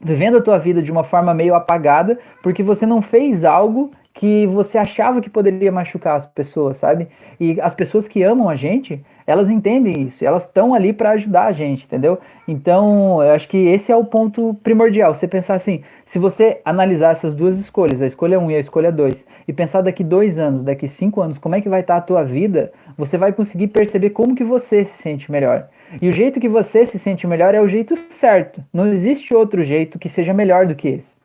vivendo 0.00 0.38
a 0.38 0.42
tua 0.42 0.58
vida 0.58 0.80
de 0.80 0.92
uma 0.92 1.04
forma 1.04 1.34
meio 1.34 1.54
apagada, 1.54 2.18
porque 2.42 2.62
você 2.62 2.86
não 2.86 3.02
fez 3.02 3.44
algo 3.44 3.90
que 4.18 4.48
você 4.48 4.76
achava 4.76 5.20
que 5.20 5.30
poderia 5.30 5.70
machucar 5.70 6.16
as 6.16 6.26
pessoas, 6.26 6.78
sabe? 6.78 7.06
E 7.38 7.60
as 7.60 7.72
pessoas 7.72 8.08
que 8.08 8.20
amam 8.20 8.48
a 8.48 8.56
gente, 8.56 9.00
elas 9.24 9.48
entendem 9.48 10.02
isso, 10.02 10.24
elas 10.24 10.42
estão 10.42 10.74
ali 10.74 10.92
para 10.92 11.10
ajudar 11.10 11.44
a 11.44 11.52
gente, 11.52 11.84
entendeu? 11.84 12.18
Então, 12.48 13.22
eu 13.22 13.30
acho 13.30 13.48
que 13.48 13.56
esse 13.56 13.92
é 13.92 13.96
o 13.96 14.04
ponto 14.04 14.54
primordial. 14.60 15.14
Você 15.14 15.28
pensar 15.28 15.54
assim, 15.54 15.84
se 16.04 16.18
você 16.18 16.60
analisar 16.64 17.12
essas 17.12 17.32
duas 17.32 17.60
escolhas, 17.60 18.02
a 18.02 18.06
escolha 18.06 18.40
1 18.40 18.44
um 18.44 18.50
e 18.50 18.56
a 18.56 18.58
escolha 18.58 18.90
2, 18.90 19.24
e 19.46 19.52
pensar 19.52 19.82
daqui 19.82 20.02
dois 20.02 20.36
anos, 20.36 20.64
daqui 20.64 20.88
cinco 20.88 21.20
anos, 21.20 21.38
como 21.38 21.54
é 21.54 21.60
que 21.60 21.68
vai 21.68 21.82
estar 21.82 21.94
tá 21.94 21.98
a 22.00 22.02
tua 22.02 22.24
vida, 22.24 22.72
você 22.96 23.16
vai 23.16 23.32
conseguir 23.32 23.68
perceber 23.68 24.10
como 24.10 24.34
que 24.34 24.42
você 24.42 24.82
se 24.82 25.00
sente 25.00 25.30
melhor. 25.30 25.68
E 26.02 26.08
o 26.08 26.12
jeito 26.12 26.40
que 26.40 26.48
você 26.48 26.84
se 26.84 26.98
sente 26.98 27.24
melhor 27.24 27.54
é 27.54 27.60
o 27.60 27.68
jeito 27.68 27.96
certo. 28.10 28.64
Não 28.72 28.88
existe 28.88 29.32
outro 29.32 29.62
jeito 29.62 29.96
que 29.96 30.08
seja 30.08 30.34
melhor 30.34 30.66
do 30.66 30.74
que 30.74 30.88
esse. 30.88 31.17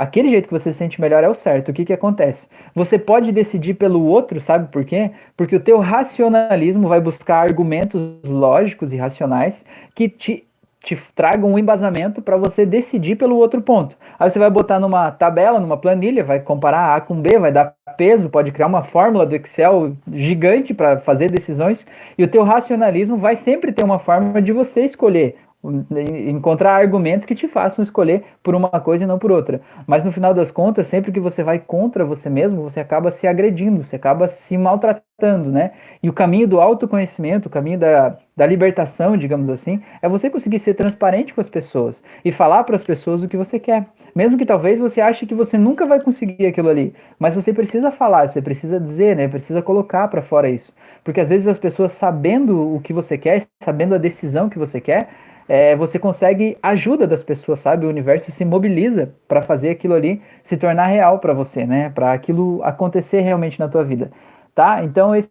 Aquele 0.00 0.30
jeito 0.30 0.46
que 0.46 0.52
você 0.54 0.72
se 0.72 0.78
sente 0.78 0.98
melhor 0.98 1.22
é 1.22 1.28
o 1.28 1.34
certo. 1.34 1.68
O 1.68 1.74
que, 1.74 1.84
que 1.84 1.92
acontece? 1.92 2.48
Você 2.74 2.98
pode 2.98 3.30
decidir 3.32 3.74
pelo 3.74 4.02
outro, 4.02 4.40
sabe 4.40 4.72
por 4.72 4.82
quê? 4.82 5.10
Porque 5.36 5.54
o 5.54 5.60
teu 5.60 5.78
racionalismo 5.78 6.88
vai 6.88 6.98
buscar 6.98 7.42
argumentos 7.42 8.00
lógicos 8.24 8.94
e 8.94 8.96
racionais 8.96 9.62
que 9.94 10.08
te, 10.08 10.46
te 10.82 10.98
tragam 11.14 11.50
um 11.50 11.58
embasamento 11.58 12.22
para 12.22 12.38
você 12.38 12.64
decidir 12.64 13.16
pelo 13.16 13.36
outro 13.36 13.60
ponto. 13.60 13.94
Aí 14.18 14.30
você 14.30 14.38
vai 14.38 14.48
botar 14.48 14.80
numa 14.80 15.10
tabela, 15.10 15.60
numa 15.60 15.76
planilha, 15.76 16.24
vai 16.24 16.40
comparar 16.40 16.96
A 16.96 17.00
com 17.02 17.20
B, 17.20 17.38
vai 17.38 17.52
dar 17.52 17.74
peso, 17.98 18.30
pode 18.30 18.52
criar 18.52 18.68
uma 18.68 18.82
fórmula 18.82 19.26
do 19.26 19.36
Excel 19.36 19.94
gigante 20.10 20.72
para 20.72 20.98
fazer 21.00 21.30
decisões, 21.30 21.86
e 22.16 22.24
o 22.24 22.28
teu 22.28 22.42
racionalismo 22.42 23.18
vai 23.18 23.36
sempre 23.36 23.70
ter 23.70 23.84
uma 23.84 23.98
forma 23.98 24.40
de 24.40 24.50
você 24.50 24.82
escolher 24.82 25.36
encontrar 25.62 26.74
argumentos 26.74 27.26
que 27.26 27.34
te 27.34 27.46
façam 27.46 27.82
escolher 27.82 28.24
por 28.42 28.54
uma 28.54 28.68
coisa 28.80 29.04
e 29.04 29.06
não 29.06 29.18
por 29.18 29.30
outra. 29.30 29.60
Mas 29.86 30.02
no 30.02 30.10
final 30.10 30.32
das 30.32 30.50
contas, 30.50 30.86
sempre 30.86 31.12
que 31.12 31.20
você 31.20 31.42
vai 31.42 31.58
contra 31.58 32.04
você 32.04 32.30
mesmo, 32.30 32.62
você 32.62 32.80
acaba 32.80 33.10
se 33.10 33.26
agredindo, 33.26 33.84
você 33.84 33.96
acaba 33.96 34.26
se 34.26 34.56
maltratando, 34.56 35.50
né? 35.50 35.72
E 36.02 36.08
o 36.08 36.14
caminho 36.14 36.48
do 36.48 36.60
autoconhecimento, 36.60 37.48
o 37.48 37.50
caminho 37.50 37.78
da, 37.78 38.16
da 38.34 38.46
libertação, 38.46 39.18
digamos 39.18 39.50
assim, 39.50 39.82
é 40.00 40.08
você 40.08 40.30
conseguir 40.30 40.58
ser 40.58 40.72
transparente 40.72 41.34
com 41.34 41.42
as 41.42 41.48
pessoas 41.48 42.02
e 42.24 42.32
falar 42.32 42.64
para 42.64 42.76
as 42.76 42.82
pessoas 42.82 43.22
o 43.22 43.28
que 43.28 43.36
você 43.36 43.58
quer. 43.58 43.86
Mesmo 44.14 44.38
que 44.38 44.46
talvez 44.46 44.78
você 44.78 45.00
ache 45.00 45.26
que 45.26 45.34
você 45.34 45.58
nunca 45.58 45.86
vai 45.86 46.00
conseguir 46.00 46.46
aquilo 46.46 46.70
ali, 46.70 46.94
mas 47.18 47.34
você 47.34 47.52
precisa 47.52 47.92
falar, 47.92 48.26
você 48.26 48.40
precisa 48.40 48.80
dizer, 48.80 49.14
né? 49.14 49.28
Precisa 49.28 49.60
colocar 49.60 50.08
para 50.08 50.22
fora 50.22 50.48
isso. 50.48 50.72
Porque 51.04 51.20
às 51.20 51.28
vezes 51.28 51.46
as 51.46 51.58
pessoas 51.58 51.92
sabendo 51.92 52.74
o 52.74 52.80
que 52.80 52.94
você 52.94 53.18
quer, 53.18 53.46
sabendo 53.62 53.94
a 53.94 53.98
decisão 53.98 54.48
que 54.48 54.58
você 54.58 54.80
quer, 54.80 55.08
é, 55.52 55.74
você 55.74 55.98
consegue 55.98 56.56
ajuda 56.62 57.08
das 57.08 57.24
pessoas, 57.24 57.58
sabe? 57.58 57.84
O 57.84 57.88
universo 57.88 58.30
se 58.30 58.44
mobiliza 58.44 59.12
para 59.26 59.42
fazer 59.42 59.70
aquilo 59.70 59.94
ali 59.94 60.22
se 60.44 60.56
tornar 60.56 60.86
real 60.86 61.18
para 61.18 61.34
você, 61.34 61.66
né? 61.66 61.90
Para 61.90 62.12
aquilo 62.12 62.62
acontecer 62.62 63.22
realmente 63.22 63.58
na 63.58 63.68
tua 63.68 63.82
vida, 63.82 64.12
tá? 64.54 64.84
Então 64.84 65.12
esse, 65.12 65.28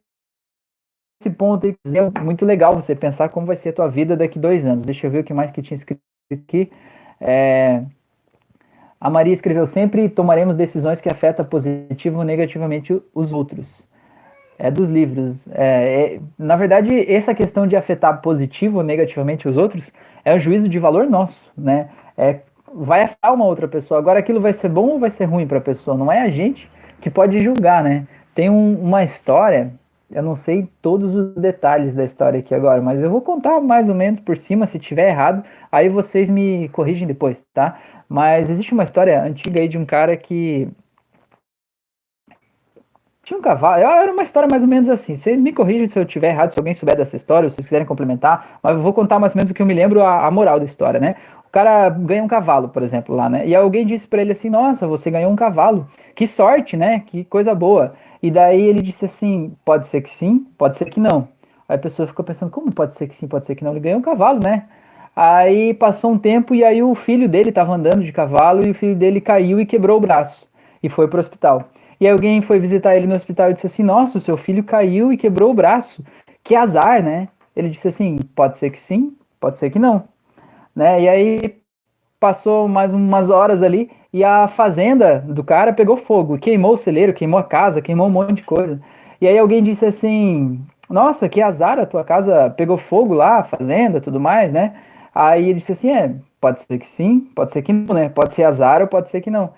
esse 1.22 1.30
ponto 1.34 1.66
aí 1.66 1.74
é 1.96 2.20
muito 2.20 2.46
legal 2.46 2.76
você 2.76 2.94
pensar 2.94 3.30
como 3.30 3.48
vai 3.48 3.56
ser 3.56 3.70
a 3.70 3.74
tua 3.74 3.88
vida 3.88 4.18
daqui 4.18 4.38
dois 4.38 4.66
anos. 4.66 4.84
Deixa 4.84 5.08
eu 5.08 5.12
ver 5.12 5.20
o 5.20 5.24
que 5.24 5.34
mais 5.34 5.52
que 5.52 5.62
tinha 5.62 5.78
escrito 5.78 6.02
aqui. 6.34 6.70
É, 7.22 7.82
a 9.00 9.10
Maria 9.10 9.32
escreveu 9.32 9.66
sempre 9.66 10.10
tomaremos 10.10 10.58
decisões 10.58 11.00
que 11.00 11.08
afetam 11.08 11.46
positivo 11.46 12.18
ou 12.18 12.26
negativamente 12.26 13.02
os 13.16 13.32
outros 13.32 13.88
é 14.60 14.70
dos 14.70 14.90
livros. 14.90 15.48
É, 15.54 16.16
é, 16.16 16.20
na 16.38 16.58
verdade, 16.58 17.12
essa 17.12 17.34
questão 17.34 17.66
de 17.66 17.78
afetar 17.78 18.22
positivo 18.22 18.80
ou 18.80 18.84
negativamente 18.84 19.48
os 19.48 19.56
outros 19.56 19.92
é 20.24 20.36
o 20.36 20.40
juízo 20.40 20.68
de 20.68 20.78
valor 20.78 21.10
nosso, 21.10 21.50
né? 21.58 21.90
É, 22.18 22.42
vai 22.76 23.02
afetar 23.04 23.34
uma 23.34 23.46
outra 23.46 23.68
pessoa. 23.68 23.98
Agora, 23.98 24.20
aquilo 24.20 24.42
vai 24.42 24.52
ser 24.52 24.68
bom 24.68 24.90
ou 24.90 25.00
vai 25.00 25.10
ser 25.10 25.26
ruim 25.26 25.48
para 25.48 25.60
a 25.60 25.62
pessoa? 25.62 25.98
Não 25.98 26.12
é 26.12 26.22
a 26.22 26.30
gente 26.30 26.70
que 27.00 27.10
pode 27.10 27.40
julgar, 27.40 27.82
né? 27.82 28.06
Tem 28.36 28.50
um, 28.50 28.76
uma 28.82 29.02
história, 29.02 29.72
eu 30.12 30.22
não 30.22 30.36
sei 30.36 30.68
todos 30.82 31.16
os 31.16 31.34
detalhes 31.36 31.96
da 31.96 32.04
história 32.04 32.40
aqui 32.40 32.54
agora, 32.54 32.82
mas 32.82 33.02
eu 33.02 33.10
vou 33.10 33.22
contar 33.22 33.62
mais 33.62 33.88
ou 33.88 33.96
menos 33.96 34.20
por 34.20 34.36
cima, 34.36 34.66
se 34.66 34.78
tiver 34.78 35.10
errado, 35.10 35.44
aí 35.72 35.88
vocês 35.88 36.30
me 36.30 36.68
corrigem 36.70 37.08
depois, 37.08 37.44
tá? 37.54 37.80
Mas 38.10 38.50
existe 38.50 38.74
uma 38.74 38.84
história 38.84 39.24
antiga 39.24 39.62
aí 39.62 39.68
de 39.68 39.78
um 39.78 39.86
cara 39.86 40.18
que 40.18 40.68
tinha 43.30 43.38
um 43.38 43.42
cavalo. 43.42 43.82
Era 43.82 44.12
uma 44.12 44.24
história 44.24 44.50
mais 44.50 44.64
ou 44.64 44.70
menos 44.70 44.90
assim. 44.90 45.16
Você 45.16 45.38
me 45.38 45.54
corrija 45.54 45.86
se 45.86 46.00
eu 46.00 46.04
estiver 46.04 46.30
errado, 46.30 46.52
se 46.52 46.60
alguém 46.60 46.74
souber 46.74 46.98
dessa 46.98 47.16
história, 47.16 47.46
ou 47.46 47.50
se 47.52 47.56
vocês 47.56 47.68
quiserem 47.68 47.86
complementar, 47.86 48.60
mas 48.62 48.74
eu 48.74 48.80
vou 48.80 48.92
contar 48.92 49.20
mais 49.20 49.34
ou 49.34 49.38
menos 49.38 49.52
o 49.52 49.54
que 49.54 49.62
eu 49.62 49.66
me 49.66 49.74
lembro, 49.74 50.04
a, 50.04 50.26
a 50.26 50.32
moral 50.32 50.60
da 50.60 50.66
história, 50.66 51.00
né? 51.00 51.16
O 51.48 51.52
cara 51.52 51.90
ganha 51.90 52.24
um 52.24 52.28
cavalo, 52.28 52.70
por 52.70 52.82
exemplo, 52.82 53.16
lá, 53.16 53.30
né? 53.30 53.48
E 53.48 53.56
alguém 53.56 53.86
disse 53.86 54.08
para 54.08 54.22
ele 54.22 54.32
assim: 54.32 54.50
Nossa, 54.50 54.88
você 54.88 55.12
ganhou 55.12 55.32
um 55.32 55.36
cavalo. 55.36 55.88
Que 56.16 56.26
sorte, 56.28 56.76
né? 56.76 57.04
Que 57.06 57.24
coisa 57.24 57.54
boa. 57.54 57.94
E 58.22 58.32
daí 58.32 58.62
ele 58.62 58.82
disse 58.82 59.06
assim: 59.06 59.54
Pode 59.64 59.88
ser 59.88 60.02
que 60.02 60.10
sim, 60.10 60.46
pode 60.58 60.78
ser 60.78 60.86
que 60.90 61.00
não. 61.00 61.28
Aí 61.68 61.76
a 61.76 61.80
pessoa 61.80 62.08
ficou 62.08 62.26
pensando: 62.26 62.52
Como 62.52 62.72
pode 62.72 62.96
ser 62.96 63.08
que 63.08 63.16
sim, 63.16 63.28
pode 63.28 63.46
ser 63.46 63.56
que 63.56 63.64
não? 63.64 63.72
Ele 63.72 63.80
ganhou 63.80 64.00
um 64.00 64.04
cavalo, 64.04 64.40
né? 64.44 64.64
Aí 65.16 65.74
passou 65.74 66.12
um 66.12 66.18
tempo 66.18 66.56
e 66.56 66.64
aí 66.64 66.82
o 66.82 66.96
filho 66.96 67.28
dele 67.28 67.50
estava 67.50 67.74
andando 67.74 68.04
de 68.04 68.12
cavalo 68.12 68.66
e 68.66 68.72
o 68.72 68.74
filho 68.74 68.96
dele 68.96 69.20
caiu 69.20 69.60
e 69.60 69.66
quebrou 69.66 69.98
o 69.98 70.02
braço 70.02 70.48
e 70.82 70.90
foi 70.90 71.08
para 71.08 71.18
o 71.18 71.20
hospital. 71.20 71.70
E 72.00 72.08
alguém 72.08 72.42
foi 72.42 72.60
visitar 72.60 72.96
ele 72.96 73.08
no 73.08 73.16
hospital 73.16 73.52
e 73.52 73.54
disse 73.54 73.66
assim: 73.66 73.84
Nossa, 73.84 74.18
o 74.18 74.22
seu 74.22 74.38
filho 74.38 74.64
caiu 74.64 75.12
e 75.12 75.18
quebrou 75.18 75.52
o 75.52 75.54
braço. 75.54 76.04
Que 76.44 76.56
azar, 76.56 77.04
né? 77.04 77.28
Ele 77.56 77.70
disse 77.70 77.88
assim: 77.88 78.18
Pode 78.36 78.58
ser 78.58 78.70
que 78.70 78.80
sim, 78.80 79.16
pode 79.40 79.60
ser 79.60 79.70
que 79.70 79.80
não. 79.80 80.04
Né? 80.76 81.02
E 81.02 81.10
aí 81.10 81.60
passou 82.20 82.68
mais 82.68 82.94
umas 82.94 83.30
horas 83.30 83.64
ali 83.64 83.90
e 84.12 84.24
a 84.24 84.48
fazenda 84.48 85.20
do 85.20 85.44
cara 85.44 85.72
pegou 85.72 85.96
fogo, 85.98 86.38
queimou 86.38 86.74
o 86.74 86.78
celeiro, 86.78 87.14
queimou 87.14 87.40
a 87.40 87.44
casa, 87.44 87.82
queimou 87.82 88.08
um 88.08 88.12
monte 88.12 88.36
de 88.36 88.44
coisa. 88.44 88.82
E 89.22 89.28
aí 89.28 89.38
alguém 89.38 89.62
disse 89.62 89.86
assim: 89.86 90.62
Nossa, 90.90 91.28
que 91.30 91.42
azar, 91.42 91.80
a 91.80 91.86
tua 91.86 92.04
casa 92.04 92.50
pegou 92.52 92.78
fogo 92.78 93.14
lá, 93.14 93.40
a 93.40 93.44
fazenda, 93.44 94.02
tudo 94.02 94.20
mais, 94.20 94.52
né? 94.52 94.74
Aí 95.14 95.50
ele 95.50 95.60
disse 95.60 95.74
assim: 95.74 95.92
É, 95.92 96.16
pode 96.40 96.62
ser 96.62 96.78
que 96.80 96.88
sim, 96.88 97.20
pode 97.36 97.54
ser 97.54 97.62
que 97.62 97.74
não, 97.74 97.94
né? 97.94 98.10
Pode 98.10 98.34
ser 98.34 98.44
azar 98.44 98.82
ou 98.82 98.88
pode 98.88 99.10
ser 99.10 99.22
que 99.22 99.30
não. 99.30 99.52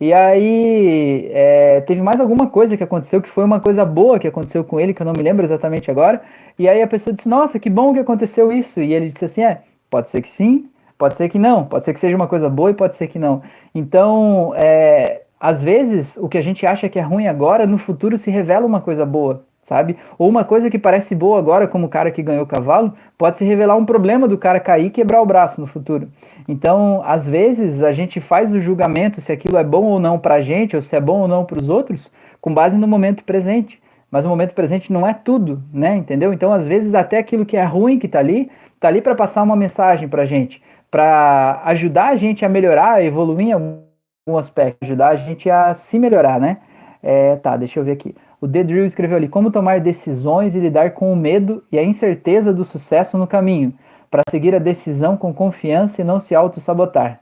E 0.00 0.12
aí, 0.12 1.28
é, 1.32 1.80
teve 1.80 2.00
mais 2.00 2.20
alguma 2.20 2.46
coisa 2.48 2.76
que 2.76 2.84
aconteceu, 2.84 3.20
que 3.20 3.28
foi 3.28 3.44
uma 3.44 3.58
coisa 3.58 3.84
boa 3.84 4.18
que 4.18 4.28
aconteceu 4.28 4.62
com 4.62 4.78
ele, 4.78 4.94
que 4.94 5.02
eu 5.02 5.06
não 5.06 5.12
me 5.12 5.22
lembro 5.22 5.44
exatamente 5.44 5.90
agora. 5.90 6.22
E 6.56 6.68
aí 6.68 6.80
a 6.80 6.86
pessoa 6.86 7.12
disse: 7.12 7.28
Nossa, 7.28 7.58
que 7.58 7.68
bom 7.68 7.92
que 7.92 8.00
aconteceu 8.00 8.52
isso. 8.52 8.80
E 8.80 8.94
ele 8.94 9.10
disse 9.10 9.24
assim: 9.24 9.42
É, 9.42 9.62
pode 9.90 10.08
ser 10.08 10.22
que 10.22 10.30
sim, 10.30 10.68
pode 10.96 11.16
ser 11.16 11.28
que 11.28 11.38
não, 11.38 11.64
pode 11.64 11.84
ser 11.84 11.92
que 11.94 12.00
seja 12.00 12.14
uma 12.14 12.28
coisa 12.28 12.48
boa 12.48 12.70
e 12.70 12.74
pode 12.74 12.96
ser 12.96 13.08
que 13.08 13.18
não. 13.18 13.42
Então, 13.74 14.52
é, 14.56 15.22
às 15.40 15.60
vezes, 15.60 16.16
o 16.16 16.28
que 16.28 16.38
a 16.38 16.42
gente 16.42 16.64
acha 16.64 16.88
que 16.88 16.98
é 16.98 17.02
ruim 17.02 17.26
agora, 17.26 17.66
no 17.66 17.78
futuro 17.78 18.16
se 18.16 18.30
revela 18.30 18.66
uma 18.66 18.80
coisa 18.80 19.04
boa 19.04 19.44
sabe? 19.68 19.96
Ou 20.18 20.28
uma 20.28 20.44
coisa 20.44 20.70
que 20.70 20.78
parece 20.78 21.14
boa 21.14 21.38
agora, 21.38 21.68
como 21.68 21.86
o 21.86 21.88
cara 21.90 22.10
que 22.10 22.22
ganhou 22.22 22.44
o 22.44 22.46
cavalo, 22.46 22.94
pode 23.18 23.36
se 23.36 23.44
revelar 23.44 23.76
um 23.76 23.84
problema 23.84 24.26
do 24.26 24.38
cara 24.38 24.58
cair 24.58 24.86
e 24.86 24.90
quebrar 24.90 25.20
o 25.20 25.26
braço 25.26 25.60
no 25.60 25.66
futuro. 25.66 26.08
Então, 26.48 27.02
às 27.04 27.28
vezes, 27.28 27.82
a 27.82 27.92
gente 27.92 28.18
faz 28.18 28.52
o 28.52 28.58
julgamento 28.58 29.20
se 29.20 29.30
aquilo 29.30 29.58
é 29.58 29.64
bom 29.64 29.84
ou 29.84 30.00
não 30.00 30.18
para 30.18 30.36
a 30.36 30.40
gente, 30.40 30.74
ou 30.74 30.80
se 30.80 30.96
é 30.96 31.00
bom 31.00 31.20
ou 31.20 31.28
não 31.28 31.44
para 31.44 31.58
os 31.58 31.68
outros, 31.68 32.10
com 32.40 32.54
base 32.54 32.78
no 32.78 32.88
momento 32.88 33.22
presente. 33.22 33.78
Mas 34.10 34.24
o 34.24 34.28
momento 34.30 34.54
presente 34.54 34.90
não 34.90 35.06
é 35.06 35.12
tudo, 35.12 35.62
né? 35.70 35.94
Entendeu? 35.94 36.32
Então, 36.32 36.50
às 36.50 36.66
vezes, 36.66 36.94
até 36.94 37.18
aquilo 37.18 37.44
que 37.44 37.58
é 37.58 37.64
ruim 37.64 37.98
que 37.98 38.06
está 38.06 38.20
ali, 38.20 38.50
está 38.74 38.88
ali 38.88 39.02
para 39.02 39.14
passar 39.14 39.42
uma 39.42 39.54
mensagem 39.54 40.08
para 40.08 40.22
a 40.22 40.26
gente, 40.26 40.62
para 40.90 41.60
ajudar 41.66 42.08
a 42.08 42.16
gente 42.16 42.42
a 42.42 42.48
melhorar, 42.48 42.92
a 42.92 43.04
evoluir 43.04 43.48
em 43.48 43.52
algum 43.52 44.38
aspecto, 44.38 44.78
ajudar 44.82 45.08
a 45.08 45.16
gente 45.16 45.50
a 45.50 45.74
se 45.74 45.98
melhorar, 45.98 46.40
né? 46.40 46.56
É, 47.02 47.36
tá, 47.36 47.54
deixa 47.58 47.78
eu 47.78 47.84
ver 47.84 47.92
aqui. 47.92 48.14
O 48.40 48.46
The 48.46 48.62
Drill 48.62 48.86
escreveu 48.86 49.16
ali: 49.16 49.28
Como 49.28 49.50
tomar 49.50 49.80
decisões 49.80 50.54
e 50.54 50.60
lidar 50.60 50.92
com 50.92 51.12
o 51.12 51.16
medo 51.16 51.62
e 51.72 51.78
a 51.78 51.82
incerteza 51.82 52.52
do 52.52 52.64
sucesso 52.64 53.18
no 53.18 53.26
caminho, 53.26 53.72
para 54.10 54.22
seguir 54.30 54.54
a 54.54 54.58
decisão 54.58 55.16
com 55.16 55.34
confiança 55.34 56.00
e 56.00 56.04
não 56.04 56.20
se 56.20 56.34
auto-sabotar. 56.34 57.20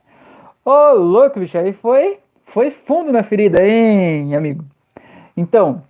Ô, 0.64 0.70
oh, 0.70 0.94
louco, 0.94 1.40
bicho, 1.40 1.56
aí 1.56 1.72
foi, 1.72 2.18
foi 2.44 2.70
fundo 2.70 3.12
na 3.12 3.22
ferida, 3.22 3.64
hein, 3.64 4.34
amigo? 4.34 4.64
Então, 5.36 5.82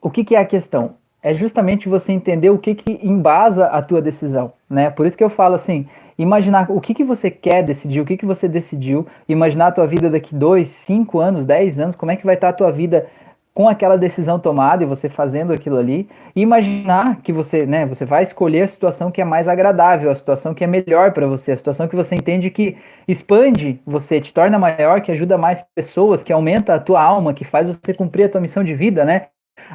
o 0.00 0.10
que, 0.10 0.24
que 0.24 0.34
é 0.34 0.38
a 0.38 0.44
questão? 0.44 0.94
É 1.22 1.34
justamente 1.34 1.88
você 1.88 2.12
entender 2.12 2.50
o 2.50 2.58
que, 2.58 2.74
que 2.74 2.98
embasa 3.02 3.66
a 3.66 3.82
tua 3.82 4.00
decisão, 4.00 4.52
né? 4.68 4.90
Por 4.90 5.06
isso 5.06 5.16
que 5.16 5.24
eu 5.24 5.28
falo 5.28 5.54
assim, 5.54 5.86
imaginar 6.18 6.70
o 6.70 6.80
que, 6.80 6.94
que 6.94 7.04
você 7.04 7.30
quer 7.30 7.62
decidir, 7.62 8.00
o 8.00 8.06
que, 8.06 8.16
que 8.16 8.24
você 8.24 8.48
decidiu, 8.48 9.06
imaginar 9.28 9.68
a 9.68 9.72
tua 9.72 9.86
vida 9.86 10.08
daqui 10.08 10.34
dois, 10.34 10.70
cinco 10.70 11.18
anos, 11.18 11.44
dez 11.44 11.78
anos, 11.78 11.96
como 11.96 12.10
é 12.10 12.16
que 12.16 12.24
vai 12.24 12.36
estar 12.36 12.48
a 12.48 12.54
tua 12.54 12.70
vida 12.70 13.06
com 13.52 13.68
aquela 13.68 13.98
decisão 13.98 14.38
tomada 14.38 14.82
e 14.82 14.86
você 14.86 15.08
fazendo 15.08 15.52
aquilo 15.52 15.76
ali, 15.76 16.08
imaginar 16.34 17.20
que 17.22 17.32
você, 17.32 17.66
né, 17.66 17.84
você 17.84 18.04
vai 18.04 18.22
escolher 18.22 18.62
a 18.62 18.68
situação 18.68 19.10
que 19.10 19.20
é 19.20 19.24
mais 19.24 19.48
agradável, 19.48 20.10
a 20.10 20.14
situação 20.14 20.54
que 20.54 20.62
é 20.62 20.66
melhor 20.66 21.12
para 21.12 21.26
você, 21.26 21.52
a 21.52 21.56
situação 21.56 21.88
que 21.88 21.96
você 21.96 22.14
entende 22.14 22.50
que 22.50 22.76
expande 23.08 23.80
você, 23.84 24.20
te 24.20 24.32
torna 24.32 24.58
maior, 24.58 25.00
que 25.00 25.10
ajuda 25.10 25.36
mais 25.36 25.64
pessoas, 25.74 26.22
que 26.22 26.32
aumenta 26.32 26.74
a 26.74 26.80
tua 26.80 27.02
alma, 27.02 27.34
que 27.34 27.44
faz 27.44 27.66
você 27.66 27.92
cumprir 27.92 28.24
a 28.24 28.28
tua 28.28 28.40
missão 28.40 28.62
de 28.62 28.74
vida, 28.74 29.04
né? 29.04 29.26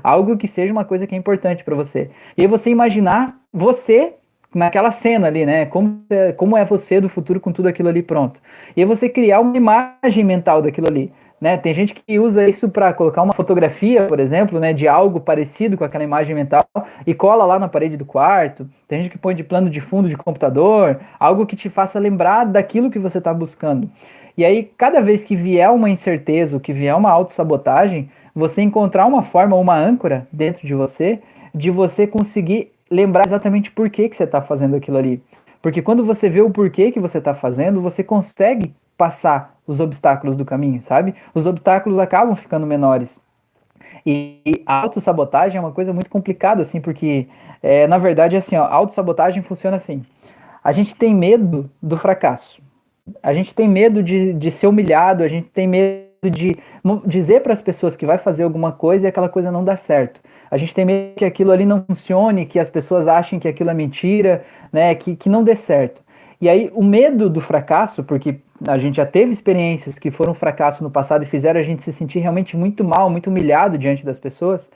Algo 0.02 0.38
que 0.38 0.48
seja 0.48 0.72
uma 0.72 0.86
coisa 0.86 1.06
que 1.06 1.14
é 1.14 1.18
importante 1.18 1.64
para 1.64 1.76
você. 1.76 2.10
E 2.38 2.48
você 2.48 2.70
imaginar 2.70 3.36
você 3.54 4.14
naquela 4.54 4.90
cena 4.90 5.28
ali, 5.28 5.46
né? 5.46 5.66
Como 5.66 6.02
é, 6.10 6.32
como 6.32 6.58
é 6.58 6.64
você 6.64 7.02
do 7.02 7.10
futuro 7.10 7.42
com 7.42 7.52
tudo 7.52 7.68
aquilo 7.68 7.90
ali 7.90 8.02
pronto. 8.02 8.40
E 8.76 8.86
você 8.86 9.10
criar 9.10 9.42
uma 9.42 9.56
imagem 9.56 10.24
mental 10.24 10.62
daquilo 10.62 10.88
ali. 10.88 11.12
Né? 11.46 11.58
Tem 11.58 11.76
gente 11.76 11.94
que 11.94 12.18
usa 12.18 12.50
isso 12.50 12.68
para 12.68 12.92
colocar 12.92 13.22
uma 13.22 13.32
fotografia, 13.32 14.08
por 14.08 14.20
exemplo, 14.20 14.60
né, 14.60 14.74
de 14.74 14.88
algo 14.88 15.20
parecido 15.20 15.78
com 15.78 15.84
aquela 15.84 16.04
imagem 16.04 16.34
mental 16.34 16.66
e 17.06 17.14
cola 17.14 17.46
lá 17.46 17.60
na 17.60 17.68
parede 17.68 17.96
do 17.96 18.04
quarto. 18.04 18.68
Tem 18.88 19.04
gente 19.04 19.12
que 19.12 19.18
põe 19.20 19.36
de 19.36 19.44
plano 19.44 19.70
de 19.70 19.80
fundo 19.80 20.10
de 20.10 20.18
computador, 20.18 21.00
algo 21.20 21.46
que 21.46 21.56
te 21.56 21.70
faça 21.70 22.00
lembrar 22.00 22.46
daquilo 22.46 22.90
que 22.90 22.98
você 22.98 23.20
está 23.20 23.32
buscando. 23.32 23.88
E 24.36 24.44
aí, 24.44 24.72
cada 24.76 25.02
vez 25.02 25.24
que 25.24 25.36
vier 25.36 25.70
uma 25.70 25.88
incerteza, 25.88 26.56
ou 26.56 26.60
que 26.60 26.74
vier 26.74 26.96
uma 26.96 27.12
autossabotagem, 27.12 28.10
você 28.34 28.64
encontrar 28.64 29.06
uma 29.06 29.22
forma, 29.22 29.56
uma 29.56 29.78
âncora 29.78 30.28
dentro 30.32 30.66
de 30.66 30.74
você, 30.74 31.20
de 31.54 31.70
você 31.70 32.08
conseguir 32.08 32.72
lembrar 32.90 33.28
exatamente 33.28 33.70
por 33.70 33.88
que, 33.92 34.10
que 34.10 34.16
você 34.16 34.24
está 34.24 34.42
fazendo 34.42 34.76
aquilo 34.76 34.98
ali. 34.98 35.22
Porque 35.62 35.84
quando 35.84 36.04
você 36.04 36.28
vê 36.28 36.42
o 36.42 36.50
porquê 36.50 36.92
que 36.92 37.00
você 37.00 37.20
está 37.20 37.36
fazendo, 37.36 37.82
você 37.82 38.04
consegue 38.04 38.74
passar 38.98 39.55
os 39.68 39.80
obstáculos 39.80 40.36
do 40.36 40.46
caminho, 40.46 40.82
sabe? 40.82 41.16
Os 41.34 41.46
obstáculos 41.46 42.00
acabam 42.00 42.36
ficando 42.36 42.66
menores. 42.66 43.20
E, 44.06 44.64
a 44.66 44.82
autossabotagem 44.82 45.58
é 45.58 45.62
uma 45.62 45.72
coisa 45.72 45.92
muito 45.92 46.10
complicada, 46.10 46.62
assim, 46.62 46.80
porque, 46.80 47.28
é, 47.62 47.88
na 47.88 47.98
verdade, 47.98 48.36
assim, 48.36 48.56
ó, 48.56 48.64
a 48.64 48.74
autossabotagem 48.74 49.42
funciona 49.42 49.78
assim. 49.78 50.04
A 50.64 50.72
gente 50.72 50.96
tem 50.96 51.14
medo 51.14 51.70
do 51.82 51.98
fracasso. 51.98 52.62
A 53.22 53.34
gente 53.34 53.54
tem 53.54 53.68
medo 53.68 54.02
de, 54.02 54.34
de 54.34 54.52
ser 54.52 54.68
humilhado, 54.68 55.24
a 55.24 55.28
gente 55.28 55.48
tem 55.50 55.68
medo 55.68 56.06
de 56.30 56.58
dizer 57.06 57.42
para 57.42 57.54
as 57.54 57.62
pessoas 57.62 57.96
que 57.96 58.06
vai 58.06 58.18
fazer 58.18 58.44
alguma 58.44 58.72
coisa 58.72 59.06
e 59.06 59.10
aquela 59.10 59.30
coisa 59.30 59.52
não 59.52 59.64
dá 59.64 59.78
certo. 59.78 60.20
A 60.50 60.58
gente 60.58 60.74
tem 60.74 60.86
medo 60.86 61.16
que 61.16 61.26
aquilo 61.26 61.52
ali 61.52 61.66
não 61.66 61.84
funcione, 61.84 62.46
que 62.46 62.60
as 62.60 62.70
pessoas 62.70 63.08
achem 63.08 63.40
que 63.40 63.48
aquilo 63.48 63.70
é 63.70 63.74
mentira, 63.74 64.44
né, 64.72 64.94
que, 64.96 65.16
que 65.16 65.30
não 65.30 65.44
dê 65.44 65.56
certo. 65.56 66.02
E 66.40 66.50
aí 66.50 66.70
o 66.74 66.84
medo 66.84 67.30
do 67.30 67.42
fracasso, 67.42 68.04
porque 68.04 68.40
a 68.68 68.78
gente 68.78 68.96
já 68.96 69.06
teve 69.06 69.32
experiências 69.32 70.00
que 70.00 70.10
foram 70.10 70.34
fracasso 70.34 70.84
no 70.84 70.90
passado 70.90 71.24
e 71.24 71.26
fizeram 71.26 71.60
a 71.60 71.64
gente 71.64 71.84
se 71.84 71.92
sentir 71.92 72.20
realmente 72.20 72.56
muito 72.56 72.84
mal, 72.84 73.10
muito 73.10 73.28
humilhado 73.28 73.78
diante 73.78 74.06
das 74.06 74.18
pessoas. 74.18 74.72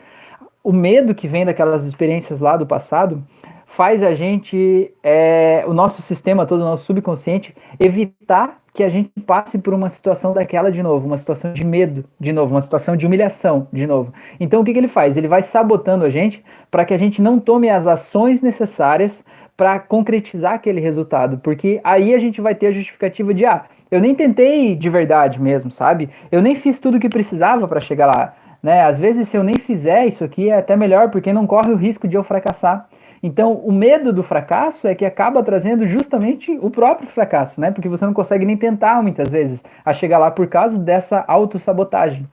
O 0.64 0.74
medo 0.74 1.16
que 1.16 1.28
vem 1.28 1.46
daquelas 1.46 1.86
experiências 1.86 2.40
lá 2.40 2.58
do 2.58 2.66
passado 2.66 3.24
faz 3.66 4.04
a 4.04 4.14
gente, 4.14 4.92
é, 5.02 5.64
o 5.68 5.74
nosso 5.74 6.02
sistema 6.02 6.46
todo, 6.46 6.62
o 6.62 6.66
nosso 6.66 6.86
subconsciente, 6.86 7.56
evitar 7.80 8.60
que 8.74 8.84
a 8.84 8.90
gente 8.90 9.12
passe 9.26 9.58
por 9.58 9.74
uma 9.74 9.90
situação 9.90 10.34
daquela 10.34 10.72
de 10.72 10.82
novo, 10.82 11.06
uma 11.06 11.18
situação 11.18 11.54
de 11.54 11.66
medo 11.66 12.04
de 12.20 12.32
novo, 12.34 12.54
uma 12.54 12.62
situação 12.62 12.96
de 12.96 13.06
humilhação 13.06 13.68
de 13.72 13.88
novo. 13.88 14.14
Então 14.40 14.62
o 14.62 14.64
que, 14.64 14.74
que 14.74 14.80
ele 14.80 14.88
faz? 14.88 15.18
Ele 15.18 15.28
vai 15.28 15.42
sabotando 15.42 16.06
a 16.06 16.10
gente 16.10 16.44
para 16.70 16.84
que 16.86 16.94
a 16.94 16.98
gente 16.98 17.22
não 17.22 17.40
tome 17.40 17.70
as 17.70 17.88
ações 17.88 18.42
necessárias 18.42 19.24
para 19.60 19.78
concretizar 19.78 20.54
aquele 20.54 20.80
resultado, 20.80 21.38
porque 21.40 21.82
aí 21.84 22.16
a 22.16 22.18
gente 22.18 22.40
vai 22.40 22.56
ter 22.56 22.68
a 22.68 22.72
justificativa 22.72 23.34
de 23.34 23.46
ah, 23.46 23.66
eu 23.92 24.00
nem 24.00 24.16
tentei 24.16 24.74
de 24.74 24.90
verdade 24.90 25.38
mesmo, 25.42 25.70
sabe? 25.70 26.10
Eu 26.32 26.42
nem 26.42 26.56
fiz 26.56 26.80
tudo 26.80 26.96
o 26.96 27.00
que 27.00 27.10
precisava 27.10 27.68
para 27.68 27.82
chegar 27.82 28.06
lá, 28.06 28.36
né? 28.64 28.84
Às 28.86 28.98
vezes 28.98 29.28
se 29.28 29.36
eu 29.36 29.44
nem 29.44 29.56
fizer 29.56 30.06
isso 30.06 30.24
aqui 30.24 30.50
é 30.50 30.60
até 30.60 30.78
melhor, 30.78 31.10
porque 31.12 31.34
não 31.34 31.46
corre 31.46 31.74
o 31.74 31.76
risco 31.76 32.08
de 32.08 32.16
eu 32.16 32.24
fracassar. 32.24 32.88
Então, 33.22 33.52
o 33.52 33.74
medo 33.74 34.14
do 34.14 34.24
fracasso 34.24 34.88
é 34.88 34.96
que 34.96 35.04
acaba 35.04 35.44
trazendo 35.44 35.86
justamente 35.86 36.58
o 36.62 36.70
próprio 36.70 37.10
fracasso, 37.10 37.60
né? 37.60 37.70
Porque 37.70 37.90
você 37.90 38.06
não 38.06 38.14
consegue 38.14 38.46
nem 38.46 38.56
tentar 38.56 39.04
muitas 39.04 39.30
vezes 39.30 39.62
a 39.84 39.92
chegar 39.92 40.20
lá 40.20 40.32
por 40.32 40.48
causa 40.48 40.80
dessa 40.80 41.26
autossabotagem 41.28 42.26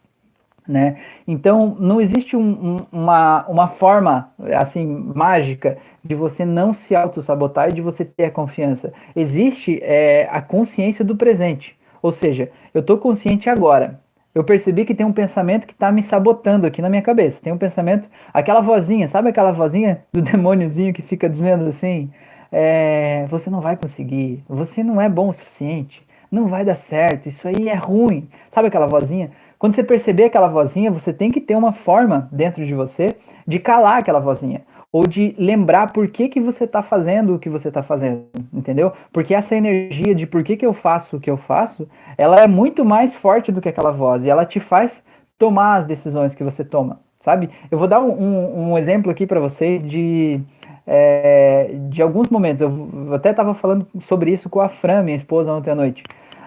né? 0.66 0.96
Então 1.26 1.76
não 1.79 2.00
existe 2.00 2.37
um, 2.37 2.42
um, 2.42 2.76
uma, 2.90 3.46
uma 3.46 3.68
forma 3.68 4.31
assim 4.55 4.87
mágica 5.14 5.79
de 6.02 6.14
você 6.14 6.44
não 6.44 6.72
se 6.72 6.94
auto-sabotar 6.94 7.68
e 7.68 7.72
de 7.72 7.81
você 7.81 8.05
ter 8.05 8.26
a 8.26 8.31
confiança. 8.31 8.92
Existe 9.14 9.81
é, 9.83 10.29
a 10.31 10.40
consciência 10.40 11.05
do 11.05 11.16
presente. 11.16 11.76
Ou 12.02 12.12
seja, 12.12 12.50
eu 12.72 12.81
estou 12.81 12.98
consciente 12.98 13.50
agora. 13.50 14.00
Eu 14.35 14.44
percebi 14.44 14.85
que 14.85 14.94
tem 14.94 15.07
um 15.07 15.12
pensamento 15.12 15.66
que 15.66 15.72
está 15.72 15.90
me 15.90 16.02
sabotando 16.02 16.66
aqui 16.66 16.83
na 16.83 16.90
minha 16.90 17.00
cabeça. 17.00 17.42
Tem 17.42 17.52
um 17.52 17.59
pensamento, 17.59 18.09
aquela 18.35 18.61
vozinha, 18.61 19.09
sabe 19.09 19.31
aquela 19.31 19.50
vozinha 19.50 20.05
do 20.12 20.20
demôniozinho 20.22 20.92
que 20.92 21.00
fica 21.00 21.29
dizendo 21.29 21.66
assim: 21.66 22.11
é, 22.52 23.26
você 23.31 23.48
não 23.48 23.61
vai 23.61 23.76
conseguir, 23.76 24.44
você 24.48 24.85
não 24.85 25.00
é 25.00 25.09
bom 25.09 25.29
o 25.29 25.33
suficiente, 25.33 26.07
não 26.31 26.48
vai 26.48 26.64
dar 26.64 26.74
certo, 26.74 27.29
isso 27.29 27.48
aí 27.48 27.68
é 27.68 27.74
ruim. 27.74 28.29
Sabe 28.50 28.68
aquela 28.68 28.87
vozinha? 28.87 29.31
Quando 29.66 29.74
você 29.74 29.83
perceber 29.83 30.26
aquela 30.26 30.46
vozinha, 30.46 30.92
você 30.92 31.12
tem 31.12 31.33
que 31.33 31.40
ter 31.40 31.57
uma 31.57 31.72
forma 31.72 32.29
dentro 32.31 32.64
de 32.64 32.72
você 32.72 33.16
de 33.44 33.59
calar 33.59 33.98
aquela 33.98 34.20
vozinha. 34.20 34.62
Ou 34.92 35.05
de 35.05 35.35
lembrar 35.37 35.90
por 35.90 36.07
que, 36.07 36.29
que 36.29 36.38
você 36.38 36.62
está 36.62 36.85
fazendo 36.85 37.35
o 37.35 37.38
que 37.40 37.50
você 37.50 37.66
está 37.66 37.83
fazendo, 37.83 38.26
entendeu? 38.55 38.92
Porque 39.12 39.35
essa 39.35 39.57
energia 39.57 40.14
de 40.14 40.24
por 40.24 40.44
que, 40.44 40.57
que 40.57 40.64
eu 40.64 40.72
faço 40.72 41.16
o 41.16 41.20
que 41.20 41.29
eu 41.29 41.37
faço, 41.37 41.88
ela 42.16 42.37
é 42.37 42.46
muito 42.46 42.85
mais 42.85 43.16
forte 43.16 43.50
do 43.50 43.61
que 43.61 43.68
aquela 43.68 43.90
voz. 43.90 44.24
E 44.24 44.31
ela 44.31 44.46
te 44.46 44.61
faz 44.61 45.02
tomar 45.37 45.79
as 45.79 45.87
decisões 45.87 46.33
que 46.33 46.44
você 46.44 46.64
toma, 46.64 47.00
sabe? 47.18 47.50
Eu 47.68 47.76
vou 47.76 47.88
dar 47.88 48.00
um, 48.00 48.12
um, 48.12 48.70
um 48.70 48.79
exemplo 48.79 49.11
aqui 49.11 49.26
para 49.26 49.40
você 49.40 49.79
de, 49.79 50.40
é, 50.87 51.72
de 51.88 52.00
alguns 52.00 52.31
momentos. 52.31 52.61
Eu 52.61 53.12
até 53.12 53.31
estava 53.31 53.52
falando 53.52 53.85
sobre 53.98 54.31
isso 54.31 54.48
com 54.48 54.61
a 54.61 54.68
Fran, 54.68 55.02
minha 55.02 55.16
esposa, 55.16 55.52
ontem 55.52 55.72
à 55.72 55.74
noite. 55.74 56.05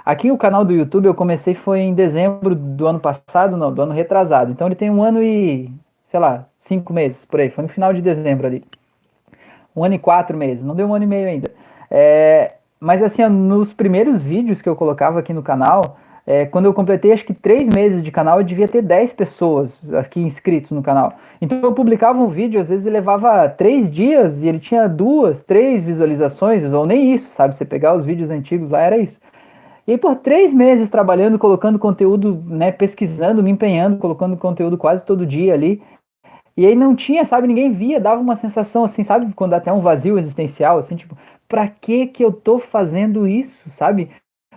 Aqui 0.09 0.31
o 0.31 0.37
canal 0.39 0.65
do 0.65 0.73
YouTube 0.73 1.05
eu 1.05 1.13
comecei 1.13 1.53
foi 1.53 1.81
em 1.81 1.93
dezembro 1.93 2.55
do 2.55 2.87
ano 2.87 2.99
passado, 2.99 3.55
não, 3.55 3.71
do 3.71 3.83
ano 3.83 3.93
retrasado. 3.93 4.51
Então 4.51 4.65
ele 4.67 4.73
tem 4.73 4.89
um 4.89 5.03
ano 5.03 5.21
e, 5.21 5.71
sei 6.05 6.19
lá, 6.19 6.47
cinco 6.57 6.91
meses 6.91 7.25
por 7.25 7.39
aí. 7.39 7.51
Foi 7.51 7.61
no 7.61 7.67
final 7.67 7.93
de 7.93 8.01
dezembro 8.01 8.47
ali. 8.47 8.63
Um 9.75 9.83
ano 9.83 9.93
e 9.93 9.99
quatro 9.99 10.35
meses. 10.35 10.63
Não 10.65 10.73
deu 10.73 10.87
um 10.87 10.95
ano 10.95 11.03
e 11.03 11.07
meio 11.07 11.27
ainda. 11.27 11.51
É, 11.91 12.53
mas 12.79 13.03
assim, 13.03 13.23
nos 13.27 13.71
primeiros 13.71 14.19
vídeos 14.19 14.63
que 14.63 14.67
eu 14.67 14.75
colocava 14.75 15.19
aqui 15.19 15.31
no 15.31 15.43
canal, 15.43 15.99
é, 16.25 16.43
quando 16.47 16.65
eu 16.65 16.73
completei 16.73 17.11
acho 17.11 17.23
que 17.23 17.33
três 17.35 17.69
meses 17.69 18.01
de 18.01 18.11
canal, 18.11 18.39
eu 18.39 18.43
devia 18.43 18.67
ter 18.67 18.81
10 18.81 19.13
pessoas 19.13 19.93
aqui 19.93 20.19
inscritos 20.19 20.71
no 20.71 20.81
canal. 20.81 21.13
Então 21.39 21.59
eu 21.61 21.71
publicava 21.71 22.17
um 22.17 22.29
vídeo, 22.29 22.59
às 22.59 22.69
vezes 22.69 22.91
levava 22.91 23.47
três 23.47 23.91
dias 23.91 24.41
e 24.41 24.47
ele 24.47 24.57
tinha 24.57 24.89
duas, 24.89 25.43
três 25.43 25.83
visualizações, 25.83 26.63
ou 26.73 26.87
nem 26.87 27.13
isso, 27.13 27.29
sabe? 27.29 27.55
Você 27.55 27.63
pegar 27.63 27.95
os 27.95 28.03
vídeos 28.03 28.31
antigos 28.31 28.71
lá, 28.71 28.81
era 28.81 28.97
isso. 28.97 29.19
E 29.89 29.93
aí, 29.93 29.97
por 29.97 30.17
três 30.17 30.53
meses 30.53 30.87
trabalhando, 30.87 31.39
colocando 31.39 31.79
conteúdo, 31.79 32.43
né, 32.45 32.71
pesquisando, 32.71 33.41
me 33.41 33.49
empenhando, 33.49 33.97
colocando 33.97 34.37
conteúdo 34.37 34.77
quase 34.77 35.03
todo 35.03 35.25
dia 35.25 35.51
ali. 35.51 35.81
E 36.55 36.63
aí 36.63 36.75
não 36.75 36.95
tinha, 36.95 37.25
sabe, 37.25 37.47
ninguém 37.47 37.71
via, 37.71 37.99
dava 37.99 38.21
uma 38.21 38.35
sensação 38.35 38.83
assim, 38.83 39.03
sabe, 39.03 39.33
quando 39.33 39.55
até 39.55 39.73
um 39.73 39.79
vazio 39.79 40.19
existencial, 40.19 40.77
assim, 40.77 40.95
tipo, 40.95 41.17
pra 41.47 41.67
que 41.67 42.05
que 42.05 42.23
eu 42.23 42.31
tô 42.31 42.59
fazendo 42.59 43.27
isso, 43.27 43.67
sabe? 43.71 44.11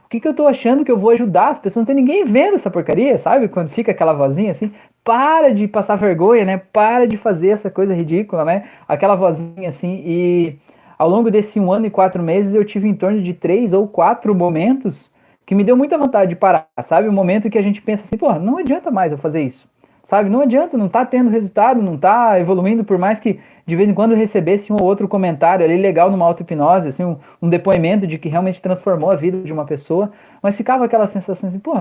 O 0.05 0.09
que 0.11 0.21
que 0.21 0.29
eu 0.29 0.35
tô 0.35 0.47
achando 0.47 0.85
que 0.85 0.92
eu 0.92 0.99
vou 0.99 1.09
ajudar 1.09 1.49
as 1.49 1.59
pessoas? 1.59 1.81
Não 1.81 1.87
tem 1.87 1.97
ninguém 1.97 2.27
vendo 2.27 2.57
essa 2.57 2.71
porcaria, 2.71 3.16
sabe? 3.16 3.49
Quando 3.49 3.71
fica 3.71 3.90
aquela 3.90 4.12
vozinha 4.12 4.51
assim, 4.51 4.71
para 5.03 5.55
de 5.55 5.66
passar 5.66 5.97
vergonha, 5.97 6.45
né? 6.45 6.59
Para 6.59 7.07
de 7.07 7.16
fazer 7.16 7.49
essa 7.49 7.71
coisa 7.71 7.95
ridícula, 7.95 8.45
né? 8.45 8.68
Aquela 8.87 9.14
vozinha 9.14 9.71
assim, 9.71 10.03
e 10.05 10.59
ao 10.99 11.09
longo 11.09 11.31
desse 11.31 11.59
um 11.59 11.73
ano 11.73 11.87
e 11.87 11.90
quatro 11.90 12.23
meses 12.23 12.53
eu 12.53 12.66
tive 12.66 12.87
em 12.87 12.95
torno 12.95 13.23
de 13.23 13.33
três 13.33 13.73
ou 13.73 13.88
quatro 13.88 14.35
momentos 14.35 15.11
que 15.44 15.55
me 15.55 15.64
deu 15.64 15.76
muita 15.76 15.98
vontade 15.98 16.31
de 16.31 16.37
parar, 16.37 16.68
sabe? 16.83 17.09
O 17.09 17.12
momento 17.12 17.50
que 17.50 17.59
a 17.59 17.62
gente 17.62 17.83
pensa 17.83 18.05
assim, 18.05 18.16
pô, 18.16 18.33
não 18.35 18.59
adianta 18.59 18.90
mais 18.90 19.12
eu 19.12 19.18
fazer 19.18 19.42
isso, 19.42 19.68
sabe? 20.05 20.31
Não 20.31 20.40
adianta, 20.40 20.76
não 20.76 20.88
tá 20.88 21.05
tendo 21.05 21.31
resultado, 21.31 21.83
não 21.83 21.98
tá 21.98 22.38
evoluindo, 22.38 22.85
por 22.85 22.98
mais 22.98 23.18
que 23.18 23.40
de 23.66 23.76
vez 23.76 23.88
em 23.88 23.94
quando 23.94 24.14
recebesse 24.14 24.72
um 24.72 24.76
ou 24.81 24.87
outro 24.87 25.07
comentário 25.09 25.64
ali 25.64 25.76
legal 25.76 26.11
numa 26.11 26.24
auto-hipnose, 26.26 26.88
assim, 26.88 27.05
um, 27.05 27.16
um, 27.40 27.48
depoimento 27.48 28.07
de 28.07 28.18
que 28.18 28.28
realmente 28.28 28.61
transformou 28.61 29.11
a 29.11 29.16
vida 29.16 29.38
de 29.38 29.52
uma 29.52 29.64
pessoa, 29.64 30.12
mas 30.42 30.57
ficava 30.57 30.85
aquela 30.85 31.07
sensação 31.07 31.48
assim, 31.48 31.59
pô, 31.59 31.74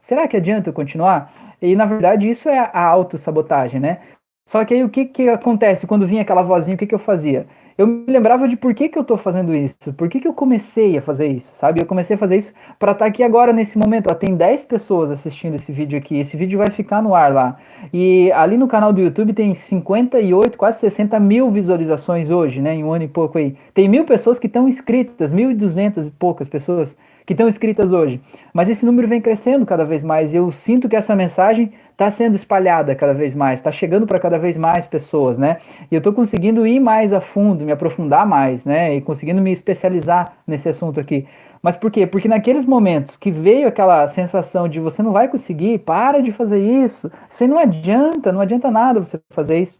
será 0.00 0.26
que 0.26 0.36
adianta 0.36 0.70
eu 0.70 0.74
continuar? 0.74 1.32
E 1.60 1.74
na 1.76 1.84
verdade 1.84 2.28
isso 2.28 2.48
é 2.48 2.58
a 2.72 2.84
autossabotagem, 2.84 3.80
né? 3.80 3.98
Só 4.46 4.64
que 4.64 4.72
aí 4.72 4.82
o 4.82 4.88
que, 4.88 5.04
que 5.04 5.28
acontece 5.28 5.86
quando 5.86 6.06
vinha 6.06 6.22
aquela 6.22 6.42
vozinha, 6.42 6.74
o 6.74 6.78
que, 6.78 6.86
que 6.86 6.94
eu 6.94 6.98
fazia? 6.98 7.46
Eu 7.78 7.86
me 7.86 8.12
lembrava 8.12 8.48
de 8.48 8.56
por 8.56 8.74
que, 8.74 8.88
que 8.88 8.98
eu 8.98 9.02
estou 9.02 9.16
fazendo 9.16 9.54
isso, 9.54 9.92
por 9.96 10.08
que, 10.08 10.18
que 10.18 10.26
eu 10.26 10.34
comecei 10.34 10.98
a 10.98 11.02
fazer 11.02 11.28
isso, 11.28 11.48
sabe? 11.54 11.80
Eu 11.80 11.86
comecei 11.86 12.16
a 12.16 12.18
fazer 12.18 12.36
isso 12.36 12.52
para 12.76 12.90
estar 12.90 13.04
tá 13.04 13.08
aqui 13.08 13.22
agora 13.22 13.52
nesse 13.52 13.78
momento. 13.78 14.08
Ó, 14.10 14.14
tem 14.14 14.34
10 14.34 14.64
pessoas 14.64 15.12
assistindo 15.12 15.54
esse 15.54 15.70
vídeo 15.70 15.96
aqui, 15.96 16.18
esse 16.18 16.36
vídeo 16.36 16.58
vai 16.58 16.70
ficar 16.70 17.00
no 17.00 17.14
ar 17.14 17.32
lá. 17.32 17.56
E 17.92 18.32
ali 18.32 18.56
no 18.56 18.66
canal 18.66 18.92
do 18.92 19.00
YouTube 19.00 19.32
tem 19.32 19.54
58, 19.54 20.58
quase 20.58 20.80
60 20.80 21.20
mil 21.20 21.52
visualizações 21.52 22.30
hoje, 22.30 22.60
né? 22.60 22.74
Em 22.74 22.82
um 22.82 22.92
ano 22.92 23.04
e 23.04 23.08
pouco 23.08 23.38
aí. 23.38 23.54
Tem 23.72 23.88
mil 23.88 24.04
pessoas 24.04 24.40
que 24.40 24.48
estão 24.48 24.68
inscritas, 24.68 25.32
1.200 25.32 26.08
e 26.08 26.10
poucas 26.10 26.48
pessoas 26.48 26.96
que 27.28 27.34
estão 27.34 27.46
inscritas 27.46 27.92
hoje. 27.92 28.22
Mas 28.54 28.70
esse 28.70 28.86
número 28.86 29.06
vem 29.06 29.20
crescendo 29.20 29.66
cada 29.66 29.84
vez 29.84 30.02
mais. 30.02 30.32
E 30.32 30.38
eu 30.38 30.50
sinto 30.50 30.88
que 30.88 30.96
essa 30.96 31.14
mensagem 31.14 31.70
está 31.92 32.10
sendo 32.10 32.34
espalhada 32.34 32.94
cada 32.94 33.12
vez 33.12 33.34
mais, 33.34 33.60
está 33.60 33.70
chegando 33.70 34.06
para 34.06 34.18
cada 34.18 34.38
vez 34.38 34.56
mais 34.56 34.86
pessoas, 34.86 35.36
né? 35.36 35.58
E 35.90 35.94
eu 35.94 35.98
estou 35.98 36.10
conseguindo 36.10 36.66
ir 36.66 36.80
mais 36.80 37.12
a 37.12 37.20
fundo, 37.20 37.66
me 37.66 37.72
aprofundar 37.72 38.26
mais, 38.26 38.64
né? 38.64 38.94
E 38.94 39.02
conseguindo 39.02 39.42
me 39.42 39.52
especializar 39.52 40.38
nesse 40.46 40.70
assunto 40.70 40.98
aqui. 40.98 41.26
Mas 41.62 41.76
por 41.76 41.90
quê? 41.90 42.06
Porque 42.06 42.28
naqueles 42.28 42.64
momentos 42.64 43.14
que 43.14 43.30
veio 43.30 43.68
aquela 43.68 44.08
sensação 44.08 44.66
de 44.66 44.80
você 44.80 45.02
não 45.02 45.12
vai 45.12 45.28
conseguir, 45.28 45.80
para 45.80 46.22
de 46.22 46.32
fazer 46.32 46.60
isso, 46.60 47.12
isso 47.28 47.44
aí 47.44 47.48
não 47.48 47.58
adianta, 47.58 48.32
não 48.32 48.40
adianta 48.40 48.70
nada 48.70 49.00
você 49.00 49.20
fazer 49.28 49.58
isso. 49.58 49.78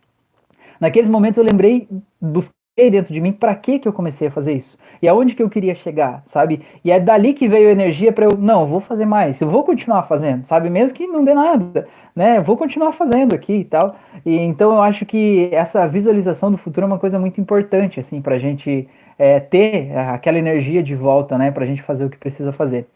Naqueles 0.78 1.08
momentos 1.08 1.38
eu 1.38 1.44
lembrei 1.44 1.88
dos 2.20 2.50
dentro 2.90 3.12
de 3.12 3.20
mim 3.20 3.32
para 3.32 3.54
que 3.54 3.78
que 3.78 3.88
eu 3.88 3.92
comecei 3.92 4.28
a 4.28 4.30
fazer 4.30 4.52
isso 4.52 4.78
e 5.00 5.08
aonde 5.08 5.34
que 5.34 5.42
eu 5.42 5.48
queria 5.48 5.74
chegar, 5.74 6.22
sabe? 6.24 6.62
E 6.84 6.90
é 6.90 6.98
dali 6.98 7.32
que 7.32 7.48
veio 7.48 7.68
a 7.68 7.72
energia 7.72 8.12
para 8.12 8.26
eu, 8.26 8.36
não, 8.36 8.66
vou 8.66 8.80
fazer 8.80 9.06
mais, 9.06 9.40
eu 9.40 9.48
vou 9.48 9.64
continuar 9.64 10.02
fazendo, 10.04 10.46
sabe? 10.46 10.68
Mesmo 10.68 10.96
que 10.96 11.06
não 11.06 11.24
dê 11.24 11.34
nada, 11.34 11.86
né? 12.14 12.40
Vou 12.40 12.56
continuar 12.56 12.92
fazendo 12.92 13.34
aqui 13.34 13.54
e 13.54 13.64
tal. 13.64 13.94
E 14.24 14.36
então 14.36 14.72
eu 14.72 14.82
acho 14.82 15.06
que 15.06 15.48
essa 15.52 15.86
visualização 15.86 16.50
do 16.50 16.58
futuro 16.58 16.84
é 16.84 16.88
uma 16.88 16.98
coisa 16.98 17.18
muito 17.18 17.40
importante, 17.40 18.00
assim, 18.00 18.20
para 18.20 18.38
gente 18.38 18.88
é, 19.18 19.40
ter 19.40 19.96
aquela 19.96 20.38
energia 20.38 20.82
de 20.82 20.94
volta, 20.94 21.38
né? 21.38 21.50
Para 21.50 21.66
gente 21.66 21.82
fazer 21.82 22.04
o 22.04 22.10
que 22.10 22.18
precisa 22.18 22.52
fazer. 22.52 22.86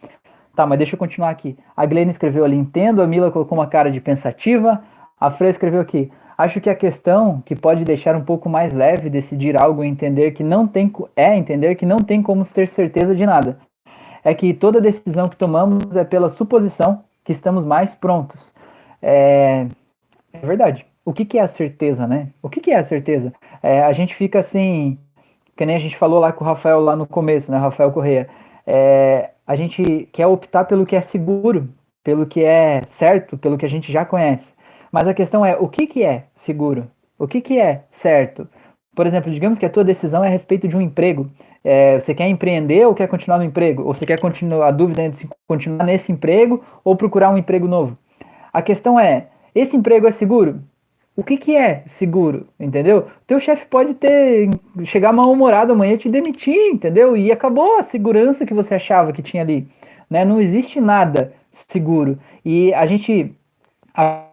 Tá, 0.54 0.66
mas 0.66 0.76
deixa 0.76 0.94
eu 0.94 0.98
continuar 0.98 1.30
aqui. 1.30 1.56
A 1.74 1.86
Glenn 1.86 2.10
escreveu 2.10 2.44
ali, 2.44 2.56
entendo. 2.56 3.00
A 3.00 3.06
Mila 3.06 3.30
colocou 3.30 3.56
uma 3.56 3.66
cara 3.66 3.90
de 3.90 4.00
pensativa. 4.00 4.82
A 5.18 5.30
Freya 5.30 5.50
escreveu 5.50 5.80
aqui, 5.80 6.10
Acho 6.42 6.60
que 6.60 6.68
a 6.68 6.74
questão 6.74 7.40
que 7.46 7.54
pode 7.54 7.84
deixar 7.84 8.16
um 8.16 8.24
pouco 8.24 8.48
mais 8.48 8.74
leve 8.74 9.08
decidir 9.08 9.56
algo 9.56 9.84
e 9.84 9.86
entender 9.86 10.32
que 10.32 10.42
não 10.42 10.66
tem 10.66 10.92
é 11.14 11.36
entender 11.36 11.76
que 11.76 11.86
não 11.86 11.98
tem 11.98 12.20
como 12.20 12.44
ter 12.44 12.66
certeza 12.66 13.14
de 13.14 13.24
nada. 13.24 13.58
É 14.24 14.34
que 14.34 14.52
toda 14.52 14.80
decisão 14.80 15.28
que 15.28 15.36
tomamos 15.36 15.94
é 15.94 16.02
pela 16.02 16.28
suposição 16.28 17.04
que 17.24 17.30
estamos 17.30 17.64
mais 17.64 17.94
prontos. 17.94 18.52
É, 19.00 19.68
é 20.32 20.38
verdade. 20.44 20.84
O 21.04 21.12
que, 21.12 21.24
que, 21.24 21.38
é 21.38 21.42
a 21.42 21.46
certeza, 21.46 22.08
né? 22.08 22.26
O 22.42 22.48
que, 22.48 22.60
que 22.60 22.72
é 22.72 22.76
a 22.76 22.82
certeza? 22.82 23.32
É, 23.62 23.80
a 23.84 23.92
gente 23.92 24.12
fica 24.12 24.40
assim, 24.40 24.98
que 25.56 25.64
nem 25.64 25.76
a 25.76 25.78
gente 25.78 25.96
falou 25.96 26.18
lá 26.18 26.32
com 26.32 26.44
o 26.44 26.48
Rafael 26.48 26.80
lá 26.80 26.96
no 26.96 27.06
começo, 27.06 27.52
né? 27.52 27.58
Rafael 27.58 27.92
Correia. 27.92 28.28
É, 28.66 29.30
a 29.46 29.54
gente 29.54 30.08
quer 30.12 30.26
optar 30.26 30.64
pelo 30.64 30.86
que 30.86 30.96
é 30.96 31.02
seguro, 31.02 31.68
pelo 32.02 32.26
que 32.26 32.42
é 32.42 32.82
certo, 32.88 33.38
pelo 33.38 33.56
que 33.56 33.64
a 33.64 33.70
gente 33.70 33.92
já 33.92 34.04
conhece. 34.04 34.60
Mas 34.92 35.08
a 35.08 35.14
questão 35.14 35.44
é, 35.44 35.56
o 35.56 35.66
que, 35.68 35.86
que 35.86 36.04
é 36.04 36.24
seguro? 36.34 36.86
O 37.18 37.26
que, 37.26 37.40
que 37.40 37.58
é 37.58 37.84
certo? 37.90 38.46
Por 38.94 39.06
exemplo, 39.06 39.32
digamos 39.32 39.58
que 39.58 39.64
a 39.64 39.70
tua 39.70 39.82
decisão 39.82 40.22
é 40.22 40.28
a 40.28 40.30
respeito 40.30 40.68
de 40.68 40.76
um 40.76 40.80
emprego. 40.82 41.30
É, 41.64 41.98
você 41.98 42.14
quer 42.14 42.28
empreender 42.28 42.86
ou 42.86 42.94
quer 42.94 43.08
continuar 43.08 43.38
no 43.38 43.44
emprego? 43.44 43.84
Ou 43.84 43.94
você 43.94 44.04
quer 44.04 44.20
continuar, 44.20 44.68
a 44.68 44.70
dúvida 44.70 45.00
é 45.00 45.06
entre 45.06 45.26
continuar 45.48 45.84
nesse 45.84 46.12
emprego 46.12 46.62
ou 46.84 46.94
procurar 46.94 47.30
um 47.30 47.38
emprego 47.38 47.66
novo? 47.66 47.96
A 48.52 48.60
questão 48.60 49.00
é, 49.00 49.28
esse 49.54 49.74
emprego 49.74 50.06
é 50.06 50.10
seguro? 50.10 50.60
O 51.16 51.22
que, 51.22 51.36
que 51.36 51.56
é 51.56 51.82
seguro, 51.86 52.46
entendeu? 52.58 53.06
Teu 53.26 53.38
chefe 53.38 53.66
pode 53.66 53.94
ter 53.94 54.48
chegar 54.84 55.12
mal-humorado 55.12 55.72
amanhã 55.72 55.94
e 55.94 55.98
te 55.98 56.08
demitir, 56.08 56.72
entendeu? 56.72 57.16
E 57.16 57.30
acabou 57.30 57.78
a 57.78 57.82
segurança 57.82 58.46
que 58.46 58.54
você 58.54 58.74
achava 58.74 59.12
que 59.12 59.22
tinha 59.22 59.42
ali, 59.42 59.68
né? 60.08 60.24
Não 60.24 60.40
existe 60.40 60.80
nada 60.80 61.32
seguro. 61.50 62.18
E 62.44 62.72
a 62.74 62.86
gente 62.86 63.34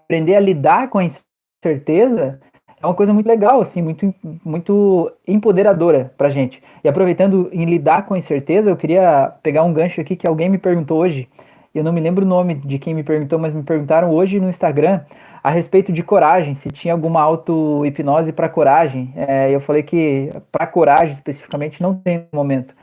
aprender 0.10 0.36
a 0.36 0.40
lidar 0.40 0.90
com 0.90 0.98
a 0.98 1.04
incerteza 1.04 2.40
é 2.82 2.86
uma 2.86 2.96
coisa 2.96 3.14
muito 3.14 3.28
legal, 3.28 3.62
assim, 3.62 3.82
muito, 3.82 4.14
muito 4.44 5.12
empoderadora 5.28 6.12
pra 6.18 6.30
gente. 6.30 6.64
E 6.84 6.88
aproveitando 6.88 7.48
em 7.52 7.66
lidar 7.66 8.06
com 8.08 8.16
a 8.16 8.18
incerteza, 8.18 8.70
eu 8.70 8.78
queria 8.78 9.34
pegar 9.44 9.64
um 9.64 9.74
gancho 9.74 10.02
aqui 10.02 10.16
que 10.16 10.28
alguém 10.28 10.50
me 10.50 10.58
perguntou 10.58 10.98
hoje. 10.98 11.28
Eu 11.76 11.84
não 11.84 11.94
me 11.94 12.00
lembro 12.00 12.26
o 12.26 12.28
nome 12.28 12.56
de 12.56 12.80
quem 12.80 12.96
me 12.96 13.04
perguntou, 13.04 13.38
mas 13.38 13.54
me 13.54 13.62
perguntaram 13.62 14.10
hoje 14.10 14.40
no 14.40 14.50
Instagram 14.50 15.02
a 15.44 15.52
respeito 15.52 15.92
de 15.92 16.02
coragem, 16.02 16.56
se 16.56 16.70
tinha 16.70 16.94
alguma 16.94 17.22
auto-hipnose 17.22 18.32
para 18.32 18.50
coragem. 18.50 19.14
É, 19.16 19.52
eu 19.52 19.60
falei 19.60 19.84
que 19.84 20.32
para 20.52 20.66
coragem 20.66 21.14
especificamente 21.14 21.82
não 21.82 21.94
tem 21.94 22.26
momento. 22.34 22.74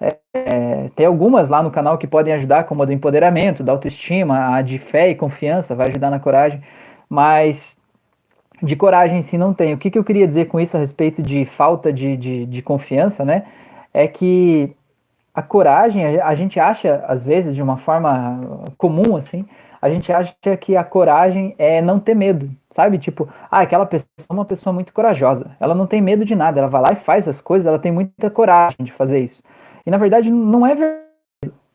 É, 0.00 0.90
tem 0.94 1.06
algumas 1.06 1.48
lá 1.48 1.62
no 1.62 1.70
canal 1.70 1.98
que 1.98 2.06
podem 2.06 2.32
ajudar, 2.34 2.64
como 2.64 2.82
a 2.82 2.86
do 2.86 2.92
empoderamento, 2.92 3.62
da 3.62 3.72
autoestima, 3.72 4.56
a 4.56 4.62
de 4.62 4.78
fé 4.78 5.10
e 5.10 5.14
confiança, 5.14 5.74
vai 5.74 5.88
ajudar 5.88 6.10
na 6.10 6.20
coragem, 6.20 6.62
mas 7.08 7.76
de 8.62 8.76
coragem 8.76 9.18
em 9.18 9.22
si 9.22 9.38
não 9.38 9.52
tem. 9.54 9.74
O 9.74 9.78
que, 9.78 9.90
que 9.90 9.98
eu 9.98 10.04
queria 10.04 10.26
dizer 10.26 10.46
com 10.46 10.60
isso 10.60 10.76
a 10.76 10.80
respeito 10.80 11.22
de 11.22 11.44
falta 11.44 11.92
de, 11.92 12.16
de, 12.16 12.46
de 12.46 12.62
confiança, 12.62 13.24
né? 13.24 13.44
É 13.92 14.06
que 14.06 14.74
a 15.34 15.42
coragem, 15.42 16.18
a, 16.18 16.26
a 16.26 16.34
gente 16.34 16.58
acha, 16.58 17.04
às 17.06 17.24
vezes, 17.24 17.54
de 17.54 17.62
uma 17.62 17.76
forma 17.76 18.64
comum, 18.76 19.16
assim, 19.16 19.44
a 19.80 19.88
gente 19.88 20.12
acha 20.12 20.34
que 20.60 20.76
a 20.76 20.82
coragem 20.82 21.54
é 21.58 21.80
não 21.80 22.00
ter 22.00 22.14
medo, 22.14 22.50
sabe? 22.70 22.98
Tipo, 22.98 23.28
ah, 23.50 23.60
aquela 23.60 23.86
pessoa 23.86 24.08
é 24.28 24.32
uma 24.32 24.44
pessoa 24.44 24.72
muito 24.72 24.92
corajosa, 24.92 25.52
ela 25.60 25.74
não 25.74 25.86
tem 25.86 26.00
medo 26.00 26.24
de 26.24 26.34
nada, 26.34 26.58
ela 26.60 26.68
vai 26.68 26.82
lá 26.82 26.88
e 26.92 26.96
faz 26.96 27.28
as 27.28 27.40
coisas, 27.40 27.66
ela 27.66 27.78
tem 27.78 27.92
muita 27.92 28.28
coragem 28.30 28.78
de 28.84 28.92
fazer 28.92 29.20
isso. 29.20 29.42
E 29.88 29.90
na 29.90 29.96
verdade 29.96 30.30
não 30.30 30.66
é 30.66 30.74
verdade. 30.74 30.98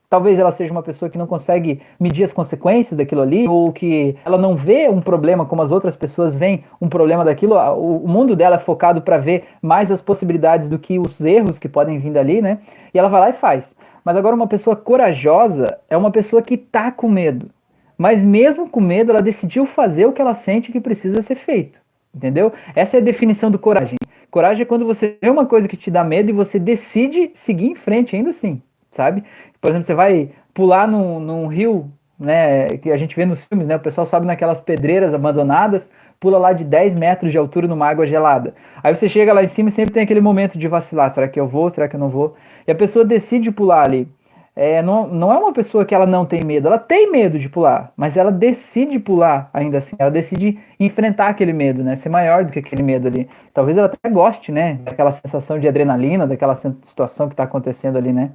Talvez 0.08 0.38
ela 0.38 0.52
seja 0.52 0.72
uma 0.72 0.84
pessoa 0.84 1.10
que 1.10 1.18
não 1.18 1.26
consegue 1.26 1.82
medir 2.00 2.24
as 2.24 2.32
consequências 2.32 2.96
daquilo 2.96 3.24
ali, 3.24 3.48
ou 3.48 3.74
que 3.74 4.16
ela 4.24 4.38
não 4.38 4.56
vê 4.56 4.88
um 4.88 5.02
problema 5.02 5.48
como 5.48 5.64
as 5.64 5.72
outras 5.72 5.96
pessoas 5.96 6.36
veem 6.36 6.64
um 6.80 6.88
problema 6.88 7.26
daquilo. 7.26 7.56
O 7.76 8.08
mundo 8.08 8.36
dela 8.36 8.58
é 8.58 8.60
focado 8.60 9.02
para 9.02 9.18
ver 9.18 9.46
mais 9.60 9.90
as 9.90 10.00
possibilidades 10.00 10.70
do 10.70 10.78
que 10.78 11.00
os 11.00 11.20
erros 11.22 11.58
que 11.58 11.68
podem 11.68 11.98
vir 11.98 12.12
dali, 12.12 12.40
né? 12.40 12.60
E 12.94 13.00
ela 13.00 13.10
vai 13.10 13.20
lá 13.20 13.30
e 13.32 13.34
faz. 13.34 13.76
Mas 14.06 14.16
agora 14.16 14.36
uma 14.36 14.46
pessoa 14.46 14.76
corajosa 14.76 15.80
é 15.90 15.98
uma 15.98 16.12
pessoa 16.12 16.44
que 16.44 16.56
tá 16.56 16.92
com 16.92 17.10
medo. 17.10 17.50
Mas 17.98 18.24
mesmo 18.24 18.70
com 18.70 18.80
medo, 18.80 19.10
ela 19.10 19.24
decidiu 19.24 19.66
fazer 19.66 20.06
o 20.06 20.14
que 20.14 20.22
ela 20.22 20.36
sente 20.36 20.72
que 20.72 20.80
precisa 20.80 21.20
ser 21.24 21.36
feito. 21.36 21.80
Entendeu? 22.14 22.54
Essa 22.76 22.98
é 22.98 23.00
a 23.00 23.04
definição 23.04 23.50
do 23.50 23.58
coragem. 23.58 23.98
Coragem 24.34 24.64
é 24.64 24.66
quando 24.66 24.84
você 24.84 25.16
vê 25.22 25.30
uma 25.30 25.46
coisa 25.46 25.68
que 25.68 25.78
te 25.78 25.92
dá 25.92 26.04
medo 26.04 26.32
e 26.32 26.34
você 26.34 26.58
decide 26.58 27.30
seguir 27.36 27.68
em 27.68 27.76
frente 27.76 28.16
ainda 28.16 28.32
assim, 28.32 28.64
sabe? 28.90 29.24
Por 29.62 29.70
exemplo, 29.70 29.86
você 29.86 29.94
vai 29.94 30.32
pular 30.56 30.88
num, 30.88 31.20
num 31.20 31.46
rio, 31.46 31.92
né, 32.18 32.68
que 32.70 32.92
a 32.92 32.98
gente 32.98 33.16
vê 33.16 33.28
nos 33.28 33.44
filmes, 33.44 33.68
né? 33.68 33.76
O 33.76 33.80
pessoal 33.80 34.08
sobe 34.08 34.26
naquelas 34.26 34.60
pedreiras 34.60 35.14
abandonadas, 35.14 35.88
pula 36.20 36.40
lá 36.40 36.52
de 36.52 36.64
10 36.64 36.96
metros 36.96 37.32
de 37.32 37.38
altura 37.38 37.68
numa 37.68 37.88
água 37.88 38.08
gelada. 38.08 38.56
Aí 38.82 38.96
você 38.96 39.08
chega 39.08 39.32
lá 39.32 39.44
em 39.44 39.48
cima 39.48 39.70
e 39.70 39.72
sempre 39.72 39.94
tem 39.94 40.02
aquele 40.02 40.20
momento 40.20 40.58
de 40.58 40.68
vacilar, 40.68 41.12
será 41.12 41.28
que 41.28 41.40
eu 41.40 41.48
vou, 41.48 41.70
será 41.70 41.88
que 41.88 41.96
eu 41.96 42.00
não 42.00 42.10
vou? 42.10 42.34
E 42.66 42.72
a 42.72 42.76
pessoa 42.76 43.06
decide 43.06 43.52
pular 43.52 43.86
ali 43.86 44.08
é, 44.56 44.84
não, 44.84 45.08
não 45.08 45.34
é 45.34 45.38
uma 45.38 45.52
pessoa 45.52 45.84
que 45.84 45.96
ela 45.96 46.06
não 46.06 46.26
tem 46.26 46.44
medo, 46.44 46.68
ela 46.68 46.78
tem 46.78 47.12
medo 47.12 47.40
de 47.40 47.50
pular, 47.50 47.92
mas 47.98 48.16
ela 48.16 48.32
decide 48.32 49.00
pular 49.00 49.50
ainda 49.52 49.80
assim, 49.80 49.96
ela 49.98 50.12
decide 50.12 50.60
enfrentar 50.80 51.30
aquele 51.30 51.52
medo, 51.52 51.84
né? 51.84 51.96
Ser 51.96 52.10
maior 52.10 52.46
do 52.46 52.52
que 52.52 52.60
aquele 52.60 52.84
medo 52.84 53.08
ali. 53.08 53.28
Talvez 53.52 53.78
ela 53.78 53.88
até 53.88 54.10
goste, 54.10 54.52
né? 54.52 54.80
Daquela 54.84 55.12
sensação 55.12 55.58
de 55.60 55.68
adrenalina, 55.68 56.28
daquela 56.28 56.56
situação 56.56 57.28
que 57.28 57.34
está 57.34 57.44
acontecendo 57.44 57.98
ali, 57.98 58.14
né? 58.14 58.32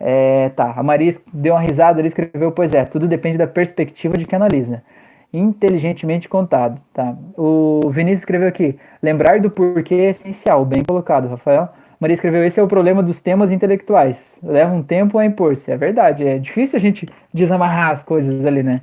É, 0.00 0.48
tá, 0.50 0.74
a 0.76 0.82
Maria 0.82 1.12
deu 1.32 1.54
uma 1.54 1.60
risada 1.60 2.00
ali, 2.00 2.08
escreveu, 2.08 2.50
pois 2.50 2.74
é, 2.74 2.84
tudo 2.84 3.06
depende 3.06 3.38
da 3.38 3.46
perspectiva 3.46 4.16
de 4.16 4.24
quem 4.24 4.36
analisa. 4.36 4.82
Inteligentemente 5.32 6.28
contado, 6.28 6.80
tá? 6.92 7.16
O 7.36 7.80
Vinícius 7.90 8.20
escreveu 8.20 8.48
aqui, 8.48 8.76
lembrar 9.00 9.40
do 9.40 9.50
porquê 9.50 9.94
é 9.94 10.10
essencial, 10.10 10.64
bem 10.64 10.82
colocado, 10.82 11.28
Rafael. 11.28 11.68
Maria 12.04 12.16
escreveu: 12.16 12.44
esse 12.44 12.60
é 12.60 12.62
o 12.62 12.68
problema 12.68 13.02
dos 13.02 13.22
temas 13.22 13.50
intelectuais. 13.50 14.30
Leva 14.42 14.74
um 14.74 14.82
tempo 14.82 15.16
a 15.16 15.24
impor-se. 15.24 15.72
É 15.72 15.76
verdade, 15.78 16.22
é 16.22 16.36
difícil 16.38 16.76
a 16.76 16.80
gente 16.80 17.08
desamarrar 17.32 17.92
as 17.92 18.02
coisas 18.02 18.44
ali, 18.44 18.62
né? 18.62 18.82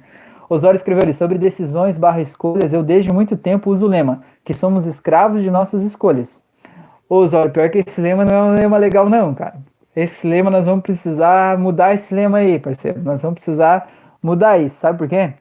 Osório 0.50 0.76
escreveu 0.76 1.04
ali: 1.04 1.14
sobre 1.14 1.38
decisões 1.38 2.00
barra 2.00 2.20
escolhas, 2.20 2.74
eu 2.74 2.82
desde 2.82 3.14
muito 3.14 3.38
tempo 3.38 3.70
uso 3.70 3.86
o 3.86 3.88
lema, 3.88 4.24
que 4.44 4.56
somos 4.56 4.88
escravos 4.88 5.44
de 5.44 5.52
nossas 5.52 5.84
escolhas. 5.84 6.42
Osório, 7.08 7.52
pior 7.52 7.70
que 7.70 7.78
esse 7.78 8.02
lema 8.02 8.26
não 8.26 8.36
é 8.36 8.42
um 8.42 8.56
lema 8.56 8.78
legal, 8.80 9.08
não, 9.08 9.36
cara. 9.36 9.54
Esse 9.96 10.26
lema 10.26 10.50
nós 10.50 10.66
vamos 10.66 10.82
precisar 10.82 11.60
mudar 11.60 11.94
esse 11.94 12.16
lema 12.16 12.40
aí, 12.40 12.58
parceiro. 12.58 13.04
Nós 13.04 13.22
vamos 13.22 13.36
precisar 13.36 13.88
mudar 14.24 14.58
isso, 14.58 14.78
sabe 14.78 14.98
por 14.98 15.08
quê? 15.08 15.34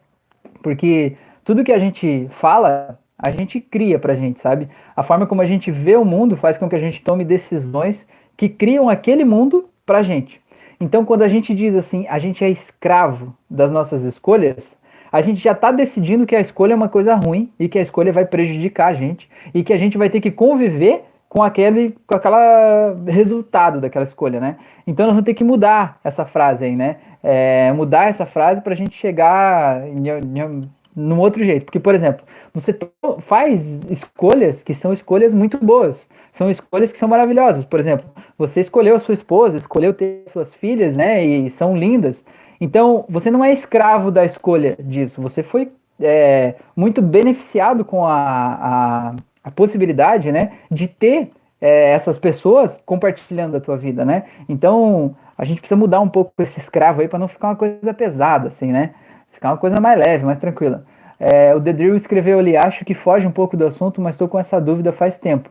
Porque 0.63 1.17
tudo 1.43 1.65
que 1.65 1.73
a 1.73 1.79
gente 1.79 2.29
fala 2.29 3.00
a 3.23 3.31
gente 3.31 3.61
cria 3.61 3.99
pra 3.99 4.15
gente, 4.15 4.41
sabe? 4.41 4.69
A 4.97 5.03
forma 5.03 5.27
como 5.27 5.43
a 5.43 5.47
gente 5.47 5.71
vê 5.71 5.97
o 5.97 6.05
mundo 6.05 6.37
faz 6.37 6.57
com 6.57 6.69
que 6.69 6.77
a 6.77 6.81
gente 6.81 7.03
tome 7.03 7.25
decisões 7.25 8.07
que 8.37 8.49
criam 8.49 8.89
aquele 8.89 9.25
mundo 9.25 9.69
pra 9.85 10.03
gente. 10.03 10.41
Então, 10.81 11.05
quando 11.05 11.23
a 11.23 11.29
gente 11.29 11.55
diz 11.55 11.75
assim, 11.75 12.07
a 12.09 12.19
gente 12.19 12.43
é 12.43 12.49
escravo 12.49 13.37
das 13.51 13.71
nossas 13.71 14.03
escolhas, 14.03 14.79
a 15.13 15.21
gente 15.21 15.39
já 15.41 15.53
está 15.53 15.71
decidindo 15.71 16.25
que 16.25 16.35
a 16.35 16.41
escolha 16.41 16.73
é 16.73 16.77
uma 16.77 16.89
coisa 16.89 17.15
ruim 17.15 17.53
e 17.59 17.69
que 17.69 17.79
a 17.79 17.83
escolha 17.83 18.13
vai 18.13 18.25
prejudicar 18.25 18.89
a 18.89 18.95
gente 18.95 19.29
e 19.53 19.63
que 19.63 19.73
a 19.73 19.77
gente 19.77 19.99
vai 19.99 20.09
ter 20.09 20.21
que 20.21 20.31
conviver 20.31 21.05
com 21.29 21.43
aquele 21.43 21.97
com 22.07 22.17
aquela 22.17 22.97
resultado 23.07 23.81
daquela 23.81 24.05
escolha, 24.05 24.41
né? 24.41 24.57
Então 24.87 25.07
nós 25.07 25.15
vamos 25.15 25.27
ter 25.27 25.35
que 25.35 25.45
mudar 25.45 25.99
essa 26.03 26.25
frase 26.25 26.65
aí, 26.65 26.75
né? 26.75 26.97
É, 27.23 27.73
mudar 27.73 28.09
essa 28.09 28.25
frase 28.25 28.63
para 28.63 28.73
a 28.73 28.77
gente 28.77 28.97
chegar 28.97 29.87
em, 29.87 30.09
em, 30.09 30.71
num 30.95 31.19
outro 31.19 31.43
jeito. 31.45 31.65
Porque, 31.65 31.81
por 31.81 31.95
exemplo, 31.95 32.25
você 32.53 32.77
faz 33.21 33.81
escolhas 33.89 34.63
que 34.63 34.75
são 34.75 34.93
escolhas 34.93 35.33
muito 35.33 35.59
boas, 35.59 36.09
são 36.33 36.51
escolhas 36.51 36.93
que 36.93 36.99
são 36.99 37.09
maravilhosas. 37.09 37.65
Por 37.65 37.79
exemplo, 37.79 38.09
você 38.37 38.61
escolheu 38.61 38.95
a 38.95 38.99
sua 38.99 39.15
esposa, 39.15 39.57
escolheu 39.57 39.95
ter 39.95 40.25
suas 40.27 40.55
filhas, 40.55 40.97
né? 40.97 41.25
E 41.25 41.51
são 41.51 41.77
lindas. 41.77 42.25
Então, 42.61 43.05
você 43.09 43.31
não 43.31 43.45
é 43.45 43.53
escravo 43.53 44.11
da 44.11 44.25
escolha 44.25 44.77
disso. 44.79 45.23
Você 45.23 45.43
foi 45.43 45.73
é, 46.01 46.55
muito 46.77 47.01
beneficiado 47.01 47.85
com 47.85 48.05
a, 48.05 48.15
a, 48.15 49.15
a, 49.45 49.51
possibilidade, 49.51 50.31
né? 50.33 50.53
De 50.71 50.87
ter 50.87 51.31
é, 51.61 51.93
essas 51.93 52.19
pessoas 52.19 52.81
compartilhando 52.85 53.57
a 53.57 53.61
tua 53.61 53.77
vida, 53.77 54.05
né? 54.05 54.25
Então, 54.49 55.15
a 55.37 55.45
gente 55.45 55.61
precisa 55.61 55.79
mudar 55.79 56.01
um 56.01 56.09
pouco 56.09 56.33
esse 56.41 56.61
escravo 56.61 57.01
aí 57.01 57.09
para 57.09 57.19
não 57.19 57.29
ficar 57.29 57.49
uma 57.49 57.57
coisa 57.57 57.95
pesada, 57.95 58.49
assim, 58.49 58.73
né? 58.73 58.95
Ficar 59.41 59.53
uma 59.53 59.57
coisa 59.57 59.81
mais 59.81 59.99
leve, 59.99 60.23
mais 60.23 60.37
tranquila. 60.37 60.85
É, 61.19 61.55
o 61.55 61.61
The 61.63 61.73
Drill 61.73 61.97
escreveu 61.97 62.39
ali, 62.39 62.59
acho 62.59 62.85
que 62.85 62.93
foge 62.93 63.27
um 63.27 63.31
pouco 63.31 63.57
do 63.57 63.67
assunto, 63.67 63.99
mas 63.99 64.15
estou 64.15 64.29
com 64.29 64.39
essa 64.39 64.61
dúvida 64.61 64.93
faz 64.93 65.17
tempo. 65.17 65.49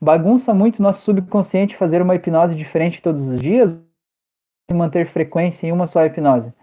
Bagunça 0.00 0.54
muito 0.54 0.80
nosso 0.80 1.02
subconsciente 1.02 1.74
fazer 1.74 2.00
uma 2.00 2.14
hipnose 2.14 2.54
diferente 2.54 3.02
todos 3.02 3.26
os 3.26 3.40
dias 3.40 3.76
e 4.70 4.72
manter 4.74 5.08
frequência 5.08 5.66
em 5.66 5.72
uma 5.72 5.88
só 5.88 6.06
hipnose? 6.06 6.54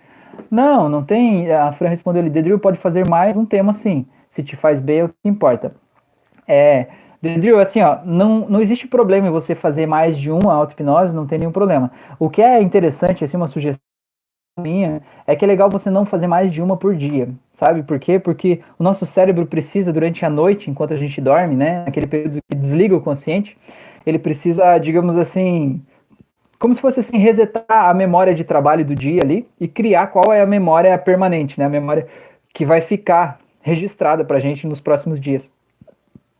Não, 0.49 0.87
não 0.87 1.03
tem. 1.03 1.51
A 1.51 1.73
Fran 1.73 1.89
respondeu 1.89 2.21
ali, 2.21 2.31
The 2.31 2.41
Drill 2.41 2.57
pode 2.59 2.77
fazer 2.77 3.05
mais 3.05 3.35
um 3.35 3.45
tema 3.45 3.73
sim. 3.73 4.05
Se 4.29 4.41
te 4.41 4.55
faz 4.55 4.79
bem 4.79 4.99
é 4.99 5.03
o 5.03 5.09
que 5.09 5.15
importa. 5.25 5.75
É, 6.47 6.87
The 7.21 7.37
Drill, 7.37 7.59
assim, 7.59 7.81
ó, 7.81 7.97
não, 8.05 8.47
não 8.47 8.61
existe 8.61 8.87
problema 8.87 9.27
em 9.27 9.31
você 9.31 9.55
fazer 9.55 9.87
mais 9.87 10.17
de 10.17 10.31
uma 10.31 10.53
auto-hipnose, 10.53 11.13
não 11.13 11.27
tem 11.27 11.37
nenhum 11.37 11.51
problema. 11.51 11.91
O 12.17 12.29
que 12.29 12.41
é 12.41 12.61
interessante, 12.61 13.25
assim, 13.25 13.35
uma 13.35 13.49
sugestão 13.49 13.90
minha, 14.59 15.01
é 15.25 15.33
que 15.33 15.45
é 15.45 15.47
legal 15.47 15.69
você 15.69 15.89
não 15.89 16.05
fazer 16.05 16.27
mais 16.27 16.51
de 16.51 16.61
uma 16.61 16.75
por 16.75 16.93
dia, 16.93 17.29
sabe? 17.53 17.83
Por 17.83 17.97
quê? 17.97 18.19
Porque 18.19 18.59
o 18.77 18.83
nosso 18.83 19.05
cérebro 19.05 19.45
precisa, 19.45 19.93
durante 19.93 20.25
a 20.25 20.29
noite, 20.29 20.69
enquanto 20.69 20.93
a 20.93 20.97
gente 20.97 21.21
dorme, 21.21 21.55
né, 21.55 21.85
naquele 21.85 22.05
período 22.05 22.39
que 22.49 22.57
desliga 22.57 22.93
o 22.93 22.99
consciente, 22.99 23.57
ele 24.05 24.19
precisa, 24.19 24.77
digamos 24.77 25.17
assim, 25.17 25.81
como 26.59 26.73
se 26.75 26.81
fosse 26.81 26.99
assim, 26.99 27.17
resetar 27.17 27.65
a 27.69 27.93
memória 27.93 28.35
de 28.35 28.43
trabalho 28.43 28.83
do 28.83 28.93
dia 28.93 29.21
ali 29.23 29.47
e 29.57 29.69
criar 29.69 30.07
qual 30.07 30.33
é 30.33 30.41
a 30.41 30.45
memória 30.45 30.97
permanente, 30.97 31.57
né? 31.57 31.65
A 31.65 31.69
memória 31.69 32.05
que 32.53 32.65
vai 32.65 32.81
ficar 32.81 33.39
registrada 33.61 34.25
para 34.25 34.35
a 34.35 34.39
gente 34.39 34.67
nos 34.67 34.81
próximos 34.81 35.17
dias. 35.17 35.49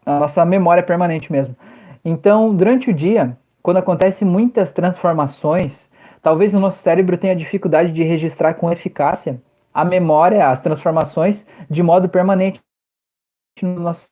A 0.05 0.19
nossa 0.19 0.43
memória 0.43 0.83
permanente 0.83 1.31
mesmo. 1.31 1.55
Então, 2.03 2.53
durante 2.53 2.89
o 2.89 2.93
dia, 2.93 3.37
quando 3.63 3.77
acontecem 3.77 4.27
muitas 4.27 4.73
transformações, 4.73 5.89
Talvez 6.21 6.53
o 6.53 6.59
nosso 6.59 6.79
cérebro 6.79 7.17
tenha 7.17 7.35
dificuldade 7.35 7.91
de 7.91 8.03
registrar 8.03 8.53
com 8.53 8.71
eficácia 8.71 9.41
a 9.73 9.85
memória, 9.85 10.49
as 10.49 10.61
transformações 10.61 11.45
de 11.69 11.81
modo 11.81 12.09
permanente 12.09 12.59
no 13.61 13.79
nosso 13.79 14.09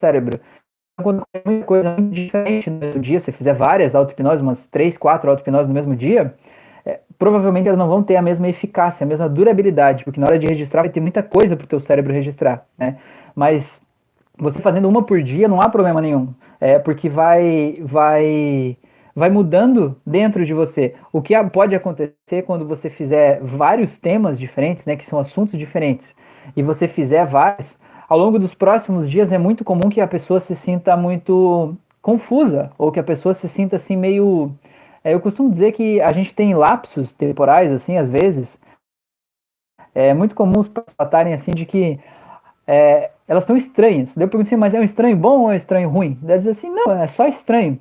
cérebro. 0.00 0.40
Quando 1.02 1.22
uma 1.46 1.64
coisa 1.64 1.96
diferente 2.10 2.70
no 2.70 2.98
dia, 3.00 3.20
se 3.20 3.32
fizer 3.32 3.52
várias 3.52 3.94
auto-hipnoses, 3.94 4.40
umas 4.40 4.66
três, 4.66 4.96
quatro 4.96 5.28
auto-hipnoses 5.30 5.68
no 5.68 5.74
mesmo 5.74 5.96
dia, 5.96 6.34
é, 6.84 7.00
provavelmente 7.18 7.66
elas 7.66 7.78
não 7.78 7.88
vão 7.88 8.02
ter 8.02 8.16
a 8.16 8.22
mesma 8.22 8.48
eficácia, 8.48 9.04
a 9.04 9.08
mesma 9.08 9.28
durabilidade, 9.28 10.04
porque 10.04 10.20
na 10.20 10.26
hora 10.26 10.38
de 10.38 10.46
registrar 10.46 10.82
vai 10.82 10.90
ter 10.90 11.00
muita 11.00 11.22
coisa 11.22 11.56
para 11.56 11.64
o 11.64 11.68
teu 11.68 11.80
cérebro 11.80 12.12
registrar, 12.12 12.64
né? 12.78 12.98
Mas 13.34 13.82
você 14.38 14.60
fazendo 14.62 14.88
uma 14.88 15.02
por 15.02 15.22
dia 15.22 15.48
não 15.48 15.60
há 15.60 15.68
problema 15.68 16.00
nenhum, 16.00 16.32
é 16.60 16.78
porque 16.78 17.08
vai 17.08 17.78
vai 17.82 18.76
vai 19.14 19.30
mudando 19.30 19.96
dentro 20.04 20.44
de 20.44 20.52
você. 20.52 20.94
O 21.12 21.22
que 21.22 21.34
pode 21.44 21.74
acontecer 21.74 22.42
quando 22.44 22.66
você 22.66 22.90
fizer 22.90 23.40
vários 23.40 23.96
temas 23.96 24.38
diferentes, 24.38 24.84
né, 24.84 24.96
que 24.96 25.06
são 25.06 25.18
assuntos 25.18 25.58
diferentes, 25.58 26.16
e 26.56 26.62
você 26.62 26.88
fizer 26.88 27.24
vários, 27.24 27.78
ao 28.08 28.18
longo 28.18 28.38
dos 28.38 28.54
próximos 28.54 29.08
dias 29.08 29.30
é 29.30 29.38
muito 29.38 29.64
comum 29.64 29.88
que 29.88 30.00
a 30.00 30.06
pessoa 30.08 30.40
se 30.40 30.56
sinta 30.56 30.96
muito 30.96 31.76
confusa, 32.02 32.70
ou 32.76 32.90
que 32.92 33.00
a 33.00 33.04
pessoa 33.04 33.34
se 33.34 33.48
sinta 33.48 33.76
assim 33.76 33.96
meio. 33.96 34.52
É, 35.02 35.14
eu 35.14 35.20
costumo 35.20 35.50
dizer 35.50 35.72
que 35.72 36.00
a 36.00 36.12
gente 36.12 36.34
tem 36.34 36.54
lapsos 36.54 37.12
temporais, 37.12 37.72
assim, 37.72 37.96
às 37.96 38.08
vezes. 38.08 38.60
É 39.94 40.12
muito 40.12 40.34
comum 40.34 40.58
os 40.58 40.68
tratarem 40.96 41.32
assim 41.32 41.52
de 41.52 41.64
que 41.64 42.00
é, 42.66 43.10
elas 43.28 43.44
estão 43.44 43.56
estranhas. 43.56 44.14
Daí 44.14 44.24
eu 44.24 44.28
pergunto 44.28 44.48
assim, 44.48 44.56
mas 44.56 44.74
é 44.74 44.80
um 44.80 44.82
estranho 44.82 45.16
bom 45.16 45.42
ou 45.42 45.50
é 45.50 45.54
um 45.54 45.56
estranho 45.56 45.88
ruim? 45.88 46.18
Deve 46.20 46.38
dizer 46.38 46.50
assim, 46.50 46.70
não, 46.70 46.92
é 46.92 47.06
só 47.06 47.26
estranho. 47.26 47.78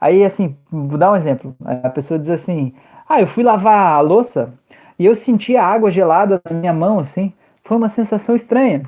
Aí, 0.00 0.24
assim, 0.24 0.56
vou 0.70 0.98
dar 0.98 1.12
um 1.12 1.16
exemplo. 1.16 1.54
A 1.64 1.90
pessoa 1.90 2.18
diz 2.18 2.30
assim: 2.30 2.72
Ah, 3.08 3.20
eu 3.20 3.26
fui 3.26 3.42
lavar 3.42 3.92
a 3.94 4.00
louça 4.00 4.52
e 4.98 5.06
eu 5.06 5.14
senti 5.14 5.56
a 5.56 5.64
água 5.64 5.90
gelada 5.90 6.40
na 6.48 6.56
minha 6.56 6.72
mão, 6.72 6.98
assim. 6.98 7.32
Foi 7.64 7.76
uma 7.76 7.88
sensação 7.88 8.34
estranha. 8.34 8.82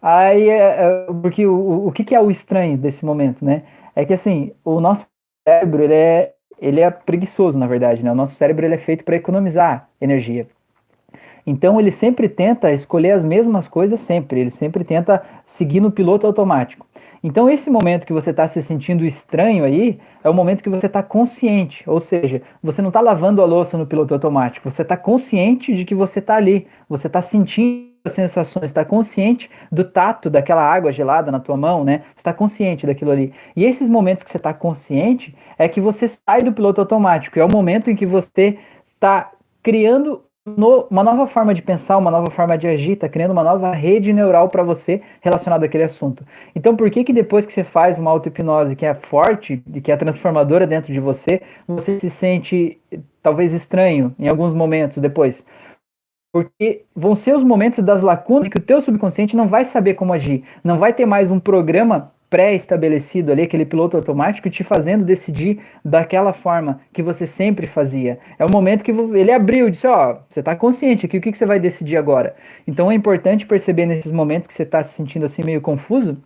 Aí, 0.00 0.48
é, 0.48 0.58
é, 0.58 1.06
porque 1.22 1.46
o, 1.46 1.86
o 1.88 1.92
que, 1.92 2.14
é 2.14 2.20
o 2.20 2.30
estranho 2.30 2.76
desse 2.76 3.04
momento, 3.04 3.44
né? 3.44 3.62
É 3.96 4.04
que, 4.04 4.12
assim, 4.12 4.52
o 4.64 4.80
nosso 4.80 5.06
cérebro, 5.48 5.82
ele 5.82 5.94
é, 5.94 6.34
ele 6.60 6.80
é 6.80 6.90
preguiçoso, 6.90 7.58
na 7.58 7.66
verdade, 7.66 8.04
né? 8.04 8.12
O 8.12 8.14
nosso 8.14 8.34
cérebro, 8.34 8.66
ele 8.66 8.74
é 8.74 8.78
feito 8.78 9.04
para 9.04 9.16
economizar 9.16 9.88
energia. 10.00 10.46
Então, 11.46 11.80
ele 11.80 11.90
sempre 11.90 12.28
tenta 12.28 12.70
escolher 12.70 13.12
as 13.12 13.22
mesmas 13.22 13.66
coisas 13.68 14.00
sempre. 14.00 14.40
Ele 14.40 14.50
sempre 14.50 14.84
tenta 14.84 15.22
seguir 15.44 15.80
no 15.80 15.90
piloto 15.90 16.26
automático. 16.26 16.86
Então, 17.26 17.48
esse 17.48 17.70
momento 17.70 18.06
que 18.06 18.12
você 18.12 18.32
está 18.32 18.46
se 18.46 18.62
sentindo 18.62 19.02
estranho 19.02 19.64
aí 19.64 19.98
é 20.22 20.28
o 20.28 20.34
momento 20.34 20.62
que 20.62 20.68
você 20.68 20.84
está 20.84 21.02
consciente, 21.02 21.82
ou 21.88 21.98
seja, 21.98 22.42
você 22.62 22.82
não 22.82 22.90
está 22.90 23.00
lavando 23.00 23.40
a 23.40 23.46
louça 23.46 23.78
no 23.78 23.86
piloto 23.86 24.12
automático, 24.12 24.70
você 24.70 24.82
está 24.82 24.94
consciente 24.94 25.74
de 25.74 25.86
que 25.86 25.94
você 25.94 26.18
está 26.18 26.36
ali, 26.36 26.66
você 26.86 27.06
está 27.06 27.22
sentindo 27.22 27.88
as 28.04 28.12
sensações, 28.12 28.66
está 28.66 28.84
consciente 28.84 29.50
do 29.72 29.82
tato 29.84 30.28
daquela 30.28 30.62
água 30.62 30.92
gelada 30.92 31.32
na 31.32 31.40
tua 31.40 31.56
mão, 31.56 31.82
né? 31.82 32.02
Está 32.14 32.30
consciente 32.34 32.86
daquilo 32.86 33.10
ali. 33.10 33.32
E 33.56 33.64
esses 33.64 33.88
momentos 33.88 34.22
que 34.22 34.30
você 34.30 34.36
está 34.36 34.52
consciente 34.52 35.34
é 35.56 35.66
que 35.66 35.80
você 35.80 36.06
sai 36.06 36.42
do 36.42 36.52
piloto 36.52 36.82
automático, 36.82 37.38
é 37.38 37.44
o 37.44 37.50
momento 37.50 37.90
em 37.90 37.96
que 37.96 38.04
você 38.04 38.58
está 38.94 39.30
criando 39.62 40.23
no, 40.46 40.86
uma 40.90 41.02
nova 41.02 41.26
forma 41.26 41.54
de 41.54 41.62
pensar, 41.62 41.96
uma 41.96 42.10
nova 42.10 42.30
forma 42.30 42.56
de 42.58 42.66
agir, 42.66 42.92
está 42.92 43.08
criando 43.08 43.30
uma 43.30 43.42
nova 43.42 43.72
rede 43.72 44.12
neural 44.12 44.50
para 44.50 44.62
você 44.62 45.00
relacionada 45.22 45.64
àquele 45.64 45.84
assunto. 45.84 46.24
Então, 46.54 46.76
por 46.76 46.90
que 46.90 47.02
que 47.02 47.12
depois 47.12 47.46
que 47.46 47.52
você 47.52 47.64
faz 47.64 47.98
uma 47.98 48.10
auto-hipnose 48.10 48.76
que 48.76 48.84
é 48.84 48.94
forte 48.94 49.62
e 49.72 49.80
que 49.80 49.90
é 49.90 49.96
transformadora 49.96 50.66
dentro 50.66 50.92
de 50.92 51.00
você, 51.00 51.40
você 51.66 51.98
se 51.98 52.10
sente 52.10 52.78
talvez 53.22 53.52
estranho 53.54 54.14
em 54.18 54.28
alguns 54.28 54.52
momentos 54.52 54.98
depois? 54.98 55.46
Porque 56.30 56.84
vão 56.94 57.14
ser 57.14 57.34
os 57.34 57.44
momentos 57.44 57.82
das 57.82 58.02
lacunas 58.02 58.48
que 58.48 58.58
o 58.58 58.62
teu 58.62 58.80
subconsciente 58.80 59.36
não 59.36 59.48
vai 59.48 59.64
saber 59.64 59.94
como 59.94 60.12
agir, 60.12 60.44
não 60.62 60.78
vai 60.78 60.92
ter 60.92 61.06
mais 61.06 61.30
um 61.30 61.40
programa 61.40 62.12
pré-estabelecido 62.34 63.30
ali, 63.30 63.42
aquele 63.42 63.64
piloto 63.64 63.96
automático, 63.96 64.50
te 64.50 64.64
fazendo 64.64 65.04
decidir 65.04 65.60
daquela 65.84 66.32
forma 66.32 66.80
que 66.92 67.00
você 67.00 67.28
sempre 67.28 67.68
fazia. 67.68 68.18
É 68.36 68.44
o 68.44 68.50
momento 68.50 68.82
que 68.82 68.90
ele 68.90 69.30
abriu, 69.30 69.70
disse, 69.70 69.86
ó, 69.86 70.10
oh, 70.10 70.16
você 70.28 70.40
está 70.40 70.56
consciente 70.56 71.06
aqui, 71.06 71.16
o 71.16 71.20
que, 71.20 71.30
que 71.30 71.38
você 71.38 71.46
vai 71.46 71.60
decidir 71.60 71.96
agora? 71.96 72.34
Então 72.66 72.90
é 72.90 72.94
importante 72.96 73.46
perceber 73.46 73.86
nesses 73.86 74.10
momentos 74.10 74.48
que 74.48 74.54
você 74.54 74.64
está 74.64 74.82
se 74.82 74.94
sentindo 74.94 75.24
assim 75.24 75.44
meio 75.44 75.60
confuso, 75.60 76.20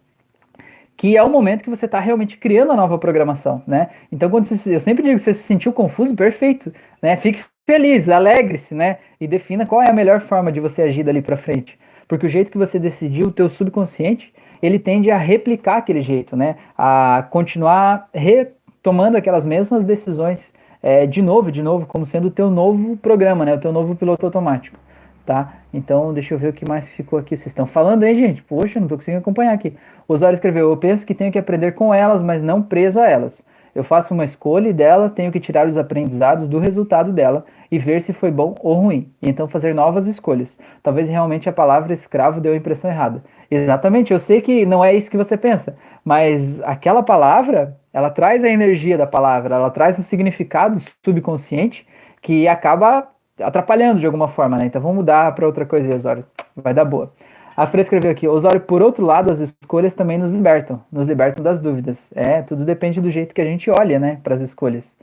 que 0.96 1.14
é 1.14 1.22
o 1.22 1.28
momento 1.28 1.62
que 1.62 1.68
você 1.68 1.84
está 1.84 2.00
realmente 2.00 2.38
criando 2.38 2.72
a 2.72 2.76
nova 2.76 2.96
programação, 2.96 3.62
né? 3.66 3.90
Então, 4.10 4.30
quando 4.30 4.46
você, 4.46 4.74
eu 4.74 4.80
sempre 4.80 5.02
digo 5.02 5.16
que 5.16 5.20
você 5.20 5.34
se 5.34 5.42
sentiu 5.42 5.74
confuso, 5.74 6.14
perfeito, 6.14 6.72
né? 7.02 7.18
Fique 7.18 7.44
feliz, 7.66 8.08
alegre-se, 8.08 8.74
né? 8.74 8.96
E 9.20 9.26
defina 9.28 9.66
qual 9.66 9.82
é 9.82 9.90
a 9.90 9.92
melhor 9.92 10.22
forma 10.22 10.50
de 10.50 10.58
você 10.58 10.80
agir 10.80 11.02
dali 11.02 11.20
para 11.20 11.36
frente. 11.36 11.78
Porque 12.08 12.24
o 12.24 12.30
jeito 12.30 12.50
que 12.50 12.56
você 12.56 12.78
decidiu, 12.78 13.26
o 13.26 13.30
teu 13.30 13.50
subconsciente, 13.50 14.32
ele 14.62 14.78
tende 14.78 15.10
a 15.10 15.16
replicar 15.16 15.78
aquele 15.78 16.02
jeito, 16.02 16.36
né? 16.36 16.56
A 16.76 17.26
continuar 17.30 18.08
retomando 18.12 19.16
aquelas 19.16 19.44
mesmas 19.46 19.84
decisões 19.84 20.52
é, 20.82 21.06
de 21.06 21.20
novo, 21.20 21.50
de 21.50 21.62
novo, 21.62 21.86
como 21.86 22.06
sendo 22.06 22.28
o 22.28 22.30
teu 22.30 22.50
novo 22.50 22.96
programa, 22.96 23.44
né? 23.44 23.54
O 23.54 23.60
teu 23.60 23.72
novo 23.72 23.94
piloto 23.94 24.24
automático, 24.26 24.78
tá? 25.26 25.54
Então, 25.72 26.12
deixa 26.14 26.34
eu 26.34 26.38
ver 26.38 26.48
o 26.48 26.52
que 26.52 26.68
mais 26.68 26.88
ficou 26.88 27.18
aqui. 27.18 27.36
Vocês 27.36 27.48
estão 27.48 27.66
falando 27.66 28.04
aí, 28.04 28.14
gente? 28.14 28.42
Poxa, 28.42 28.80
não 28.80 28.88
tô 28.88 28.96
conseguindo 28.96 29.20
acompanhar 29.20 29.52
aqui. 29.52 29.76
O 30.06 30.14
usuário 30.14 30.36
escreveu, 30.36 30.70
eu 30.70 30.76
penso 30.76 31.06
que 31.06 31.14
tenho 31.14 31.32
que 31.32 31.38
aprender 31.38 31.72
com 31.72 31.92
elas, 31.92 32.22
mas 32.22 32.42
não 32.42 32.62
preso 32.62 33.00
a 33.00 33.08
elas. 33.08 33.44
Eu 33.74 33.84
faço 33.84 34.14
uma 34.14 34.24
escolha 34.24 34.68
e 34.68 34.72
dela 34.72 35.08
tenho 35.08 35.30
que 35.30 35.38
tirar 35.38 35.66
os 35.66 35.76
aprendizados 35.76 36.48
do 36.48 36.58
resultado 36.58 37.12
dela 37.12 37.44
e 37.70 37.78
ver 37.78 38.00
se 38.02 38.12
foi 38.12 38.30
bom 38.30 38.54
ou 38.60 38.74
ruim, 38.74 39.12
e 39.22 39.28
então 39.28 39.46
fazer 39.46 39.74
novas 39.74 40.06
escolhas. 40.06 40.58
Talvez 40.82 41.08
realmente 41.08 41.48
a 41.48 41.52
palavra 41.52 41.92
escravo 41.92 42.40
deu 42.40 42.54
a 42.54 42.56
impressão 42.56 42.90
errada. 42.90 43.22
Exatamente, 43.50 44.12
eu 44.12 44.18
sei 44.18 44.42
que 44.42 44.66
não 44.66 44.84
é 44.84 44.94
isso 44.94 45.10
que 45.10 45.16
você 45.16 45.36
pensa, 45.36 45.76
mas 46.04 46.60
aquela 46.62 47.02
palavra, 47.02 47.78
ela 47.92 48.10
traz 48.10 48.44
a 48.44 48.48
energia 48.48 48.98
da 48.98 49.06
palavra, 49.06 49.54
ela 49.54 49.70
traz 49.70 49.98
um 49.98 50.02
significado 50.02 50.78
subconsciente 51.02 51.86
que 52.20 52.46
acaba 52.46 53.08
atrapalhando 53.40 54.00
de 54.00 54.06
alguma 54.06 54.28
forma, 54.28 54.58
né? 54.58 54.66
Então 54.66 54.82
vamos 54.82 54.96
mudar 54.98 55.34
para 55.34 55.46
outra 55.46 55.64
coisa, 55.64 55.94
Osório. 55.94 56.26
Vai 56.54 56.74
dar 56.74 56.84
boa. 56.84 57.12
A 57.56 57.66
Fran 57.66 57.80
escreveu 57.80 58.10
aqui, 58.10 58.28
Osório, 58.28 58.60
por 58.60 58.82
outro 58.82 59.04
lado, 59.04 59.32
as 59.32 59.40
escolhas 59.40 59.94
também 59.94 60.18
nos 60.18 60.30
libertam, 60.30 60.80
nos 60.92 61.06
libertam 61.06 61.42
das 61.42 61.58
dúvidas. 61.58 62.12
É, 62.14 62.42
tudo 62.42 62.64
depende 62.64 63.00
do 63.00 63.10
jeito 63.10 63.34
que 63.34 63.40
a 63.40 63.44
gente 63.44 63.70
olha, 63.70 63.98
né, 63.98 64.20
para 64.22 64.34
as 64.34 64.40
escolhas. 64.40 64.94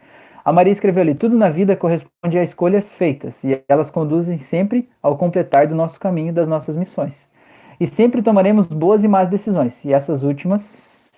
A 0.43 0.53
Maria 0.53 0.71
escreveu 0.71 1.01
ali, 1.01 1.15
tudo 1.15 1.35
na 1.35 1.49
vida 1.49 1.75
corresponde 1.75 2.37
a 2.37 2.43
escolhas 2.43 2.91
feitas, 2.91 3.43
e 3.43 3.61
elas 3.67 3.89
conduzem 3.89 4.37
sempre 4.37 4.87
ao 5.01 5.17
completar 5.17 5.67
do 5.67 5.75
nosso 5.75 5.99
caminho 5.99 6.31
das 6.31 6.47
nossas 6.47 6.75
missões. 6.75 7.27
E 7.79 7.87
sempre 7.87 8.21
tomaremos 8.21 8.67
boas 8.67 9.03
e 9.03 9.07
más 9.07 9.29
decisões, 9.29 9.83
e 9.83 9.93
essas 9.93 10.23
últimas 10.23 11.09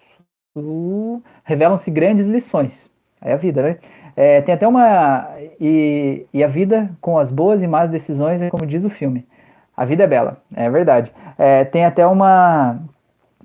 uh, 0.55 1.22
revelam-se 1.43 1.89
grandes 1.91 2.26
lições. 2.26 2.89
Aí 3.22 3.32
a 3.32 3.38
vida, 3.38 3.62
né? 3.62 3.78
É, 4.16 4.41
tem 4.41 4.55
até 4.55 4.68
uma. 4.68 5.30
E, 5.62 6.26
e 6.34 6.43
a 6.43 6.47
vida 6.47 6.89
com 6.99 7.20
as 7.20 7.30
boas 7.30 7.62
e 7.62 7.68
más 7.68 7.89
decisões 7.89 8.41
é 8.41 8.49
como 8.49 8.66
diz 8.66 8.84
o 8.84 8.89
filme. 8.89 9.28
A 9.76 9.86
vida 9.86 10.03
é 10.03 10.08
bela, 10.08 10.41
é 10.55 10.68
verdade. 10.72 11.12
É, 11.38 11.64
tem 11.64 11.86
até 11.86 12.05
uma, 12.05 12.80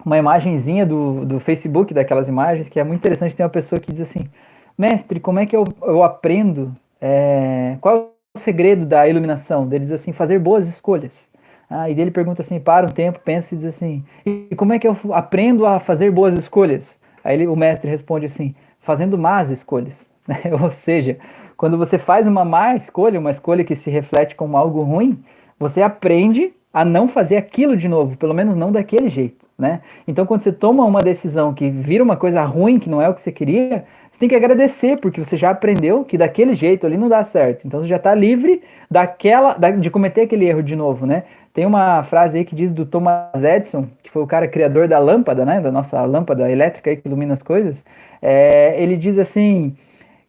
uma 0.03 0.17
imagenzinha 0.17 0.87
do, 0.87 1.27
do 1.27 1.39
Facebook, 1.39 1.93
daquelas 1.93 2.27
imagens, 2.27 2.71
que 2.71 2.81
é 2.81 2.85
muito 2.85 3.01
interessante. 3.01 3.37
Tem 3.37 3.45
uma 3.45 3.51
pessoa 3.51 3.79
que 3.79 3.93
diz 3.93 4.01
assim: 4.01 4.31
Mestre, 4.77 5.21
como 5.21 5.39
é 5.39 5.45
que 5.45 5.55
eu, 5.55 5.65
eu 5.83 6.03
aprendo? 6.03 6.75
É, 6.99 7.77
qual 7.81 7.97
é 7.97 7.99
o 8.35 8.39
segredo 8.39 8.87
da 8.87 9.07
iluminação? 9.07 9.67
Ele 9.67 9.81
diz 9.81 9.93
assim: 9.93 10.13
fazer 10.13 10.39
boas 10.39 10.67
escolhas. 10.67 11.29
Ah, 11.75 11.89
e 11.89 11.95
dele 11.95 12.11
pergunta 12.11 12.43
assim: 12.43 12.61
para 12.61 12.85
um 12.85 12.91
tempo, 12.91 13.18
pensa 13.25 13.55
e 13.55 13.59
diz 13.59 13.66
assim: 13.66 14.05
e 14.27 14.55
como 14.55 14.75
é 14.75 14.79
que 14.79 14.87
eu 14.87 14.95
aprendo 15.12 15.64
a 15.64 15.81
fazer 15.81 16.11
boas 16.11 16.35
escolhas? 16.35 16.99
Aí 17.25 17.35
ele, 17.35 17.47
o 17.47 17.57
mestre 17.57 17.91
responde 17.91 18.27
assim: 18.27 18.55
fazendo 18.81 19.16
más 19.16 19.51
escolhas. 19.51 20.11
Ou 20.62 20.70
seja, 20.70 21.16
quando 21.57 21.79
você 21.79 21.99
faz 21.99 22.27
uma 22.27 22.45
má 22.45 22.77
escolha, 22.77 23.18
uma 23.18 23.31
escolha 23.31 23.64
que 23.64 23.75
se 23.75 23.91
reflete 23.91 24.35
como 24.35 24.57
algo 24.57 24.83
ruim, 24.83 25.18
você 25.59 25.81
aprende 25.81 26.53
a 26.75 26.85
não 26.85 27.07
fazer 27.07 27.37
aquilo 27.37 27.77
de 27.77 27.89
novo, 27.89 28.16
pelo 28.16 28.35
menos 28.35 28.57
não 28.57 28.73
daquele 28.73 29.09
jeito, 29.09 29.47
né? 29.59 29.81
Então, 30.09 30.25
quando 30.25 30.41
você 30.41 30.51
toma 30.53 30.85
uma 30.85 31.01
decisão 31.01 31.53
que 31.53 31.68
vira 31.68 32.03
uma 32.03 32.16
coisa 32.16 32.43
ruim, 32.43 32.79
que 32.79 32.89
não 32.89 33.01
é 33.01 33.09
o 33.09 33.14
que 33.14 33.20
você 33.20 33.31
queria, 33.31 33.85
você 34.11 34.18
tem 34.18 34.29
que 34.29 34.35
agradecer, 34.35 34.99
porque 34.99 35.23
você 35.23 35.37
já 35.37 35.51
aprendeu 35.51 36.05
que 36.05 36.16
daquele 36.16 36.55
jeito 36.55 36.87
ali 36.87 36.97
não 36.97 37.09
dá 37.09 37.23
certo. 37.25 37.66
Então, 37.66 37.81
você 37.81 37.89
já 37.89 37.97
está 37.97 38.14
livre 38.14 38.62
daquela, 38.91 39.55
de 39.55 39.91
cometer 39.91 40.23
aquele 40.23 40.47
erro 40.47 40.62
de 40.62 40.75
novo, 40.75 41.07
né? 41.07 41.25
Tem 41.53 41.66
uma 41.66 42.03
frase 42.05 42.38
aí 42.38 42.44
que 42.44 42.55
diz 42.55 42.72
do 42.72 42.86
Thomas 42.86 43.42
Edison, 43.44 43.86
que 44.03 44.11
foi 44.11 44.22
o 44.22 44.26
cara 44.26 44.48
criador 44.48 44.88
da 44.88 44.98
lâmpada, 44.98 45.44
né? 45.44 45.61
Da 45.61 45.70
nossa 45.70 46.03
lâmpada 46.05 46.50
elétrica 46.50 46.90
aí 46.90 46.96
que 46.96 47.07
ilumina 47.07 47.34
as 47.34 47.42
coisas. 47.42 47.84
É, 48.20 48.80
ele 48.82 48.96
diz 48.96 49.18
assim 49.18 49.76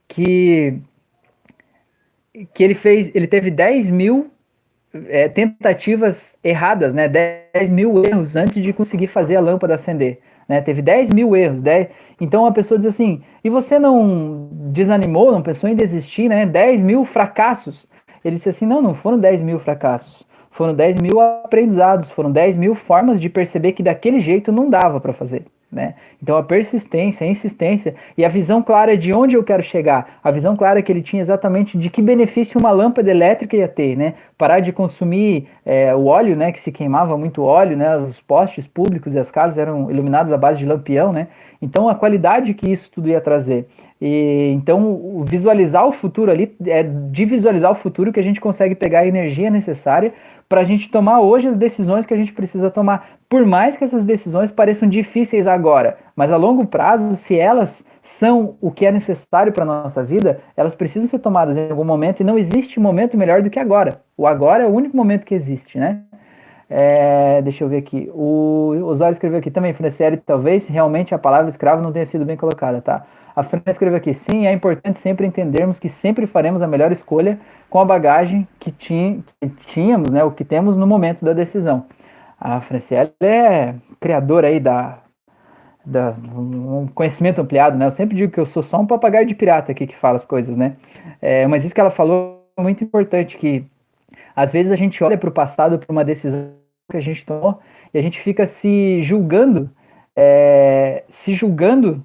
que 0.07 0.79
que 2.53 2.63
ele 2.63 2.73
fez, 2.73 3.13
ele 3.13 3.27
teve 3.27 3.51
10 3.51 3.89
mil 3.89 4.31
é, 5.07 5.29
tentativas 5.29 6.37
erradas, 6.43 6.93
né? 6.93 7.07
10 7.07 7.69
mil 7.69 8.03
erros 8.03 8.35
antes 8.35 8.61
de 8.61 8.73
conseguir 8.73 9.07
fazer 9.07 9.35
a 9.35 9.41
lâmpada 9.41 9.75
acender. 9.75 10.19
Né? 10.47 10.61
Teve 10.61 10.81
10 10.81 11.09
mil 11.11 11.35
erros. 11.35 11.61
10... 11.61 11.87
Então 12.19 12.45
a 12.45 12.51
pessoa 12.51 12.77
diz 12.77 12.87
assim: 12.87 13.21
e 13.43 13.49
você 13.49 13.79
não 13.79 14.49
desanimou, 14.51 15.31
não 15.31 15.41
pensou 15.41 15.69
em 15.69 15.75
desistir, 15.75 16.27
né? 16.27 16.45
10 16.45 16.81
mil 16.81 17.05
fracassos. 17.05 17.87
Ele 18.25 18.35
disse 18.35 18.49
assim: 18.49 18.65
não, 18.65 18.81
não 18.81 18.93
foram 18.93 19.17
10 19.19 19.41
mil 19.41 19.59
fracassos. 19.59 20.25
Foram 20.53 20.73
10 20.73 21.01
mil 21.01 21.19
aprendizados, 21.19 22.11
foram 22.11 22.31
10 22.31 22.57
mil 22.57 22.75
formas 22.75 23.19
de 23.19 23.27
perceber 23.27 23.73
que 23.73 23.81
daquele 23.81 24.19
jeito 24.19 24.51
não 24.51 24.69
dava 24.69 25.01
para 25.01 25.11
fazer. 25.11 25.43
Né? 25.71 25.95
Então 26.21 26.37
a 26.37 26.43
persistência, 26.43 27.25
a 27.25 27.29
insistência 27.29 27.95
e 28.15 28.23
a 28.23 28.29
visão 28.29 28.61
clara 28.61 28.95
de 28.95 29.11
onde 29.11 29.35
eu 29.35 29.43
quero 29.43 29.63
chegar, 29.63 30.19
a 30.23 30.29
visão 30.29 30.55
clara 30.55 30.83
que 30.83 30.91
ele 30.91 31.01
tinha 31.01 31.19
exatamente 31.19 31.75
de 31.75 31.89
que 31.89 31.99
benefício 31.99 32.59
uma 32.59 32.69
lâmpada 32.69 33.09
elétrica 33.09 33.57
ia 33.57 33.67
ter, 33.67 33.97
né? 33.97 34.13
Parar 34.37 34.59
de 34.59 34.71
consumir 34.71 35.47
é, 35.65 35.95
o 35.95 36.05
óleo, 36.05 36.35
né? 36.35 36.51
Que 36.51 36.61
se 36.61 36.71
queimava 36.71 37.17
muito 37.17 37.41
óleo, 37.41 37.75
né? 37.75 37.97
Os 37.97 38.19
postes 38.19 38.67
públicos 38.67 39.15
e 39.15 39.19
as 39.19 39.31
casas 39.31 39.57
eram 39.57 39.89
iluminados 39.89 40.31
à 40.31 40.37
base 40.37 40.59
de 40.59 40.65
lampião, 40.67 41.11
né? 41.11 41.29
Então 41.59 41.89
a 41.89 41.95
qualidade 41.95 42.53
que 42.53 42.71
isso 42.71 42.91
tudo 42.91 43.09
ia 43.09 43.19
trazer. 43.19 43.65
E, 43.99 44.51
então 44.53 45.23
visualizar 45.25 45.87
o 45.87 45.91
futuro 45.91 46.29
ali 46.29 46.55
é 46.67 46.83
de 46.83 47.25
visualizar 47.25 47.71
o 47.71 47.75
futuro 47.75 48.13
que 48.13 48.19
a 48.19 48.23
gente 48.23 48.39
consegue 48.39 48.75
pegar 48.75 48.99
a 48.99 49.07
energia 49.07 49.49
necessária 49.49 50.13
para 50.53 50.61
a 50.61 50.63
gente 50.63 50.87
tomar 50.87 51.19
hoje 51.19 51.47
as 51.47 51.57
decisões 51.57 52.05
que 52.05 52.13
a 52.13 52.17
gente 52.17 52.31
precisa 52.31 52.69
tomar. 52.69 53.17
Por 53.27 53.43
mais 53.43 53.75
que 53.75 53.83
essas 53.83 54.05
decisões 54.05 54.51
pareçam 54.51 54.87
difíceis 54.87 55.47
agora, 55.47 55.97
mas 56.15 56.31
a 56.31 56.37
longo 56.37 56.63
prazo, 56.67 57.15
se 57.15 57.35
elas 57.35 57.83
são 58.03 58.55
o 58.61 58.69
que 58.69 58.85
é 58.85 58.91
necessário 58.91 59.51
para 59.51 59.63
a 59.63 59.65
nossa 59.65 60.03
vida, 60.03 60.41
elas 60.55 60.75
precisam 60.75 61.09
ser 61.09 61.17
tomadas 61.17 61.57
em 61.57 61.71
algum 61.71 61.83
momento 61.83 62.19
e 62.19 62.23
não 62.23 62.37
existe 62.37 62.79
momento 62.79 63.17
melhor 63.17 63.41
do 63.41 63.49
que 63.49 63.57
agora. 63.57 64.01
O 64.15 64.27
agora 64.27 64.63
é 64.63 64.67
o 64.67 64.69
único 64.69 64.95
momento 64.95 65.25
que 65.25 65.33
existe, 65.33 65.79
né? 65.79 66.01
É, 66.69 67.41
deixa 67.41 67.63
eu 67.63 67.67
ver 67.67 67.77
aqui. 67.77 68.11
O 68.13 68.75
Osório 68.83 69.13
escreveu 69.13 69.39
aqui 69.39 69.49
também, 69.49 69.73
Franciele, 69.73 70.17
talvez 70.17 70.67
realmente 70.67 71.15
a 71.15 71.17
palavra 71.17 71.49
escravo 71.49 71.81
não 71.81 71.91
tenha 71.91 72.05
sido 72.05 72.25
bem 72.25 72.37
colocada, 72.37 72.79
tá? 72.79 73.07
A 73.35 73.43
Fran 73.43 73.61
escreveu 73.65 73.97
aqui, 73.97 74.13
sim, 74.13 74.45
é 74.45 74.51
importante 74.51 74.99
sempre 74.99 75.25
entendermos 75.25 75.79
que 75.79 75.89
sempre 75.89 76.27
faremos 76.27 76.61
a 76.61 76.67
melhor 76.67 76.91
escolha 76.91 77.39
com 77.69 77.79
a 77.79 77.85
bagagem 77.85 78.47
que, 78.59 78.71
que 78.71 79.23
tínhamos, 79.65 80.11
né, 80.11 80.23
o 80.23 80.31
que 80.31 80.45
temos 80.45 80.77
no 80.77 80.85
momento 80.85 81.25
da 81.25 81.33
decisão. 81.33 81.85
A 82.39 82.61
Franciele 82.61 83.11
é 83.21 83.73
criadora 83.99 84.47
aí 84.47 84.59
da, 84.59 84.99
da 85.85 86.13
um 86.35 86.87
conhecimento 86.93 87.39
ampliado, 87.39 87.77
né? 87.77 87.85
Eu 87.85 87.91
sempre 87.91 88.15
digo 88.15 88.31
que 88.31 88.39
eu 88.39 88.45
sou 88.45 88.61
só 88.61 88.79
um 88.79 88.85
papagaio 88.85 89.25
de 89.25 89.33
pirata 89.33 89.71
aqui 89.71 89.87
que 89.87 89.95
fala 89.95 90.17
as 90.17 90.25
coisas, 90.25 90.55
né? 90.57 90.75
É, 91.21 91.47
mas 91.47 91.63
isso 91.63 91.73
que 91.73 91.79
ela 91.79 91.89
falou 91.89 92.45
é 92.57 92.61
muito 92.61 92.83
importante, 92.83 93.37
que 93.37 93.65
às 94.35 94.51
vezes 94.51 94.71
a 94.71 94.75
gente 94.75 95.01
olha 95.03 95.17
para 95.17 95.29
o 95.29 95.33
passado, 95.33 95.79
para 95.79 95.91
uma 95.91 96.03
decisão 96.03 96.51
que 96.91 96.97
a 96.97 97.01
gente 97.01 97.25
tomou, 97.25 97.59
e 97.93 97.97
a 97.97 98.01
gente 98.01 98.19
fica 98.19 98.45
se 98.45 99.01
julgando, 99.01 99.69
é, 100.15 101.03
se 101.09 101.33
julgando 101.33 102.03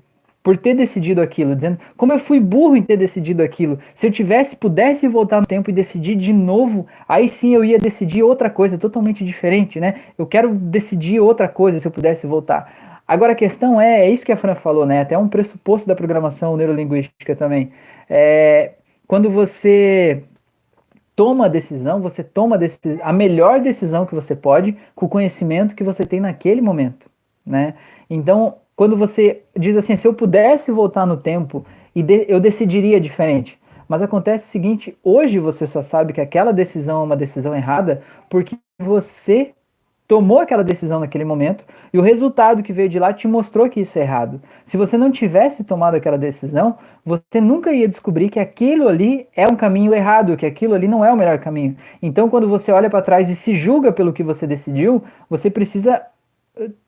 por 0.49 0.57
ter 0.57 0.73
decidido 0.73 1.21
aquilo, 1.21 1.55
dizendo 1.55 1.79
como 1.95 2.11
eu 2.11 2.19
fui 2.19 2.41
burro 2.41 2.75
em 2.75 2.83
ter 2.83 2.97
decidido 2.97 3.43
aquilo. 3.43 3.79
Se 3.95 4.07
eu 4.07 4.11
tivesse, 4.11 4.57
pudesse 4.57 5.07
voltar 5.07 5.43
no 5.43 5.47
tempo 5.47 5.69
e 5.69 5.75
decidir 5.75 6.17
de 6.17 6.33
novo, 6.33 6.87
aí 7.07 7.29
sim 7.29 7.55
eu 7.55 7.63
ia 7.63 7.77
decidir 7.77 8.23
outra 8.23 8.49
coisa 8.49 8.79
totalmente 8.79 9.23
diferente, 9.23 9.79
né? 9.79 9.97
Eu 10.17 10.27
quero 10.27 10.49
decidir 10.55 11.21
outra 11.21 11.49
coisa 11.49 11.79
se 11.79 11.87
eu 11.87 11.93
pudesse 11.93 12.27
voltar. 12.27 13.03
Agora 13.07 13.35
a 13.35 13.37
questão 13.37 13.79
é, 13.79 14.07
é 14.07 14.11
isso 14.11 14.25
que 14.25 14.33
a 14.33 14.39
Fran 14.39 14.55
falou, 14.55 14.87
né? 14.87 15.03
Até 15.03 15.19
um 15.19 15.29
pressuposto 15.29 15.87
da 15.87 15.95
programação 15.95 16.57
neurolinguística 16.57 17.37
também. 17.37 17.71
É, 18.09 18.73
quando 19.07 19.29
você 19.29 20.23
toma 21.15 21.45
a 21.45 21.49
decisão, 21.49 22.01
você 22.01 22.25
toma 22.25 22.57
a, 22.57 23.11
a 23.11 23.13
melhor 23.13 23.61
decisão 23.61 24.07
que 24.07 24.15
você 24.15 24.35
pode 24.35 24.75
com 24.95 25.05
o 25.05 25.11
conhecimento 25.11 25.75
que 25.75 25.85
você 25.85 26.07
tem 26.07 26.21
naquele 26.21 26.63
momento, 26.63 27.11
né? 27.45 27.75
Então, 28.09 28.55
quando 28.79 28.97
você 28.97 29.43
diz 29.59 29.77
assim, 29.77 29.97
se 29.97 30.07
eu 30.07 30.15
pudesse 30.15 30.71
voltar 30.71 31.05
no 31.05 31.17
tempo 31.17 31.67
e 31.97 32.01
de, 32.01 32.27
eu 32.29 32.39
decidiria 32.39 33.01
diferente. 33.01 33.59
Mas 33.89 34.03
acontece 34.03 34.45
o 34.45 34.47
seguinte, 34.47 34.97
hoje 35.03 35.41
você 35.41 35.67
só 35.67 35.83
sabe 35.83 36.13
que 36.13 36.21
aquela 36.21 36.53
decisão 36.53 37.01
é 37.01 37.05
uma 37.05 37.17
decisão 37.17 37.57
errada 37.57 38.05
porque 38.31 38.57
você 38.79 39.51
tomou 40.07 40.39
aquela 40.39 40.63
decisão 40.63 41.01
naquele 41.01 41.25
momento 41.25 41.65
e 41.93 41.99
o 41.99 42.03
resultado 42.03 42.63
que 42.63 42.73
veio 42.73 42.89
de 42.89 43.01
lá 43.01 43.13
te 43.13 43.27
mostrou 43.27 43.69
que 43.69 43.81
isso 43.81 43.99
é 43.99 44.03
errado. 44.03 44.41
Se 44.65 44.77
você 44.77 44.97
não 44.97 45.11
tivesse 45.11 45.65
tomado 45.65 45.97
aquela 45.97 46.17
decisão, 46.17 46.79
você 47.05 47.41
nunca 47.41 47.73
ia 47.73 47.89
descobrir 47.89 48.29
que 48.29 48.39
aquilo 48.39 48.87
ali 48.87 49.27
é 49.35 49.49
um 49.49 49.57
caminho 49.57 49.93
errado, 49.93 50.37
que 50.37 50.47
aquilo 50.47 50.75
ali 50.75 50.87
não 50.87 51.05
é 51.05 51.13
o 51.13 51.17
melhor 51.17 51.39
caminho. 51.41 51.77
Então, 52.01 52.31
quando 52.31 52.49
você 52.49 52.71
olha 52.71 52.89
para 52.89 53.03
trás 53.03 53.29
e 53.29 53.35
se 53.35 53.57
julga 53.57 53.91
pelo 53.91 54.13
que 54.13 54.23
você 54.23 54.47
decidiu, 54.47 55.03
você 55.29 55.51
precisa 55.51 56.01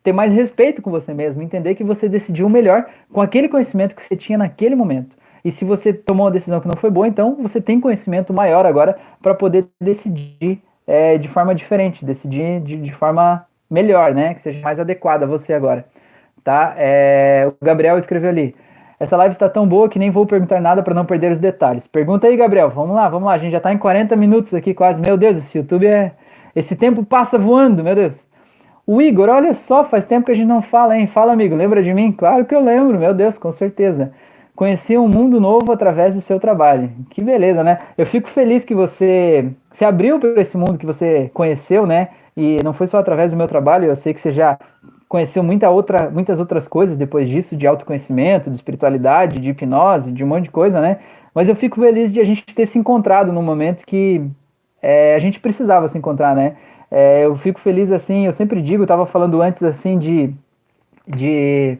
ter 0.02 0.12
mais 0.12 0.32
respeito 0.32 0.82
com 0.82 0.90
você 0.90 1.14
mesmo, 1.14 1.42
entender 1.42 1.74
que 1.74 1.84
você 1.84 2.08
decidiu 2.08 2.48
melhor 2.48 2.86
com 3.12 3.20
aquele 3.20 3.48
conhecimento 3.48 3.94
que 3.94 4.02
você 4.02 4.16
tinha 4.16 4.38
naquele 4.38 4.74
momento. 4.74 5.16
E 5.44 5.50
se 5.50 5.64
você 5.64 5.92
tomou 5.92 6.26
uma 6.26 6.30
decisão 6.30 6.60
que 6.60 6.68
não 6.68 6.76
foi 6.76 6.90
boa, 6.90 7.08
então 7.08 7.36
você 7.40 7.60
tem 7.60 7.80
conhecimento 7.80 8.32
maior 8.32 8.66
agora 8.66 8.96
para 9.22 9.34
poder 9.34 9.66
decidir 9.80 10.62
é, 10.86 11.16
de 11.16 11.28
forma 11.28 11.54
diferente, 11.54 12.04
decidir 12.04 12.60
de, 12.60 12.76
de, 12.76 12.92
forma 12.92 13.46
melhor, 13.70 14.14
né? 14.14 14.34
Que 14.34 14.42
seja 14.42 14.60
mais 14.60 14.78
adequada 14.78 15.24
a 15.24 15.28
você 15.28 15.52
agora. 15.52 15.86
Tá? 16.44 16.74
É, 16.76 17.46
o 17.48 17.64
Gabriel 17.64 17.96
escreveu 17.96 18.30
ali. 18.30 18.54
Essa 18.98 19.16
live 19.16 19.32
está 19.32 19.48
tão 19.48 19.66
boa 19.66 19.88
que 19.88 19.98
nem 19.98 20.10
vou 20.10 20.26
perguntar 20.26 20.60
nada 20.60 20.82
para 20.82 20.92
não 20.92 21.06
perder 21.06 21.32
os 21.32 21.38
detalhes. 21.38 21.86
Pergunta 21.86 22.26
aí, 22.26 22.36
Gabriel. 22.36 22.68
Vamos 22.68 22.94
lá, 22.94 23.08
vamos 23.08 23.26
lá. 23.26 23.32
A 23.32 23.38
gente 23.38 23.52
já 23.52 23.58
está 23.58 23.72
em 23.72 23.78
40 23.78 24.14
minutos 24.14 24.52
aqui 24.52 24.74
quase. 24.74 25.00
Meu 25.00 25.16
Deus, 25.16 25.38
esse 25.38 25.56
YouTube 25.56 25.86
é. 25.86 26.12
Esse 26.54 26.76
tempo 26.76 27.04
passa 27.04 27.38
voando, 27.38 27.82
meu 27.82 27.94
Deus. 27.94 28.28
O 28.93 29.01
Igor, 29.01 29.28
olha 29.28 29.55
só, 29.55 29.84
faz 29.84 30.05
tempo 30.05 30.26
que 30.26 30.32
a 30.32 30.34
gente 30.34 30.49
não 30.49 30.61
fala, 30.61 30.99
hein? 30.99 31.07
Fala, 31.07 31.32
amigo, 31.32 31.55
lembra 31.55 31.80
de 31.80 31.95
mim? 31.95 32.11
Claro 32.11 32.45
que 32.45 32.53
eu 32.53 32.61
lembro, 32.61 32.99
meu 32.99 33.14
Deus, 33.14 33.38
com 33.38 33.53
certeza. 33.53 34.11
Conheci 34.57 34.99
um 34.99 35.07
mundo 35.07 35.41
novo 35.41 35.70
através 35.70 36.16
do 36.16 36.20
seu 36.20 36.41
trabalho. 36.41 36.91
Que 37.09 37.22
beleza, 37.22 37.62
né? 37.62 37.78
Eu 37.97 38.05
fico 38.05 38.28
feliz 38.28 38.64
que 38.64 38.74
você 38.74 39.49
se 39.72 39.84
abriu 39.84 40.18
para 40.18 40.41
esse 40.41 40.57
mundo 40.57 40.76
que 40.76 40.84
você 40.84 41.30
conheceu, 41.32 41.86
né? 41.86 42.09
E 42.36 42.57
não 42.64 42.72
foi 42.72 42.88
só 42.88 42.99
através 42.99 43.30
do 43.30 43.36
meu 43.36 43.47
trabalho, 43.47 43.84
eu 43.84 43.95
sei 43.95 44.12
que 44.12 44.20
você 44.20 44.32
já 44.32 44.59
conheceu 45.09 45.45
muita 45.45 45.70
outra, 45.70 46.11
muitas 46.11 46.41
outras 46.41 46.66
coisas 46.66 46.99
depois 46.99 47.28
disso, 47.28 47.57
de 47.57 47.68
autoconhecimento, 47.68 48.51
de 48.51 48.57
espiritualidade, 48.57 49.38
de 49.38 49.51
hipnose, 49.51 50.11
de 50.11 50.24
um 50.24 50.26
monte 50.26 50.45
de 50.47 50.51
coisa, 50.51 50.80
né? 50.80 50.99
Mas 51.32 51.49
eu 51.49 51.55
fico 51.55 51.80
feliz 51.80 52.11
de 52.11 52.20
a 52.20 52.24
gente 52.24 52.45
ter 52.45 52.66
se 52.66 52.76
encontrado 52.76 53.32
num 53.32 53.41
momento 53.41 53.84
que 53.86 54.20
é, 54.82 55.14
a 55.14 55.18
gente 55.20 55.38
precisava 55.38 55.86
se 55.86 55.97
encontrar, 55.97 56.34
né? 56.34 56.57
É, 56.91 57.24
eu 57.24 57.36
fico 57.36 57.61
feliz 57.61 57.91
assim, 57.93 58.26
eu 58.26 58.32
sempre 58.32 58.61
digo, 58.61 58.82
eu 58.82 58.86
tava 58.86 59.07
falando 59.07 59.41
antes 59.41 59.62
assim 59.62 59.99
de, 59.99 60.34
de 61.07 61.78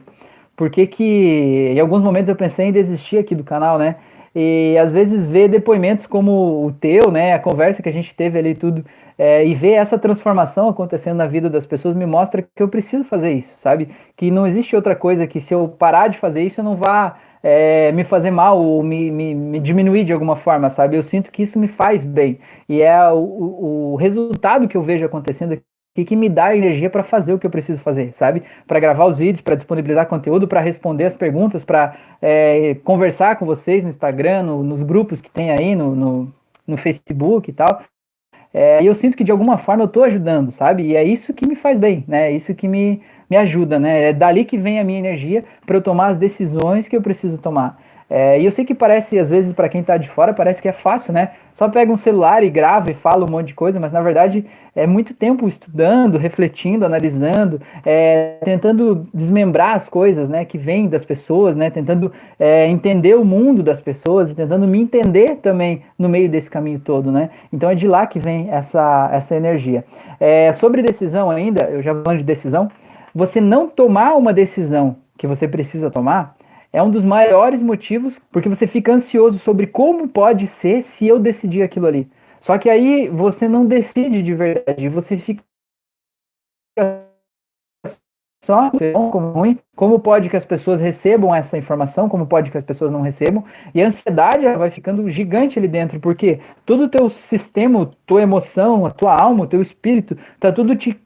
porque 0.55 0.87
que 0.87 1.73
em 1.75 1.79
alguns 1.79 2.01
momentos 2.01 2.29
eu 2.29 2.35
pensei 2.35 2.67
em 2.67 2.71
desistir 2.71 3.17
aqui 3.17 3.35
do 3.35 3.43
canal, 3.43 3.77
né? 3.77 3.97
E 4.33 4.77
às 4.77 4.91
vezes 4.91 5.27
ver 5.27 5.49
depoimentos 5.49 6.05
como 6.05 6.65
o 6.65 6.71
teu, 6.71 7.11
né? 7.11 7.33
A 7.33 7.39
conversa 7.39 7.83
que 7.83 7.89
a 7.89 7.91
gente 7.91 8.15
teve 8.15 8.39
ali 8.39 8.55
tudo, 8.55 8.85
é, 9.17 9.45
e 9.45 9.53
ver 9.53 9.73
essa 9.73 9.99
transformação 9.99 10.69
acontecendo 10.69 11.17
na 11.17 11.27
vida 11.27 11.49
das 11.49 11.65
pessoas 11.65 11.95
me 11.95 12.05
mostra 12.05 12.41
que 12.41 12.63
eu 12.63 12.67
preciso 12.67 13.03
fazer 13.03 13.31
isso, 13.33 13.53
sabe? 13.57 13.89
Que 14.15 14.31
não 14.31 14.47
existe 14.47 14.75
outra 14.75 14.95
coisa 14.95 15.27
que 15.27 15.41
se 15.41 15.53
eu 15.53 15.67
parar 15.67 16.07
de 16.07 16.17
fazer 16.17 16.41
isso 16.43 16.61
eu 16.61 16.65
não 16.65 16.75
vá 16.75 17.17
é, 17.43 17.91
me 17.91 18.03
fazer 18.03 18.31
mal 18.31 18.61
ou 18.61 18.83
me, 18.83 19.09
me, 19.09 19.33
me, 19.33 19.59
diminuir 19.59 20.03
de 20.03 20.13
alguma 20.13 20.35
forma, 20.35 20.69
sabe? 20.69 20.95
Eu 20.95 21.03
sinto 21.03 21.31
que 21.31 21.43
isso 21.43 21.59
me 21.59 21.67
faz 21.67 22.03
bem. 22.03 22.39
E 22.69 22.81
é 22.81 23.09
o, 23.11 23.93
o 23.93 23.95
resultado 23.95 24.67
que 24.67 24.77
eu 24.77 24.83
vejo 24.83 25.05
acontecendo 25.05 25.59
que, 25.93 26.05
que 26.05 26.15
me 26.15 26.29
dá 26.29 26.55
energia 26.55 26.89
para 26.89 27.03
fazer 27.03 27.33
o 27.33 27.39
que 27.39 27.45
eu 27.45 27.51
preciso 27.51 27.81
fazer, 27.81 28.13
sabe? 28.13 28.43
Para 28.65 28.79
gravar 28.79 29.05
os 29.05 29.17
vídeos, 29.17 29.41
para 29.41 29.55
disponibilizar 29.55 30.07
conteúdo, 30.07 30.47
para 30.47 30.61
responder 30.61 31.05
as 31.05 31.15
perguntas, 31.15 31.63
para 31.63 31.97
é, 32.21 32.75
conversar 32.83 33.37
com 33.37 33.45
vocês 33.45 33.83
no 33.83 33.89
Instagram, 33.89 34.43
no, 34.43 34.63
nos 34.63 34.83
grupos 34.83 35.21
que 35.21 35.29
tem 35.29 35.51
aí, 35.51 35.75
no, 35.75 35.95
no, 35.95 36.33
no 36.65 36.77
Facebook 36.77 37.49
e 37.49 37.53
tal. 37.53 37.83
É, 38.53 38.83
e 38.83 38.85
eu 38.85 38.95
sinto 38.95 39.15
que 39.15 39.23
de 39.23 39.31
alguma 39.31 39.57
forma 39.57 39.83
eu 39.83 39.87
estou 39.87 40.03
ajudando, 40.03 40.51
sabe? 40.51 40.83
E 40.83 40.95
é 40.95 41.03
isso 41.03 41.33
que 41.33 41.47
me 41.47 41.55
faz 41.55 41.77
bem, 41.79 42.03
né? 42.07 42.29
É 42.29 42.31
isso 42.31 42.53
que 42.53 42.67
me, 42.67 43.01
me 43.31 43.37
ajuda, 43.37 43.79
né? 43.79 44.09
É 44.09 44.13
dali 44.13 44.43
que 44.43 44.57
vem 44.57 44.77
a 44.77 44.83
minha 44.83 44.99
energia 44.99 45.45
para 45.65 45.77
eu 45.77 45.81
tomar 45.81 46.07
as 46.07 46.17
decisões 46.17 46.89
que 46.89 46.97
eu 46.97 47.01
preciso 47.01 47.37
tomar. 47.37 47.79
É, 48.09 48.37
e 48.41 48.43
eu 48.43 48.51
sei 48.51 48.65
que 48.65 48.75
parece, 48.75 49.17
às 49.17 49.29
vezes, 49.29 49.53
para 49.53 49.69
quem 49.69 49.79
está 49.79 49.95
de 49.95 50.09
fora, 50.09 50.33
parece 50.33 50.61
que 50.61 50.67
é 50.67 50.73
fácil, 50.73 51.13
né? 51.13 51.29
Só 51.53 51.69
pega 51.69 51.93
um 51.93 51.95
celular 51.95 52.43
e 52.43 52.49
grava 52.49 52.91
e 52.91 52.93
fala 52.93 53.25
um 53.25 53.31
monte 53.31 53.47
de 53.47 53.53
coisa, 53.53 53.79
mas 53.79 53.93
na 53.93 54.01
verdade 54.01 54.45
é 54.75 54.85
muito 54.85 55.13
tempo 55.13 55.47
estudando, 55.47 56.17
refletindo, 56.17 56.85
analisando, 56.85 57.61
é, 57.85 58.33
tentando 58.43 59.07
desmembrar 59.13 59.75
as 59.75 59.87
coisas, 59.87 60.27
né, 60.27 60.43
que 60.43 60.57
vêm 60.57 60.89
das 60.89 61.05
pessoas, 61.05 61.55
né? 61.55 61.69
Tentando 61.69 62.11
é, 62.37 62.67
entender 62.67 63.15
o 63.15 63.23
mundo 63.23 63.63
das 63.63 63.79
pessoas 63.79 64.29
e 64.29 64.35
tentando 64.35 64.67
me 64.67 64.81
entender 64.81 65.37
também 65.37 65.83
no 65.97 66.09
meio 66.09 66.27
desse 66.27 66.51
caminho 66.51 66.81
todo, 66.81 67.13
né? 67.13 67.29
Então 67.53 67.69
é 67.69 67.75
de 67.75 67.87
lá 67.87 68.05
que 68.05 68.19
vem 68.19 68.49
essa, 68.51 69.09
essa 69.13 69.33
energia. 69.37 69.85
É, 70.19 70.51
sobre 70.51 70.81
decisão 70.81 71.31
ainda, 71.31 71.63
eu 71.63 71.81
já 71.81 71.95
falando 71.95 72.19
de 72.19 72.25
decisão, 72.25 72.69
você 73.13 73.41
não 73.41 73.67
tomar 73.67 74.15
uma 74.15 74.33
decisão 74.33 74.97
que 75.17 75.27
você 75.27 75.47
precisa 75.47 75.91
tomar 75.91 76.35
é 76.73 76.81
um 76.81 76.89
dos 76.89 77.03
maiores 77.03 77.61
motivos 77.61 78.19
porque 78.31 78.47
você 78.47 78.65
fica 78.65 78.93
ansioso 78.93 79.39
sobre 79.39 79.67
como 79.67 80.07
pode 80.07 80.47
ser 80.47 80.83
se 80.83 81.07
eu 81.07 81.19
decidir 81.19 81.61
aquilo 81.61 81.87
ali. 81.87 82.09
Só 82.39 82.57
que 82.57 82.69
aí 82.69 83.07
você 83.07 83.47
não 83.47 83.65
decide 83.65 84.23
de 84.23 84.33
verdade, 84.33 84.89
você 84.89 85.17
fica 85.17 85.43
só 88.43 88.71
como 89.11 89.31
ruim, 89.31 89.59
como 89.75 89.99
pode 89.99 90.27
que 90.27 90.35
as 90.35 90.45
pessoas 90.45 90.79
recebam 90.79 91.33
essa 91.33 91.57
informação, 91.57 92.09
como 92.09 92.25
pode 92.25 92.49
que 92.49 92.57
as 92.57 92.63
pessoas 92.63 92.91
não 92.91 93.01
recebam, 93.01 93.45
e 93.73 93.83
a 93.83 93.87
ansiedade 93.87 94.47
vai 94.55 94.71
ficando 94.71 95.07
gigante 95.11 95.59
ali 95.59 95.67
dentro, 95.67 95.99
porque 95.99 96.39
todo 96.65 96.85
o 96.85 96.89
teu 96.89 97.07
sistema, 97.07 97.87
tua 98.03 98.23
emoção, 98.23 98.87
a 98.87 98.89
tua 98.89 99.15
alma, 99.15 99.43
o 99.43 99.47
teu 99.47 99.61
espírito, 99.61 100.17
tá 100.39 100.51
tudo 100.51 100.75
te 100.75 100.99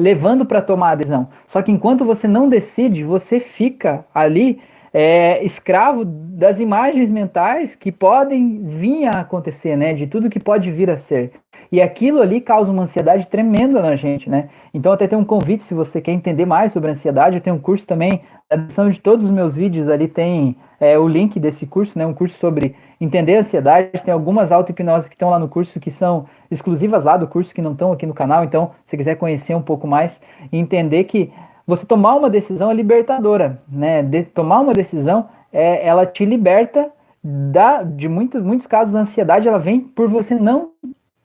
levando 0.00 0.46
para 0.46 0.62
tomar 0.62 0.92
a 0.92 0.94
decisão. 0.94 1.28
Só 1.46 1.60
que 1.60 1.70
enquanto 1.70 2.04
você 2.04 2.26
não 2.26 2.48
decide, 2.48 3.04
você 3.04 3.38
fica 3.38 4.04
ali 4.14 4.58
é, 4.92 5.44
escravo 5.44 6.04
das 6.04 6.58
imagens 6.58 7.12
mentais 7.12 7.76
que 7.76 7.92
podem 7.92 8.64
vir 8.64 9.06
a 9.06 9.20
acontecer, 9.20 9.76
né? 9.76 9.92
De 9.92 10.06
tudo 10.06 10.30
que 10.30 10.40
pode 10.40 10.70
vir 10.72 10.90
a 10.90 10.96
ser. 10.96 11.32
E 11.70 11.80
aquilo 11.80 12.20
ali 12.20 12.40
causa 12.40 12.72
uma 12.72 12.82
ansiedade 12.82 13.28
tremenda 13.28 13.80
na 13.80 13.94
gente, 13.94 14.28
né? 14.28 14.48
Então 14.72 14.90
até 14.90 15.06
tem 15.06 15.18
um 15.18 15.24
convite, 15.24 15.62
se 15.62 15.74
você 15.74 16.00
quer 16.00 16.12
entender 16.12 16.46
mais 16.46 16.72
sobre 16.72 16.90
ansiedade, 16.90 17.36
eu 17.36 17.42
tenho 17.42 17.56
um 17.56 17.60
curso 17.60 17.86
também, 17.86 18.22
a 18.50 18.56
descrição 18.56 18.88
de 18.88 18.98
todos 18.98 19.26
os 19.26 19.30
meus 19.30 19.54
vídeos 19.54 19.86
ali 19.86 20.08
tem 20.08 20.56
é, 20.80 20.98
o 20.98 21.06
link 21.06 21.38
desse 21.38 21.66
curso, 21.66 21.98
né? 21.98 22.06
Um 22.06 22.14
curso 22.14 22.38
sobre 22.38 22.74
entender 23.00 23.36
a 23.36 23.40
ansiedade, 23.40 24.02
tem 24.04 24.12
algumas 24.12 24.52
auto-hipnoses 24.52 25.08
que 25.08 25.14
estão 25.14 25.30
lá 25.30 25.38
no 25.38 25.48
curso 25.48 25.80
que 25.80 25.90
são 25.90 26.26
exclusivas 26.50 27.02
lá 27.02 27.16
do 27.16 27.26
curso 27.26 27.54
que 27.54 27.62
não 27.62 27.72
estão 27.72 27.92
aqui 27.92 28.04
no 28.04 28.12
canal, 28.12 28.44
então 28.44 28.72
se 28.84 28.96
quiser 28.96 29.16
conhecer 29.16 29.54
um 29.54 29.62
pouco 29.62 29.86
mais 29.86 30.20
e 30.52 30.58
entender 30.58 31.04
que 31.04 31.32
você 31.66 31.86
tomar 31.86 32.16
uma 32.16 32.28
decisão 32.28 32.70
é 32.70 32.74
libertadora, 32.74 33.62
né? 33.68 34.02
De, 34.02 34.24
tomar 34.24 34.60
uma 34.60 34.72
decisão, 34.72 35.28
é, 35.52 35.86
ela 35.86 36.04
te 36.04 36.24
liberta 36.24 36.90
da, 37.22 37.82
de 37.82 38.08
muitos, 38.08 38.42
muitos 38.42 38.66
casos 38.66 38.94
a 38.94 39.00
ansiedade, 39.00 39.48
ela 39.48 39.58
vem 39.58 39.80
por 39.80 40.08
você 40.08 40.34
não 40.34 40.70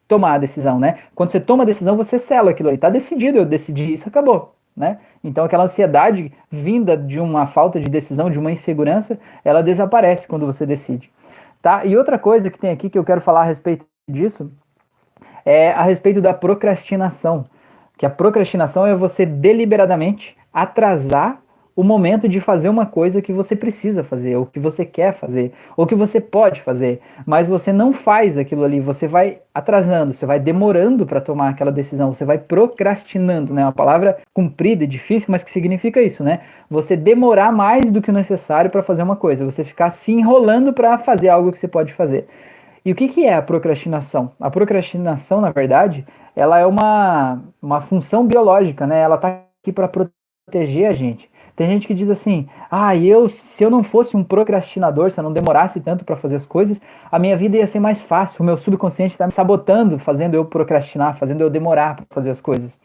tomar 0.08 0.34
a 0.34 0.38
decisão, 0.38 0.80
né? 0.80 1.00
Quando 1.16 1.32
você 1.32 1.40
toma 1.40 1.64
a 1.64 1.66
decisão, 1.66 1.98
você 1.98 2.20
sela 2.20 2.52
aquilo 2.52 2.70
aí, 2.70 2.78
tá 2.78 2.90
decidido, 2.90 3.40
eu 3.40 3.46
decidi 3.46 3.94
isso, 3.94 4.08
acabou, 4.08 4.54
né? 4.76 5.00
Então 5.24 5.44
aquela 5.44 5.64
ansiedade 5.64 6.32
vinda 6.52 6.96
de 6.96 7.20
uma 7.20 7.48
falta 7.48 7.80
de 7.80 7.90
decisão, 7.90 8.30
de 8.30 8.38
uma 8.38 8.52
insegurança, 8.52 9.18
ela 9.44 9.64
desaparece 9.64 10.28
quando 10.28 10.46
você 10.46 10.66
decide, 10.66 11.10
tá? 11.66 11.84
E 11.84 11.98
outra 11.98 12.20
coisa 12.20 12.52
que 12.52 12.60
tem 12.60 12.70
aqui 12.70 12.92
que 12.92 13.00
eu 13.00 13.04
quero 13.04 13.20
falar 13.22 13.42
a 13.42 13.46
respeito 13.46 13.88
disso 14.08 14.52
é 15.44 15.72
a 15.72 15.82
respeito 15.82 16.22
da 16.22 16.32
procrastinação 16.32 17.46
que 17.98 18.06
a 18.06 18.10
procrastinação 18.10 18.86
é 18.86 18.94
você 18.94 19.26
deliberadamente 19.26 20.38
atrasar 20.54 21.42
o 21.76 21.84
momento 21.84 22.30
de 22.30 22.40
fazer 22.40 22.70
uma 22.70 22.86
coisa 22.86 23.22
que 23.22 23.34
você 23.34 23.56
precisa 23.56 24.04
fazer, 24.04 24.38
ou 24.38 24.46
que 24.46 24.60
você 24.60 24.86
quer 24.86 25.14
fazer, 25.14 25.52
ou 25.76 25.86
que 25.86 25.94
você 25.94 26.22
pode 26.22 26.62
fazer, 26.62 27.02
mas 27.26 27.48
você 27.48 27.74
não 27.74 27.92
faz 27.92 28.38
aquilo 28.38 28.64
ali, 28.64 28.80
você 28.80 29.08
vai 29.08 29.40
atrasando, 29.54 30.14
você 30.14 30.26
vai 30.26 30.40
demorando 30.40 31.06
para 31.06 31.20
tomar 31.20 31.50
aquela 31.50 31.72
decisão, 31.72 32.14
você 32.14 32.24
vai 32.24 32.38
procrastinando, 32.38 33.54
né? 33.54 33.64
Uma 33.64 33.74
palavra 33.74 34.18
comprida 34.34 34.86
e 34.86 34.88
difícil, 34.88 35.28
mas 35.30 35.44
que 35.44 35.52
significa 35.52 36.02
isso, 36.02 36.24
né? 36.24 36.42
Você 36.70 36.96
demorar 36.96 37.52
mais 37.52 37.92
do 37.92 38.02
que 38.02 38.10
o 38.10 38.14
necessário 38.14 38.72
para 38.72 38.82
fazer 38.82 39.04
uma 39.04 39.18
coisa, 39.18 39.44
você 39.44 39.64
ficar 39.66 39.92
se 39.92 40.14
enrolando 40.14 40.72
para 40.72 40.98
fazer 40.98 41.28
algo 41.28 41.52
que 41.52 41.60
você 41.60 41.68
pode 41.68 41.92
fazer. 41.92 42.28
E 42.86 42.92
o 42.92 42.96
que, 42.96 43.10
que 43.10 43.26
é 43.26 43.34
a 43.34 43.42
procrastinação? 43.42 44.32
A 44.40 44.50
procrastinação, 44.50 45.42
na 45.42 45.52
verdade, 45.52 46.06
ela 46.36 46.60
é 46.60 46.66
uma, 46.66 47.42
uma 47.62 47.82
função 47.82 48.26
biológica, 48.26 48.86
né? 48.88 49.02
Ela 49.02 49.16
está 49.16 49.42
aqui 49.60 49.74
para 49.74 49.90
proteger 49.90 50.88
a 50.88 50.92
gente. 50.92 51.30
Tem 51.56 51.68
gente 51.68 51.88
que 51.88 51.94
diz 51.94 52.10
assim: 52.10 52.48
ah, 52.70 52.96
eu, 52.96 53.30
se 53.30 53.64
eu 53.64 53.70
não 53.70 53.82
fosse 53.84 54.18
um 54.18 54.24
procrastinador, 54.24 55.10
se 55.10 55.20
eu 55.20 55.24
não 55.24 55.32
demorasse 55.32 55.80
tanto 55.80 56.04
para 56.04 56.16
fazer 56.16 56.36
as 56.36 56.46
coisas, 56.46 56.82
a 57.10 57.18
minha 57.18 57.38
vida 57.38 57.58
ia 57.58 57.68
ser 57.68 57.80
mais 57.80 58.02
fácil. 58.02 58.42
O 58.42 58.46
meu 58.46 58.58
subconsciente 58.58 59.14
está 59.14 59.26
me 59.26 59.32
sabotando, 59.32 59.98
fazendo 59.98 60.36
eu 60.36 60.44
procrastinar, 60.44 61.16
fazendo 61.18 61.42
eu 61.42 61.50
demorar 61.50 61.96
para 61.96 62.06
fazer 62.10 62.32
as 62.32 62.42
coisas. 62.42 62.80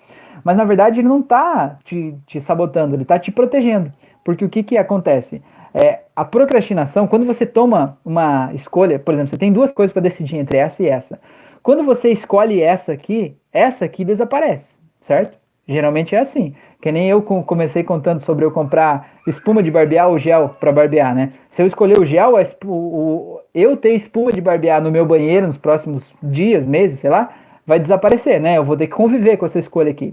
Mas 0.45 0.57
na 0.57 0.65
verdade 0.65 1.01
ele 1.01 1.09
não 1.09 1.21
está 1.21 1.77
te, 1.85 2.15
te 2.27 2.41
sabotando, 2.41 2.95
ele 2.95 3.03
está 3.03 3.19
te 3.19 3.31
protegendo. 3.31 3.93
Porque 4.25 4.45
o 4.45 4.49
que, 4.49 4.63
que 4.63 4.79
acontece? 4.79 5.43
É, 5.75 6.01
a 6.15 6.25
procrastinação, 6.25 7.07
quando 7.07 7.25
você 7.25 7.47
toma 7.47 7.99
uma 8.05 8.51
escolha, 8.55 8.99
por 8.99 9.15
exemplo, 9.15 9.31
você 9.31 9.39
tem 9.39 9.53
duas 9.53 9.73
coisas 9.73 9.93
para 9.93 10.03
decidir 10.03 10.37
entre 10.37 10.59
essa 10.59 10.83
e 10.83 10.89
essa. 10.89 11.21
Quando 11.63 11.83
você 11.83 12.11
escolhe 12.11 12.61
essa 12.61 12.93
aqui, 12.93 13.37
essa 13.53 13.85
aqui 13.85 14.05
desaparece, 14.05 14.75
certo? 14.99 15.40
Geralmente 15.71 16.17
é 16.17 16.19
assim. 16.19 16.53
Que 16.83 16.91
nem 16.91 17.09
eu 17.09 17.23
comecei 17.23 17.85
contando 17.85 18.19
sobre 18.19 18.45
eu 18.45 18.51
comprar 18.51 19.13
espuma 19.25 19.63
de 19.63 19.71
barbear 19.71 20.09
ou 20.09 20.19
gel 20.19 20.49
para 20.59 20.73
barbear, 20.73 21.15
né? 21.15 21.33
Se 21.49 21.63
eu 21.63 21.67
escolher 21.67 21.97
o 21.97 22.05
gel, 22.05 22.35
o, 22.65 23.39
eu 23.55 23.77
ter 23.77 23.95
espuma 23.95 24.33
de 24.33 24.41
barbear 24.41 24.83
no 24.83 24.91
meu 24.91 25.07
banheiro 25.07 25.47
nos 25.47 25.57
próximos 25.57 26.13
dias, 26.21 26.67
meses, 26.67 26.99
sei 26.99 27.09
lá, 27.09 27.31
vai 27.65 27.79
desaparecer, 27.79 28.41
né? 28.41 28.59
Eu 28.59 28.65
vou 28.65 28.77
ter 28.77 28.89
que 28.89 28.95
conviver 28.95 29.37
com 29.37 29.47
essa 29.47 29.61
escolha 29.61 29.93
aqui. 29.93 30.13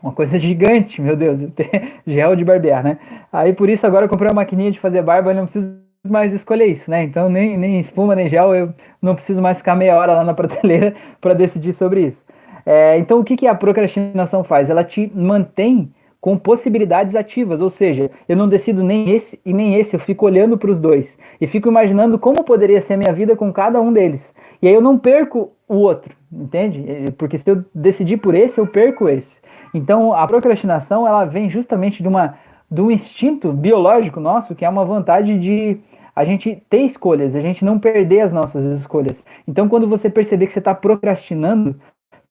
Uma 0.00 0.12
coisa 0.12 0.38
gigante, 0.38 1.02
meu 1.02 1.16
Deus, 1.16 1.40
gel 2.06 2.36
de 2.36 2.44
barbear, 2.44 2.84
né? 2.84 2.98
Aí 3.32 3.52
por 3.52 3.68
isso 3.68 3.84
agora 3.86 4.04
eu 4.04 4.08
comprei 4.08 4.28
uma 4.28 4.42
maquininha 4.42 4.70
de 4.70 4.78
fazer 4.78 5.02
barba 5.02 5.32
e 5.32 5.34
não 5.34 5.44
preciso 5.44 5.80
mais 6.04 6.32
escolher 6.32 6.66
isso, 6.66 6.88
né? 6.88 7.02
Então 7.02 7.28
nem, 7.28 7.58
nem 7.58 7.80
espuma, 7.80 8.14
nem 8.14 8.28
gel, 8.28 8.54
eu 8.54 8.72
não 9.02 9.16
preciso 9.16 9.42
mais 9.42 9.58
ficar 9.58 9.74
meia 9.74 9.96
hora 9.96 10.12
lá 10.12 10.22
na 10.22 10.34
prateleira 10.34 10.94
para 11.20 11.34
decidir 11.34 11.72
sobre 11.72 12.02
isso. 12.02 12.24
É, 12.66 12.98
então 12.98 13.20
o 13.20 13.24
que, 13.24 13.36
que 13.36 13.46
a 13.46 13.54
procrastinação 13.54 14.42
faz? 14.42 14.68
Ela 14.68 14.82
te 14.82 15.10
mantém 15.14 15.92
com 16.20 16.36
possibilidades 16.36 17.14
ativas, 17.14 17.60
ou 17.60 17.70
seja, 17.70 18.10
eu 18.28 18.36
não 18.36 18.48
decido 18.48 18.82
nem 18.82 19.10
esse 19.10 19.38
e 19.44 19.52
nem 19.52 19.76
esse, 19.76 19.94
eu 19.94 20.00
fico 20.00 20.26
olhando 20.26 20.58
para 20.58 20.72
os 20.72 20.80
dois 20.80 21.16
e 21.40 21.46
fico 21.46 21.68
imaginando 21.68 22.18
como 22.18 22.42
poderia 22.42 22.80
ser 22.80 22.94
a 22.94 22.96
minha 22.96 23.12
vida 23.12 23.36
com 23.36 23.52
cada 23.52 23.80
um 23.80 23.92
deles. 23.92 24.34
E 24.60 24.66
aí 24.66 24.74
eu 24.74 24.80
não 24.80 24.98
perco 24.98 25.52
o 25.68 25.76
outro, 25.76 26.16
entende? 26.32 26.84
Porque 27.16 27.38
se 27.38 27.48
eu 27.48 27.64
decidir 27.72 28.16
por 28.16 28.34
esse, 28.34 28.58
eu 28.58 28.66
perco 28.66 29.08
esse. 29.08 29.40
Então 29.72 30.12
a 30.12 30.26
procrastinação 30.26 31.06
ela 31.06 31.24
vem 31.24 31.48
justamente 31.48 32.02
de 32.02 32.08
uma 32.08 32.34
de 32.68 32.80
um 32.80 32.90
instinto 32.90 33.52
biológico 33.52 34.18
nosso, 34.18 34.52
que 34.52 34.64
é 34.64 34.68
uma 34.68 34.84
vontade 34.84 35.38
de 35.38 35.78
a 36.16 36.24
gente 36.24 36.62
ter 36.70 36.80
escolhas, 36.80 37.36
a 37.36 37.40
gente 37.40 37.64
não 37.64 37.78
perder 37.78 38.22
as 38.22 38.32
nossas 38.32 38.64
escolhas. 38.78 39.24
Então, 39.46 39.68
quando 39.68 39.86
você 39.86 40.08
perceber 40.08 40.46
que 40.46 40.52
você 40.52 40.60
está 40.60 40.74
procrastinando, 40.74 41.76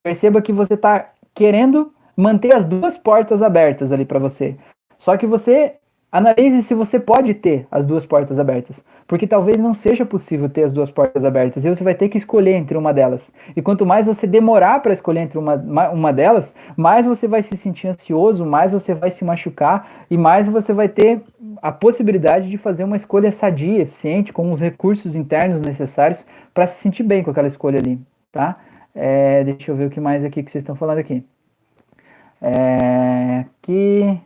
perceba 0.05 0.39
que 0.39 0.53
você 0.53 0.75
está 0.75 1.09
querendo 1.33 1.91
manter 2.15 2.53
as 2.53 2.63
duas 2.63 2.95
portas 2.95 3.41
abertas 3.41 3.91
ali 3.91 4.05
para 4.05 4.19
você. 4.19 4.55
Só 4.99 5.17
que 5.17 5.25
você 5.25 5.73
Analise 6.11 6.63
se 6.63 6.73
você 6.73 6.97
pode 6.97 7.33
ter 7.33 7.67
as 7.69 7.85
duas 7.85 8.05
portas 8.05 8.39
abertas, 8.39 8.85
porque 9.05 9.27
talvez 9.27 9.59
não 9.59 9.73
seja 9.73 10.05
possível 10.05 10.47
ter 10.47 10.63
as 10.63 10.71
duas 10.71 10.89
portas 10.89 11.25
abertas 11.25 11.65
e 11.65 11.69
você 11.69 11.83
vai 11.83 11.93
ter 11.93 12.07
que 12.07 12.17
escolher 12.17 12.53
entre 12.53 12.77
uma 12.77 12.93
delas. 12.93 13.29
E 13.53 13.61
quanto 13.61 13.85
mais 13.85 14.07
você 14.07 14.25
demorar 14.25 14.81
para 14.81 14.93
escolher 14.93 15.19
entre 15.19 15.37
uma, 15.37 15.55
uma 15.89 16.13
delas, 16.13 16.55
mais 16.77 17.05
você 17.05 17.27
vai 17.27 17.41
se 17.41 17.57
sentir 17.57 17.89
ansioso, 17.89 18.45
mais 18.45 18.71
você 18.71 18.93
vai 18.93 19.11
se 19.11 19.25
machucar 19.25 20.05
e 20.09 20.17
mais 20.17 20.47
você 20.47 20.71
vai 20.71 20.87
ter 20.87 21.21
a 21.61 21.69
possibilidade 21.69 22.49
de 22.49 22.57
fazer 22.57 22.85
uma 22.85 22.95
escolha 22.95 23.29
sadia, 23.29 23.81
eficiente, 23.81 24.31
com 24.31 24.53
os 24.53 24.61
recursos 24.61 25.17
internos 25.17 25.59
necessários 25.59 26.25
para 26.53 26.65
se 26.65 26.81
sentir 26.81 27.03
bem 27.03 27.23
com 27.23 27.31
aquela 27.31 27.47
escolha 27.47 27.79
ali, 27.79 27.99
tá? 28.31 28.55
É, 28.95 29.43
deixa 29.43 29.71
eu 29.71 29.75
ver 29.75 29.87
o 29.87 29.89
que 29.89 29.99
mais 29.99 30.23
aqui 30.23 30.41
que 30.41 30.49
vocês 30.49 30.61
estão 30.61 30.75
falando 30.75 30.99
aqui. 30.99 31.23
É, 32.41 33.45
que 33.61 34.17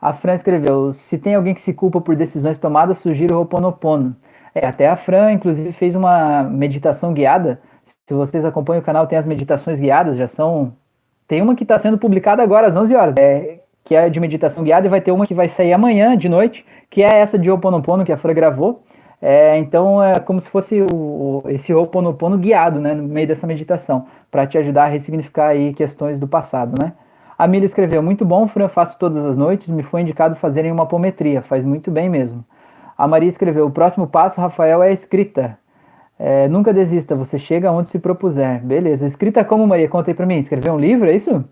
a 0.00 0.12
Fran 0.12 0.34
escreveu: 0.34 0.92
se 0.92 1.16
tem 1.16 1.34
alguém 1.34 1.54
que 1.54 1.60
se 1.60 1.72
culpa 1.72 2.00
por 2.00 2.16
decisões 2.16 2.58
tomadas, 2.58 2.98
sugiro 2.98 3.36
o 3.36 3.38
Ho'oponopono. 3.38 4.16
É, 4.54 4.66
até 4.66 4.88
a 4.88 4.96
Fran, 4.96 5.32
inclusive, 5.32 5.72
fez 5.72 5.94
uma 5.94 6.42
meditação 6.42 7.12
guiada. 7.14 7.60
Se 8.08 8.14
vocês 8.14 8.44
acompanham 8.44 8.80
o 8.80 8.84
canal, 8.84 9.06
tem 9.06 9.16
as 9.16 9.26
meditações 9.26 9.78
guiadas, 9.78 10.16
já 10.16 10.26
são. 10.26 10.72
Tem 11.28 11.40
uma 11.40 11.54
que 11.54 11.62
está 11.62 11.78
sendo 11.78 11.96
publicada 11.96 12.42
agora 12.42 12.66
às 12.66 12.74
11 12.74 12.94
horas, 12.96 13.14
é, 13.16 13.60
que 13.84 13.94
é 13.94 14.10
de 14.10 14.18
meditação 14.18 14.64
guiada, 14.64 14.86
e 14.86 14.90
vai 14.90 15.00
ter 15.00 15.12
uma 15.12 15.26
que 15.26 15.34
vai 15.34 15.46
sair 15.46 15.72
amanhã 15.72 16.16
de 16.16 16.28
noite, 16.28 16.66
que 16.90 17.02
é 17.02 17.20
essa 17.20 17.38
de 17.38 17.48
Ho'oponopono 17.48 18.04
que 18.04 18.12
a 18.12 18.16
Fran 18.16 18.34
gravou. 18.34 18.82
É, 19.22 19.58
então 19.58 20.02
é 20.02 20.18
como 20.18 20.40
se 20.40 20.48
fosse 20.48 20.82
o, 20.92 21.42
esse 21.48 21.74
Ho'oponopono 21.74 22.38
guiado, 22.38 22.80
né, 22.80 22.94
no 22.94 23.02
meio 23.02 23.28
dessa 23.28 23.46
meditação, 23.46 24.06
para 24.30 24.46
te 24.46 24.56
ajudar 24.56 24.84
a 24.84 24.88
ressignificar 24.88 25.48
aí 25.48 25.74
questões 25.74 26.18
do 26.18 26.26
passado, 26.26 26.74
né? 26.80 26.92
A 27.40 27.46
Mila 27.46 27.64
escreveu: 27.64 28.02
Muito 28.02 28.22
bom, 28.22 28.46
Fran, 28.46 28.68
faço 28.68 28.98
todas 28.98 29.24
as 29.24 29.34
noites. 29.34 29.70
Me 29.70 29.82
foi 29.82 30.02
indicado 30.02 30.36
fazerem 30.36 30.70
uma 30.70 30.82
apometria, 30.82 31.40
faz 31.40 31.64
muito 31.64 31.90
bem 31.90 32.06
mesmo. 32.06 32.44
A 32.98 33.08
Maria 33.08 33.30
escreveu: 33.30 33.66
O 33.66 33.70
próximo 33.70 34.06
passo, 34.06 34.38
Rafael, 34.38 34.82
é 34.82 34.88
a 34.88 34.92
escrita. 34.92 35.58
É, 36.18 36.46
nunca 36.48 36.70
desista, 36.70 37.14
você 37.14 37.38
chega 37.38 37.72
onde 37.72 37.88
se 37.88 37.98
propuser. 37.98 38.60
Beleza. 38.62 39.06
Escrita 39.06 39.42
como, 39.42 39.66
Maria? 39.66 39.88
Conta 39.88 40.10
aí 40.10 40.14
pra 40.14 40.26
mim. 40.26 40.36
Escrever 40.36 40.70
um 40.70 40.78
livro, 40.78 41.08
é 41.08 41.14
isso? 41.14 41.42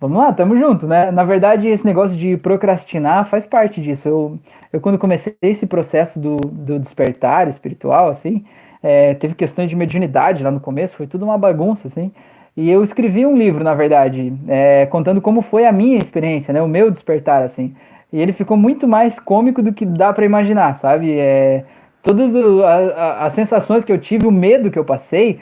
Vamos 0.00 0.16
lá, 0.18 0.32
tamo 0.32 0.56
junto, 0.56 0.86
né? 0.86 1.10
Na 1.10 1.24
verdade, 1.24 1.68
esse 1.68 1.84
negócio 1.84 2.16
de 2.16 2.34
procrastinar 2.38 3.26
faz 3.26 3.46
parte 3.46 3.82
disso. 3.82 4.08
Eu, 4.08 4.38
eu 4.72 4.80
quando 4.80 4.96
comecei 4.98 5.36
esse 5.42 5.66
processo 5.66 6.18
do, 6.18 6.36
do 6.38 6.78
despertar 6.78 7.46
espiritual, 7.48 8.08
assim, 8.08 8.42
é, 8.82 9.12
teve 9.12 9.34
questões 9.34 9.68
de 9.68 9.76
mediunidade 9.76 10.42
lá 10.42 10.50
no 10.50 10.58
começo, 10.58 10.96
foi 10.96 11.06
tudo 11.06 11.26
uma 11.26 11.36
bagunça, 11.36 11.86
assim. 11.86 12.10
E 12.56 12.70
eu 12.70 12.82
escrevi 12.82 13.26
um 13.26 13.36
livro, 13.36 13.62
na 13.62 13.74
verdade, 13.74 14.32
é, 14.48 14.86
contando 14.86 15.20
como 15.20 15.42
foi 15.42 15.66
a 15.66 15.72
minha 15.72 15.98
experiência, 15.98 16.52
né, 16.54 16.62
o 16.62 16.68
meu 16.68 16.90
despertar, 16.90 17.42
assim. 17.42 17.74
E 18.10 18.18
ele 18.18 18.32
ficou 18.32 18.56
muito 18.56 18.88
mais 18.88 19.18
cômico 19.18 19.62
do 19.62 19.70
que 19.70 19.84
dá 19.84 20.14
para 20.14 20.24
imaginar, 20.24 20.76
sabe? 20.76 21.12
É, 21.18 21.64
todas 22.02 22.34
as 22.34 23.34
sensações 23.34 23.84
que 23.84 23.92
eu 23.92 23.98
tive, 23.98 24.26
o 24.26 24.32
medo 24.32 24.70
que 24.70 24.78
eu 24.78 24.84
passei, 24.84 25.40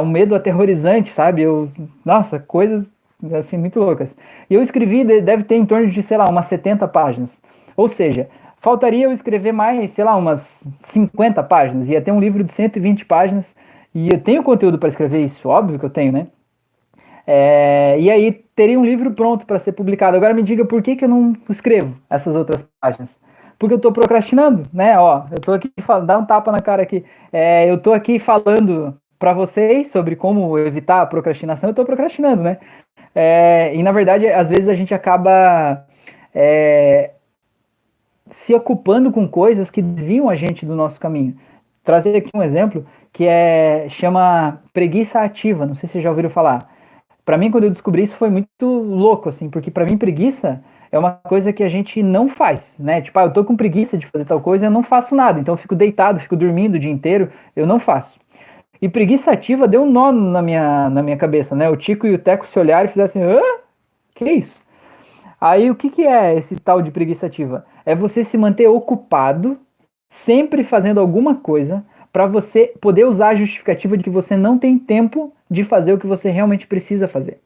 o 0.00 0.02
um 0.02 0.06
medo 0.06 0.34
aterrorizante, 0.34 1.10
sabe? 1.10 1.42
Eu, 1.42 1.68
nossa, 2.04 2.38
coisas 2.38 2.90
assim 3.34 3.56
muito 3.56 3.78
loucas. 3.80 4.14
E 4.48 4.54
eu 4.54 4.62
escrevi, 4.62 5.04
deve 5.20 5.44
ter 5.44 5.56
em 5.56 5.66
torno 5.66 5.88
de, 5.88 6.02
sei 6.02 6.16
lá, 6.16 6.28
umas 6.28 6.46
70 6.46 6.86
páginas. 6.88 7.40
Ou 7.76 7.88
seja, 7.88 8.28
faltaria 8.58 9.04
eu 9.04 9.12
escrever 9.12 9.52
mais, 9.52 9.92
sei 9.92 10.04
lá, 10.04 10.16
umas 10.16 10.66
50 10.78 11.42
páginas. 11.42 11.88
Ia 11.88 12.00
ter 12.00 12.12
um 12.12 12.20
livro 12.20 12.44
de 12.44 12.52
120 12.52 13.04
páginas. 13.04 13.54
E 13.94 14.10
eu 14.10 14.20
tenho 14.20 14.42
conteúdo 14.42 14.78
para 14.78 14.88
escrever 14.88 15.24
isso, 15.24 15.48
óbvio 15.48 15.78
que 15.78 15.84
eu 15.84 15.90
tenho, 15.90 16.12
né? 16.12 16.28
É, 17.26 17.98
e 18.00 18.10
aí 18.10 18.32
teria 18.54 18.78
um 18.78 18.84
livro 18.84 19.10
pronto 19.12 19.44
para 19.44 19.58
ser 19.58 19.72
publicado. 19.72 20.16
Agora 20.16 20.32
me 20.32 20.42
diga 20.42 20.64
por 20.64 20.80
que, 20.82 20.96
que 20.96 21.04
eu 21.04 21.08
não 21.08 21.34
escrevo 21.48 21.94
essas 22.08 22.34
outras 22.34 22.66
páginas. 22.80 23.18
Porque 23.58 23.74
eu 23.74 23.76
estou 23.76 23.92
procrastinando, 23.92 24.62
né? 24.72 24.98
Ó, 24.98 25.24
eu 25.30 25.36
estou 25.36 25.54
aqui, 25.54 25.70
dá 26.06 26.16
um 26.18 26.24
tapa 26.24 26.52
na 26.52 26.60
cara 26.60 26.82
aqui. 26.82 27.04
É, 27.32 27.68
eu 27.68 27.74
estou 27.74 27.92
aqui 27.92 28.18
falando 28.18 28.96
para 29.18 29.32
vocês 29.32 29.90
sobre 29.90 30.14
como 30.16 30.56
evitar 30.58 31.02
a 31.02 31.06
procrastinação, 31.06 31.68
eu 31.68 31.72
estou 31.72 31.84
procrastinando, 31.84 32.42
né? 32.42 32.58
É, 33.20 33.74
e 33.74 33.82
na 33.82 33.90
verdade, 33.90 34.28
às 34.28 34.48
vezes 34.48 34.68
a 34.68 34.74
gente 34.74 34.94
acaba 34.94 35.84
é, 36.32 37.10
se 38.30 38.54
ocupando 38.54 39.10
com 39.10 39.26
coisas 39.26 39.72
que 39.72 39.82
desviam 39.82 40.30
a 40.30 40.36
gente 40.36 40.64
do 40.64 40.76
nosso 40.76 41.00
caminho. 41.00 41.36
Trazer 41.82 42.14
aqui 42.14 42.30
um 42.32 42.42
exemplo 42.44 42.86
que 43.12 43.26
é 43.26 43.86
chama 43.88 44.62
preguiça 44.72 45.20
ativa. 45.20 45.66
Não 45.66 45.74
sei 45.74 45.88
se 45.88 45.94
vocês 45.94 46.04
já 46.04 46.10
ouviram 46.10 46.30
falar 46.30 46.70
para 47.28 47.36
mim, 47.36 47.50
quando 47.50 47.64
eu 47.64 47.70
descobri 47.70 48.02
isso, 48.04 48.14
foi 48.14 48.30
muito 48.30 48.64
louco, 48.64 49.28
assim, 49.28 49.50
porque 49.50 49.70
para 49.70 49.84
mim, 49.84 49.98
preguiça 49.98 50.62
é 50.90 50.98
uma 50.98 51.10
coisa 51.10 51.52
que 51.52 51.62
a 51.62 51.68
gente 51.68 52.02
não 52.02 52.26
faz, 52.26 52.74
né? 52.78 53.02
Tipo, 53.02 53.18
ah, 53.18 53.24
eu 53.24 53.32
tô 53.34 53.44
com 53.44 53.54
preguiça 53.54 53.98
de 53.98 54.06
fazer 54.06 54.24
tal 54.24 54.40
coisa, 54.40 54.64
eu 54.64 54.70
não 54.70 54.82
faço 54.82 55.14
nada, 55.14 55.38
então 55.38 55.52
eu 55.52 55.58
fico 55.58 55.76
deitado, 55.76 56.20
fico 56.20 56.34
dormindo 56.34 56.76
o 56.76 56.78
dia 56.78 56.90
inteiro, 56.90 57.30
eu 57.54 57.66
não 57.66 57.78
faço. 57.78 58.18
E 58.80 58.88
preguiça 58.88 59.32
ativa 59.32 59.66
deu 59.66 59.82
um 59.82 59.90
nó 59.90 60.12
na 60.12 60.40
minha, 60.40 60.88
na 60.90 61.02
minha 61.02 61.16
cabeça, 61.16 61.56
né? 61.56 61.68
O 61.68 61.76
Tico 61.76 62.06
e 62.06 62.14
o 62.14 62.18
Teco 62.18 62.46
se 62.46 62.58
olharam 62.58 62.86
e 62.86 62.88
fizeram 62.88 63.06
assim, 63.06 63.22
Hã? 63.22 63.40
que 64.14 64.24
é 64.24 64.32
isso? 64.32 64.60
Aí 65.40 65.70
o 65.70 65.74
que, 65.74 65.90
que 65.90 66.06
é 66.06 66.36
esse 66.36 66.56
tal 66.56 66.82
de 66.82 66.90
preguiça 66.90 67.26
ativa? 67.26 67.64
É 67.86 67.94
você 67.94 68.24
se 68.24 68.36
manter 68.36 68.66
ocupado, 68.66 69.58
sempre 70.08 70.64
fazendo 70.64 70.98
alguma 70.98 71.36
coisa, 71.36 71.84
para 72.12 72.26
você 72.26 72.72
poder 72.80 73.04
usar 73.04 73.28
a 73.28 73.34
justificativa 73.34 73.96
de 73.96 74.02
que 74.02 74.10
você 74.10 74.36
não 74.36 74.58
tem 74.58 74.78
tempo 74.78 75.32
de 75.50 75.62
fazer 75.62 75.92
o 75.92 75.98
que 75.98 76.06
você 76.06 76.30
realmente 76.30 76.66
precisa 76.66 77.06
fazer. 77.06 77.40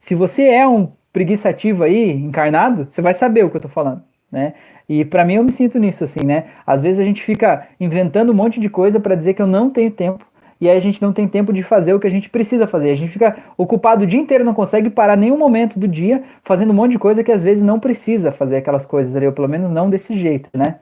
Se 0.00 0.14
você 0.14 0.44
é 0.44 0.66
um 0.66 0.92
preguiçativo 1.12 1.82
aí, 1.82 2.12
encarnado, 2.12 2.86
você 2.88 3.02
vai 3.02 3.14
saber 3.14 3.44
o 3.44 3.50
que 3.50 3.56
eu 3.56 3.60
tô 3.60 3.68
falando, 3.68 4.02
né? 4.30 4.54
E 4.88 5.04
para 5.04 5.24
mim 5.24 5.34
eu 5.34 5.44
me 5.44 5.50
sinto 5.50 5.78
nisso 5.78 6.04
assim, 6.04 6.24
né? 6.24 6.44
Às 6.66 6.80
vezes 6.80 7.00
a 7.00 7.04
gente 7.04 7.22
fica 7.22 7.66
inventando 7.80 8.30
um 8.30 8.34
monte 8.34 8.60
de 8.60 8.68
coisa 8.68 9.00
para 9.00 9.14
dizer 9.14 9.34
que 9.34 9.42
eu 9.42 9.46
não 9.46 9.70
tenho 9.70 9.90
tempo, 9.90 10.24
e 10.60 10.68
aí 10.68 10.76
a 10.76 10.80
gente 10.80 11.02
não 11.02 11.12
tem 11.12 11.28
tempo 11.28 11.52
de 11.52 11.62
fazer 11.62 11.92
o 11.92 12.00
que 12.00 12.06
a 12.06 12.10
gente 12.10 12.30
precisa 12.30 12.66
fazer. 12.66 12.90
A 12.90 12.94
gente 12.94 13.12
fica 13.12 13.36
ocupado 13.58 14.04
o 14.04 14.06
dia 14.06 14.18
inteiro, 14.18 14.44
não 14.44 14.54
consegue 14.54 14.88
parar 14.88 15.16
nenhum 15.16 15.36
momento 15.36 15.78
do 15.78 15.86
dia 15.86 16.22
fazendo 16.42 16.70
um 16.70 16.74
monte 16.74 16.92
de 16.92 16.98
coisa 16.98 17.22
que 17.22 17.30
às 17.30 17.42
vezes 17.42 17.62
não 17.62 17.78
precisa 17.78 18.32
fazer 18.32 18.56
aquelas 18.56 18.86
coisas 18.86 19.14
ali, 19.14 19.26
ou 19.26 19.32
pelo 19.32 19.48
menos 19.48 19.70
não 19.70 19.90
desse 19.90 20.16
jeito, 20.16 20.48
né? 20.54 20.76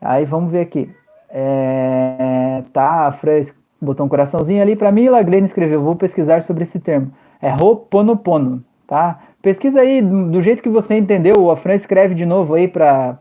Aí 0.00 0.24
vamos 0.24 0.52
ver 0.52 0.60
aqui. 0.60 0.90
É, 1.28 2.62
tá, 2.72 3.08
a 3.08 3.12
Fran 3.12 3.42
botou 3.80 4.06
um 4.06 4.08
coraçãozinho 4.08 4.62
ali 4.62 4.76
para 4.76 4.92
mim. 4.92 5.08
A 5.08 5.22
Glenn 5.22 5.44
escreveu: 5.44 5.82
Vou 5.82 5.96
pesquisar 5.96 6.42
sobre 6.42 6.62
esse 6.62 6.78
termo. 6.78 7.10
É 7.42 7.52
Ho'oponopono, 7.52 8.62
tá? 8.86 9.18
Pesquisa 9.42 9.80
aí 9.80 10.00
do 10.00 10.40
jeito 10.40 10.62
que 10.62 10.68
você 10.68 10.96
entendeu. 10.96 11.50
A 11.50 11.56
Fran 11.56 11.74
escreve 11.74 12.14
de 12.14 12.24
novo 12.24 12.54
aí 12.54 12.68
para 12.68 13.18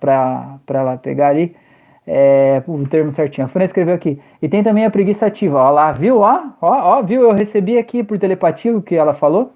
pegar 1.01 1.30
ali 1.30 1.55
é, 2.06 2.62
o 2.68 2.88
termo 2.88 3.12
certinho. 3.12 3.45
A 3.45 3.49
Fran 3.49 3.64
escreveu 3.64 3.95
aqui. 3.95 4.20
E 4.41 4.49
tem 4.49 4.64
também 4.64 4.86
a 4.86 4.89
preguiça 4.91 5.26
ativa. 5.26 5.60
Ó 5.60 5.72
lá, 5.72 5.91
viu? 5.91 6.20
Ó, 6.20 6.41
ó, 6.62 6.97
ó, 6.97 7.01
viu? 7.01 7.22
Eu 7.22 7.32
recebi 7.34 7.78
aqui 7.78 8.04
por 8.04 8.20
telepatia 8.20 8.76
o 8.76 8.82
que 8.82 8.95
ela 8.95 9.14
falou, 9.14 9.54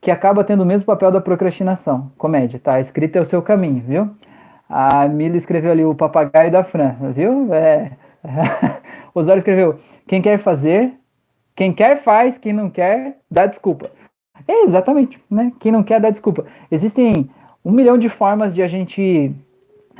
que 0.00 0.10
acaba 0.10 0.44
tendo 0.44 0.62
o 0.62 0.66
mesmo 0.66 0.86
papel 0.86 1.10
da 1.12 1.20
procrastinação. 1.20 2.10
Comédia, 2.16 2.60
tá? 2.62 2.80
Escrito 2.80 3.16
é 3.16 3.20
o 3.20 3.24
seu 3.24 3.42
caminho, 3.42 3.82
viu? 3.86 4.10
A 4.68 5.08
Mila 5.08 5.36
escreveu 5.36 5.72
ali 5.72 5.84
o 5.84 5.94
papagaio 5.94 6.50
da 6.50 6.62
Fran, 6.62 6.94
viu? 7.14 7.52
É. 7.52 7.92
Osório 9.14 9.40
escreveu: 9.40 9.80
quem 10.06 10.22
quer 10.22 10.38
fazer, 10.38 10.92
quem 11.56 11.72
quer 11.72 11.96
faz, 12.02 12.38
quem 12.38 12.52
não 12.52 12.70
quer, 12.70 13.16
dá 13.30 13.46
desculpa. 13.46 13.90
É 14.46 14.62
exatamente, 14.62 15.20
né? 15.30 15.52
Quem 15.60 15.70
não 15.70 15.82
quer, 15.82 16.00
dá 16.00 16.08
desculpa. 16.08 16.46
Existem 16.70 17.28
um 17.64 17.70
milhão 17.70 17.98
de 17.98 18.08
formas 18.08 18.54
de 18.54 18.62
a 18.62 18.66
gente 18.66 19.34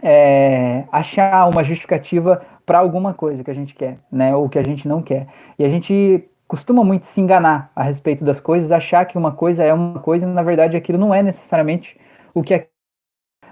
é, 0.02 0.84
achar 0.90 1.48
uma 1.48 1.62
justificativa 1.62 2.42
para 2.64 2.78
alguma 2.78 3.12
coisa 3.12 3.42
que 3.42 3.50
a 3.50 3.54
gente 3.54 3.74
quer, 3.74 3.98
né? 4.10 4.34
Ou 4.34 4.48
que 4.48 4.58
a 4.58 4.62
gente 4.62 4.86
não 4.86 5.02
quer. 5.02 5.26
E 5.58 5.64
a 5.64 5.68
gente 5.68 6.28
costuma 6.46 6.82
muito 6.82 7.06
se 7.06 7.20
enganar 7.20 7.70
a 7.76 7.82
respeito 7.82 8.24
das 8.24 8.40
coisas, 8.40 8.72
achar 8.72 9.04
que 9.04 9.16
uma 9.16 9.32
coisa 9.32 9.62
é 9.62 9.72
uma 9.72 10.00
coisa 10.00 10.26
e 10.26 10.28
na 10.28 10.42
verdade 10.42 10.76
aquilo 10.76 10.98
não 10.98 11.14
é 11.14 11.22
necessariamente 11.22 11.96
o 12.34 12.42
que 12.42 12.66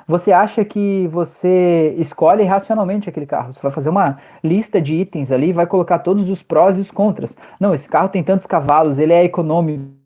você 0.09 0.33
acha 0.33 0.65
que 0.65 1.07
você 1.09 1.95
escolhe 1.99 2.43
racionalmente 2.43 3.11
aquele 3.11 3.27
carro. 3.27 3.53
Você 3.53 3.61
vai 3.61 3.71
fazer 3.71 3.91
uma 3.91 4.19
lista 4.43 4.81
de 4.81 4.95
itens 4.95 5.31
ali, 5.31 5.53
vai 5.53 5.67
colocar 5.67 5.99
todos 5.99 6.31
os 6.31 6.43
prós 6.43 6.79
e 6.79 6.81
os 6.81 6.91
contras. 6.91 7.37
Não, 7.61 7.75
esse 7.75 7.87
carro 7.87 8.09
tem 8.09 8.25
tantos 8.25 8.47
cavalos, 8.47 8.99
ele 8.99 9.13
é 9.13 9.23
econômico, 9.23 9.98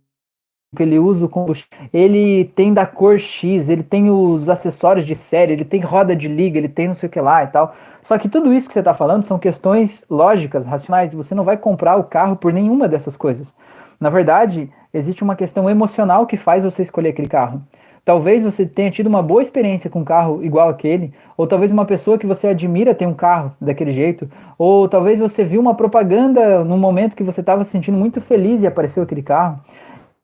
ele 0.81 0.99
usa 0.99 1.27
o 1.27 1.29
combustível, 1.29 1.87
ele 1.93 2.47
tem 2.57 2.73
da 2.73 2.87
cor 2.87 3.19
X, 3.19 3.69
ele 3.69 3.83
tem 3.83 4.09
os 4.09 4.49
acessórios 4.49 5.05
de 5.05 5.15
série, 5.15 5.53
ele 5.53 5.67
tem 5.67 5.81
roda 5.81 6.17
de 6.17 6.29
liga, 6.29 6.57
ele 6.57 6.69
tem 6.69 6.89
não 6.89 6.95
sei 6.95 7.09
o 7.09 7.13
que 7.13 7.21
lá 7.21 7.45
e 7.45 7.49
tal. 7.49 7.75
Só 8.03 8.17
que 8.17 8.29
tudo 8.29 8.55
isso 8.55 8.69
que 8.69 8.73
você 8.73 8.79
está 8.79 8.95
falando 8.95 9.23
são 9.23 9.39
questões 9.39 10.05
lógicas, 10.09 10.65
racionais. 10.65 11.13
Você 11.13 11.35
não 11.35 11.45
vai 11.45 11.59
comprar 11.59 11.97
o 11.97 12.05
carro 12.05 12.37
por 12.37 12.53
nenhuma 12.53 12.89
dessas 12.89 13.17
coisas. 13.19 13.55
Na 14.01 14.09
verdade, 14.09 14.71
existe 14.95 15.23
uma 15.23 15.37
questão 15.37 15.69
emocional 15.69 16.27
que 16.27 16.39
faz 16.39 16.65
você 16.65 16.83
escolher 16.83 17.11
aquele 17.11 17.29
carro. 17.29 17.63
Talvez 18.05 18.43
você 18.43 18.65
tenha 18.65 18.91
tido 18.91 19.07
uma 19.07 19.23
boa 19.23 19.43
experiência 19.43 19.91
com 19.91 20.01
um 20.01 20.05
carro 20.05 20.43
igual 20.43 20.69
aquele, 20.71 21.13
ou 21.37 21.47
talvez 21.47 21.71
uma 21.71 21.85
pessoa 21.85 22.19
que 22.19 22.27
você 22.27 22.49
admira 22.49 22.95
tem 22.95 23.07
um 23.07 23.15
carro 23.15 23.53
daquele 23.61 23.93
jeito, 23.93 24.29
ou 24.59 24.89
talvez 24.89 25.21
você 25.21 25.45
viu 25.45 25.61
uma 25.61 25.75
propaganda 25.75 26.65
num 26.65 26.79
momento 26.79 27.15
que 27.15 27.23
você 27.23 27.41
estava 27.41 27.63
se 27.63 27.71
sentindo 27.71 27.97
muito 27.97 28.21
feliz 28.21 28.63
e 28.63 28.67
apareceu 28.67 29.03
aquele 29.05 29.23
carro. 29.23 29.61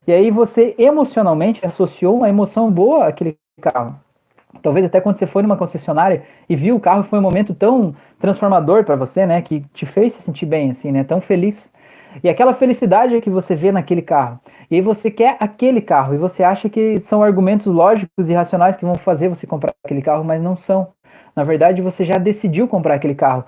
E 0.09 0.13
aí 0.13 0.31
você 0.31 0.75
emocionalmente 0.79 1.65
associou 1.67 2.17
uma 2.17 2.31
emoção 2.31 2.71
boa 2.71 3.09
àquele 3.09 3.37
carro. 3.61 3.95
Talvez 4.63 4.87
até 4.87 5.03
quando 5.03 5.17
você 5.17 5.27
foi 5.27 5.43
numa 5.43 5.55
concessionária 5.55 6.23
e 6.49 6.57
viu 6.57 6.77
o 6.77 6.81
carro, 6.81 7.05
foi 7.05 7.19
um 7.19 7.23
momento 7.23 7.55
tão 7.55 7.95
transformador 8.19 8.85
para 8.85 8.97
você, 8.97 9.27
né? 9.27 9.43
Que 9.43 9.61
te 9.75 9.85
fez 9.85 10.15
se 10.15 10.23
sentir 10.23 10.47
bem, 10.47 10.71
assim, 10.71 10.91
né? 10.91 11.05
Tão 11.05 11.21
feliz. 11.21 11.71
E 12.25 12.29
aquela 12.31 12.55
felicidade 12.55 13.21
que 13.21 13.29
você 13.29 13.55
vê 13.55 13.71
naquele 13.71 14.01
carro. 14.01 14.41
E 14.71 14.77
aí 14.77 14.81
você 14.81 15.11
quer 15.11 15.37
aquele 15.39 15.83
carro 15.83 16.15
e 16.15 16.17
você 16.17 16.43
acha 16.43 16.71
que 16.71 16.99
são 17.01 17.23
argumentos 17.23 17.67
lógicos 17.67 18.31
e 18.31 18.33
racionais 18.33 18.79
que 18.79 18.87
vão 18.87 18.95
fazer 18.95 19.29
você 19.29 19.47
comprar 19.47 19.75
aquele 19.85 20.01
carro, 20.01 20.25
mas 20.25 20.41
não 20.41 20.57
são. 20.57 20.89
Na 21.37 21.45
verdade, 21.45 21.83
você 21.83 22.03
já 22.03 22.15
decidiu 22.15 22.67
comprar 22.67 22.95
aquele 22.95 23.15
carro. 23.15 23.45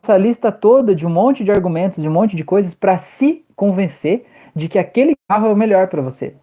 Essa 0.00 0.16
lista 0.16 0.52
toda 0.52 0.94
de 0.94 1.04
um 1.04 1.10
monte 1.10 1.42
de 1.42 1.50
argumentos, 1.50 2.00
de 2.00 2.08
um 2.08 2.12
monte 2.12 2.36
de 2.36 2.44
coisas 2.44 2.72
para 2.72 2.98
se 2.98 3.44
convencer 3.56 4.26
de 4.56 4.68
que 4.68 4.78
aquele 4.78 5.14
carro 5.28 5.48
é 5.48 5.52
o 5.52 5.56
melhor 5.56 5.86
para 5.88 6.00
você. 6.00 6.34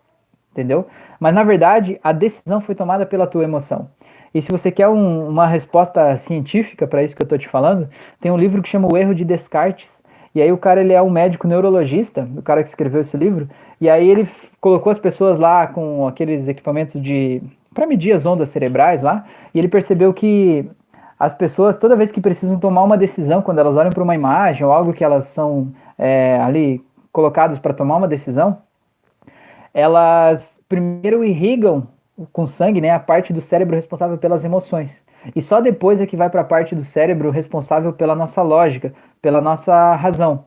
Entendeu? 0.52 0.86
Mas 1.20 1.34
na 1.34 1.44
verdade, 1.44 2.00
a 2.04 2.12
decisão 2.12 2.62
foi 2.62 2.76
tomada 2.76 3.06
pela 3.08 3.26
tua 3.26 3.44
emoção. 3.44 3.90
E 4.34 4.42
se 4.42 4.52
você 4.52 4.72
quer 4.72 4.88
um, 4.88 5.28
uma 5.28 5.48
resposta 5.48 6.16
científica 6.18 6.88
para 6.88 7.04
isso 7.04 7.16
que 7.16 7.22
eu 7.22 7.26
estou 7.26 7.38
te 7.38 7.50
falando, 7.50 7.90
tem 8.20 8.32
um 8.32 8.38
livro 8.38 8.62
que 8.62 8.70
chama 8.70 8.88
O 8.92 8.96
Erro 8.96 9.16
de 9.16 9.26
Descartes. 9.26 10.04
E 10.36 10.42
aí 10.42 10.52
o 10.52 10.58
cara 10.58 10.82
ele 10.82 10.94
é 10.94 11.02
um 11.02 11.10
médico 11.10 11.48
neurologista, 11.48 12.28
o 12.36 12.42
cara 12.42 12.64
que 12.64 12.70
escreveu 12.70 13.02
esse 13.02 13.16
livro, 13.16 13.48
e 13.80 13.88
aí 13.88 14.08
ele 14.08 14.28
colocou 14.60 14.92
as 14.92 14.98
pessoas 14.98 15.38
lá 15.38 15.68
com 15.68 16.08
aqueles 16.08 16.48
equipamentos 16.48 17.00
de 17.00 17.42
para 17.72 17.86
medir 17.86 18.14
as 18.14 18.26
ondas 18.26 18.50
cerebrais 18.50 19.02
lá, 19.02 19.26
e 19.54 19.60
ele 19.60 19.68
percebeu 19.68 20.14
que 20.14 20.68
as 21.20 21.34
pessoas, 21.34 21.78
toda 21.78 21.96
vez 21.96 22.12
que 22.12 22.20
precisam 22.20 22.60
tomar 22.60 22.84
uma 22.84 22.98
decisão, 22.98 23.42
quando 23.42 23.60
elas 23.60 23.76
olham 23.76 23.92
para 23.92 24.04
uma 24.04 24.16
imagem 24.16 24.66
ou 24.66 24.74
algo 24.74 24.92
que 24.92 25.04
elas 25.04 25.26
são 25.26 25.72
é, 25.98 26.40
ali 26.42 26.84
colocadas 27.14 27.60
para 27.60 27.74
tomar 27.74 27.96
uma 27.96 28.08
decisão, 28.08 28.58
elas 29.74 30.60
primeiro 30.68 31.24
irrigam 31.24 31.88
com 32.32 32.46
sangue 32.46 32.82
né, 32.82 32.90
a 32.90 33.00
parte 33.00 33.32
do 33.32 33.40
cérebro 33.40 33.76
responsável 33.76 34.18
pelas 34.18 34.44
emoções. 34.44 35.04
E 35.36 35.42
só 35.42 35.62
depois 35.62 36.02
é 36.02 36.06
que 36.06 36.18
vai 36.18 36.30
para 36.30 36.42
a 36.42 36.44
parte 36.44 36.76
do 36.76 36.84
cérebro 36.84 37.30
responsável 37.30 37.94
pela 37.94 38.16
nossa 38.16 38.42
lógica, 38.42 38.94
pela 39.22 39.40
nossa 39.40 39.96
razão. 39.96 40.46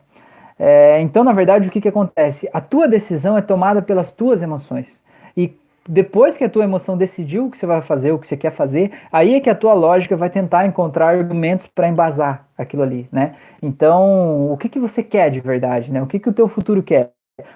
É, 0.58 1.00
então, 1.00 1.24
na 1.24 1.32
verdade, 1.32 1.68
o 1.68 1.70
que, 1.70 1.80
que 1.80 1.88
acontece? 1.88 2.48
A 2.52 2.60
tua 2.60 2.86
decisão 2.86 3.38
é 3.38 3.42
tomada 3.42 3.80
pelas 3.80 4.12
tuas 4.12 4.42
emoções. 4.42 5.02
E 5.36 5.56
depois 5.88 6.36
que 6.36 6.44
a 6.44 6.48
tua 6.48 6.64
emoção 6.64 6.96
decidiu 6.96 7.46
o 7.46 7.50
que 7.50 7.56
você 7.56 7.66
vai 7.66 7.80
fazer, 7.80 8.12
o 8.12 8.18
que 8.18 8.26
você 8.26 8.36
quer 8.36 8.52
fazer, 8.52 8.92
aí 9.12 9.34
é 9.34 9.40
que 9.40 9.50
a 9.50 9.54
tua 9.54 9.74
lógica 9.74 10.16
vai 10.16 10.30
tentar 10.30 10.66
encontrar 10.66 11.16
argumentos 11.16 11.66
para 11.66 11.88
embasar 11.88 12.46
aquilo 12.56 12.82
ali, 12.82 13.08
né? 13.12 13.34
Então, 13.62 14.50
o 14.50 14.56
que, 14.56 14.68
que 14.68 14.78
você 14.78 15.02
quer 15.02 15.30
de 15.30 15.40
verdade, 15.40 15.92
né? 15.92 16.02
O 16.02 16.06
que, 16.06 16.18
que 16.18 16.28
o 16.28 16.32
teu 16.32 16.48
futuro 16.48 16.82
quer? 16.82 17.10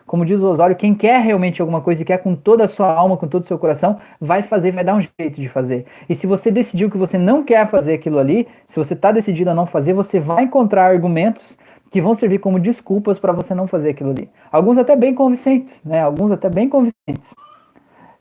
Como 0.07 0.26
diz 0.26 0.39
o 0.39 0.47
Osório, 0.47 0.76
quem 0.76 0.95
quer 0.95 1.20
realmente 1.22 1.61
alguma 1.61 1.81
coisa 1.81 2.03
e 2.03 2.05
quer 2.05 2.18
com 2.18 2.35
toda 2.35 2.64
a 2.64 2.68
sua 2.68 2.93
alma, 2.93 3.16
com 3.16 3.26
todo 3.26 3.45
o 3.45 3.47
seu 3.47 3.59
coração, 3.59 3.99
vai 4.20 4.43
fazer, 4.43 4.72
vai 4.72 4.85
dar 4.85 4.95
um 4.95 5.01
jeito 5.01 5.41
de 5.41 5.49
fazer. 5.49 5.87
E 6.07 6.14
se 6.14 6.26
você 6.26 6.51
decidiu 6.51 6.91
que 6.91 6.99
você 6.99 7.16
não 7.16 7.43
quer 7.43 7.66
fazer 7.70 7.95
aquilo 7.95 8.18
ali, 8.18 8.47
se 8.66 8.76
você 8.76 8.93
está 8.93 9.11
decidido 9.11 9.51
a 9.51 9.55
não 9.55 9.64
fazer, 9.64 9.95
você 9.95 10.20
vai 10.20 10.45
encontrar 10.45 10.85
argumentos 10.85 11.57
que 11.91 12.01
vão 12.01 12.14
servir 12.14 12.39
como 12.39 12.61
desculpas 12.61 13.18
para 13.18 13.33
você 13.33 13.55
não 13.55 13.66
fazer 13.66 13.91
aquilo 13.91 14.11
ali. 14.11 14.28
Alguns 14.53 14.76
até 14.76 14.95
bem 14.95 15.14
convincentes, 15.14 15.83
né? 15.83 16.03
Alguns 16.03 16.31
até 16.31 16.51
bem 16.51 16.68
convincentes. 16.68 17.35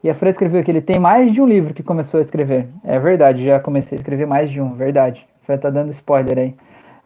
E 0.04 0.10
a 0.10 0.14
Fran 0.16 0.30
escreveu 0.30 0.64
que 0.64 0.72
ele 0.72 0.82
tem 0.82 1.00
mais 1.00 1.32
de 1.32 1.42
um 1.42 1.46
livro 1.46 1.74
que 1.74 1.84
começou 1.84 2.20
a 2.20 2.22
escrever. 2.22 2.68
É 2.84 2.98
verdade, 3.00 3.44
já 3.44 3.60
comecei 3.60 3.98
a 3.98 4.00
escrever 4.00 4.26
mais 4.26 4.50
de 4.50 4.62
um, 4.62 4.74
verdade. 4.74 5.28
A 5.42 5.46
Fran 5.46 5.58
tá 5.58 5.70
dando 5.70 5.92
spoiler 5.92 6.38
aí. 6.38 6.56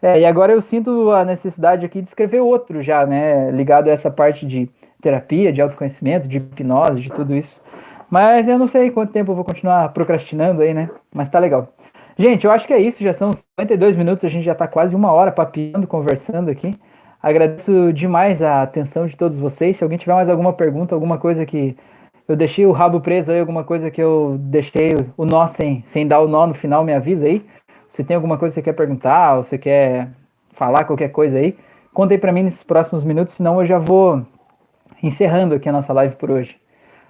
É, 0.00 0.20
e 0.20 0.24
agora 0.24 0.52
eu 0.52 0.60
sinto 0.60 1.10
a 1.10 1.24
necessidade 1.24 1.84
aqui 1.86 2.00
de 2.00 2.08
escrever 2.08 2.40
outro 2.40 2.82
já, 2.82 3.06
né? 3.06 3.50
Ligado 3.50 3.88
a 3.88 3.92
essa 3.92 4.10
parte 4.10 4.46
de 4.46 4.68
terapia, 5.00 5.52
de 5.52 5.60
autoconhecimento, 5.60 6.28
de 6.28 6.36
hipnose, 6.36 7.00
de 7.00 7.10
tudo 7.10 7.34
isso. 7.34 7.60
Mas 8.10 8.46
eu 8.46 8.58
não 8.58 8.66
sei 8.66 8.90
quanto 8.90 9.12
tempo 9.12 9.32
eu 9.32 9.34
vou 9.34 9.44
continuar 9.44 9.88
procrastinando 9.92 10.62
aí, 10.62 10.72
né? 10.72 10.90
Mas 11.12 11.28
tá 11.28 11.38
legal. 11.38 11.72
Gente, 12.16 12.44
eu 12.44 12.52
acho 12.52 12.66
que 12.66 12.72
é 12.72 12.78
isso. 12.78 13.02
Já 13.02 13.12
são 13.12 13.32
52 13.32 13.96
minutos, 13.96 14.24
a 14.24 14.28
gente 14.28 14.44
já 14.44 14.54
tá 14.54 14.68
quase 14.68 14.94
uma 14.94 15.10
hora 15.10 15.32
papiando, 15.32 15.86
conversando 15.86 16.50
aqui. 16.50 16.78
Agradeço 17.22 17.92
demais 17.92 18.42
a 18.42 18.62
atenção 18.62 19.06
de 19.06 19.16
todos 19.16 19.36
vocês. 19.36 19.78
Se 19.78 19.82
alguém 19.82 19.98
tiver 19.98 20.14
mais 20.14 20.28
alguma 20.28 20.52
pergunta, 20.52 20.94
alguma 20.94 21.18
coisa 21.18 21.44
que 21.46 21.76
eu 22.26 22.36
deixei 22.36 22.64
o 22.64 22.72
rabo 22.72 23.00
preso 23.00 23.30
aí, 23.30 23.40
alguma 23.40 23.64
coisa 23.64 23.90
que 23.90 24.02
eu 24.02 24.36
deixei 24.40 24.92
o 25.16 25.24
nó 25.24 25.46
sem, 25.46 25.82
sem 25.84 26.06
dar 26.06 26.20
o 26.20 26.28
nó 26.28 26.46
no 26.46 26.54
final, 26.54 26.82
me 26.82 26.94
avisa 26.94 27.26
aí. 27.26 27.44
Se 27.88 28.02
tem 28.02 28.14
alguma 28.14 28.38
coisa 28.38 28.54
que 28.54 28.60
você 28.60 28.64
quer 28.64 28.72
perguntar, 28.72 29.36
ou 29.36 29.44
você 29.44 29.58
quer 29.58 30.08
falar 30.52 30.84
qualquer 30.84 31.10
coisa 31.10 31.38
aí, 31.38 31.56
conta 31.92 32.14
aí 32.14 32.18
para 32.18 32.32
mim 32.32 32.42
nesses 32.42 32.62
próximos 32.62 33.04
minutos, 33.04 33.34
senão 33.34 33.60
eu 33.60 33.66
já 33.66 33.78
vou 33.78 34.24
encerrando 35.02 35.54
aqui 35.54 35.68
a 35.68 35.72
nossa 35.72 35.92
live 35.92 36.16
por 36.16 36.30
hoje. 36.30 36.56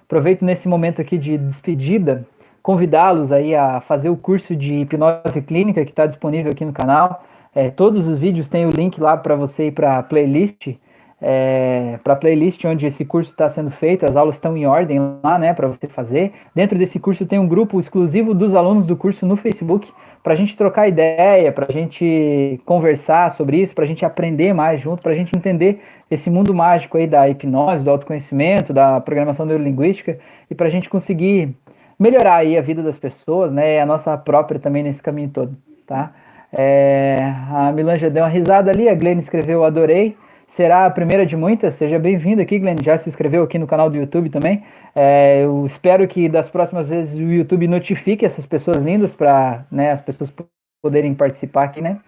Aproveito 0.03 0.43
nesse 0.43 0.67
momento 0.67 1.01
aqui 1.01 1.17
de 1.17 1.37
despedida, 1.37 2.27
convidá-los 2.61 3.31
aí 3.31 3.55
a 3.55 3.79
fazer 3.81 4.09
o 4.09 4.17
curso 4.17 4.55
de 4.55 4.75
hipnose 4.75 5.41
clínica 5.41 5.85
que 5.85 5.91
está 5.91 6.05
disponível 6.05 6.51
aqui 6.51 6.65
no 6.65 6.73
canal. 6.73 7.23
É, 7.53 7.69
todos 7.69 8.05
os 8.07 8.19
vídeos 8.19 8.49
têm 8.49 8.65
o 8.65 8.69
link 8.69 8.99
lá 8.99 9.15
para 9.15 9.35
você 9.35 9.67
ir 9.67 9.71
para 9.71 9.97
a 9.97 10.03
playlist 10.03 10.75
é, 11.21 11.97
para 12.03 12.13
a 12.13 12.15
playlist 12.15 12.63
onde 12.65 12.85
esse 12.85 13.05
curso 13.05 13.31
está 13.31 13.47
sendo 13.47 13.71
feito, 13.71 14.05
as 14.05 14.15
aulas 14.15 14.35
estão 14.35 14.55
em 14.55 14.65
ordem 14.65 14.99
lá, 15.23 15.39
né, 15.39 15.53
para 15.53 15.67
você 15.67 15.87
fazer. 15.87 16.33
Dentro 16.53 16.77
desse 16.77 16.99
curso 16.99 17.25
tem 17.25 17.39
um 17.39 17.47
grupo 17.47 17.79
exclusivo 17.79 18.33
dos 18.33 18.53
alunos 18.53 18.85
do 18.85 18.95
curso 18.95 19.25
no 19.25 19.35
Facebook, 19.35 19.91
para 20.21 20.33
a 20.33 20.35
gente 20.35 20.57
trocar 20.57 20.87
ideia, 20.87 21.51
para 21.51 21.67
a 21.69 21.71
gente 21.71 22.59
conversar 22.65 23.31
sobre 23.31 23.57
isso, 23.57 23.75
para 23.75 23.83
a 23.83 23.87
gente 23.87 24.03
aprender 24.03 24.53
mais 24.53 24.81
junto, 24.81 25.01
para 25.01 25.11
a 25.11 25.15
gente 25.15 25.31
entender 25.35 25.81
esse 26.09 26.29
mundo 26.29 26.53
mágico 26.53 26.97
aí 26.97 27.07
da 27.07 27.29
hipnose, 27.29 27.83
do 27.83 27.91
autoconhecimento, 27.91 28.73
da 28.73 28.99
programação 28.99 29.45
neurolinguística 29.45 30.17
e 30.49 30.55
para 30.55 30.67
a 30.67 30.69
gente 30.69 30.89
conseguir 30.89 31.55
melhorar 31.97 32.37
aí 32.37 32.57
a 32.57 32.61
vida 32.61 32.83
das 32.83 32.97
pessoas, 32.97 33.53
né, 33.53 33.79
a 33.79 33.85
nossa 33.85 34.17
própria 34.17 34.59
também 34.59 34.83
nesse 34.83 35.01
caminho 35.01 35.29
todo, 35.29 35.55
tá? 35.87 36.11
É, 36.51 37.17
a 37.51 37.71
Milan 37.71 37.97
já 37.97 38.09
deu 38.09 38.23
uma 38.23 38.29
risada 38.29 38.71
ali, 38.71 38.87
a 38.87 38.95
Glenn 38.95 39.17
escreveu 39.17 39.63
adorei 39.63 40.15
será 40.47 40.85
a 40.85 40.89
primeira 40.89 41.25
de 41.25 41.35
muitas. 41.35 41.75
Seja 41.75 41.99
bem-vindo 41.99 42.41
aqui, 42.41 42.59
Glenn. 42.59 42.77
Já 42.83 42.97
se 42.97 43.09
inscreveu 43.09 43.43
aqui 43.43 43.57
no 43.57 43.67
canal 43.67 43.89
do 43.89 43.97
YouTube 43.97 44.29
também. 44.29 44.63
É, 44.95 45.43
eu 45.43 45.65
espero 45.65 46.07
que 46.07 46.29
das 46.29 46.49
próximas 46.49 46.89
vezes 46.89 47.19
o 47.19 47.23
YouTube 47.23 47.67
notifique 47.67 48.25
essas 48.25 48.45
pessoas 48.45 48.77
lindas 48.77 49.13
para 49.13 49.65
né, 49.71 49.91
as 49.91 50.01
pessoas 50.01 50.33
poderem 50.81 51.13
participar 51.13 51.63
aqui, 51.63 51.81
né? 51.81 51.99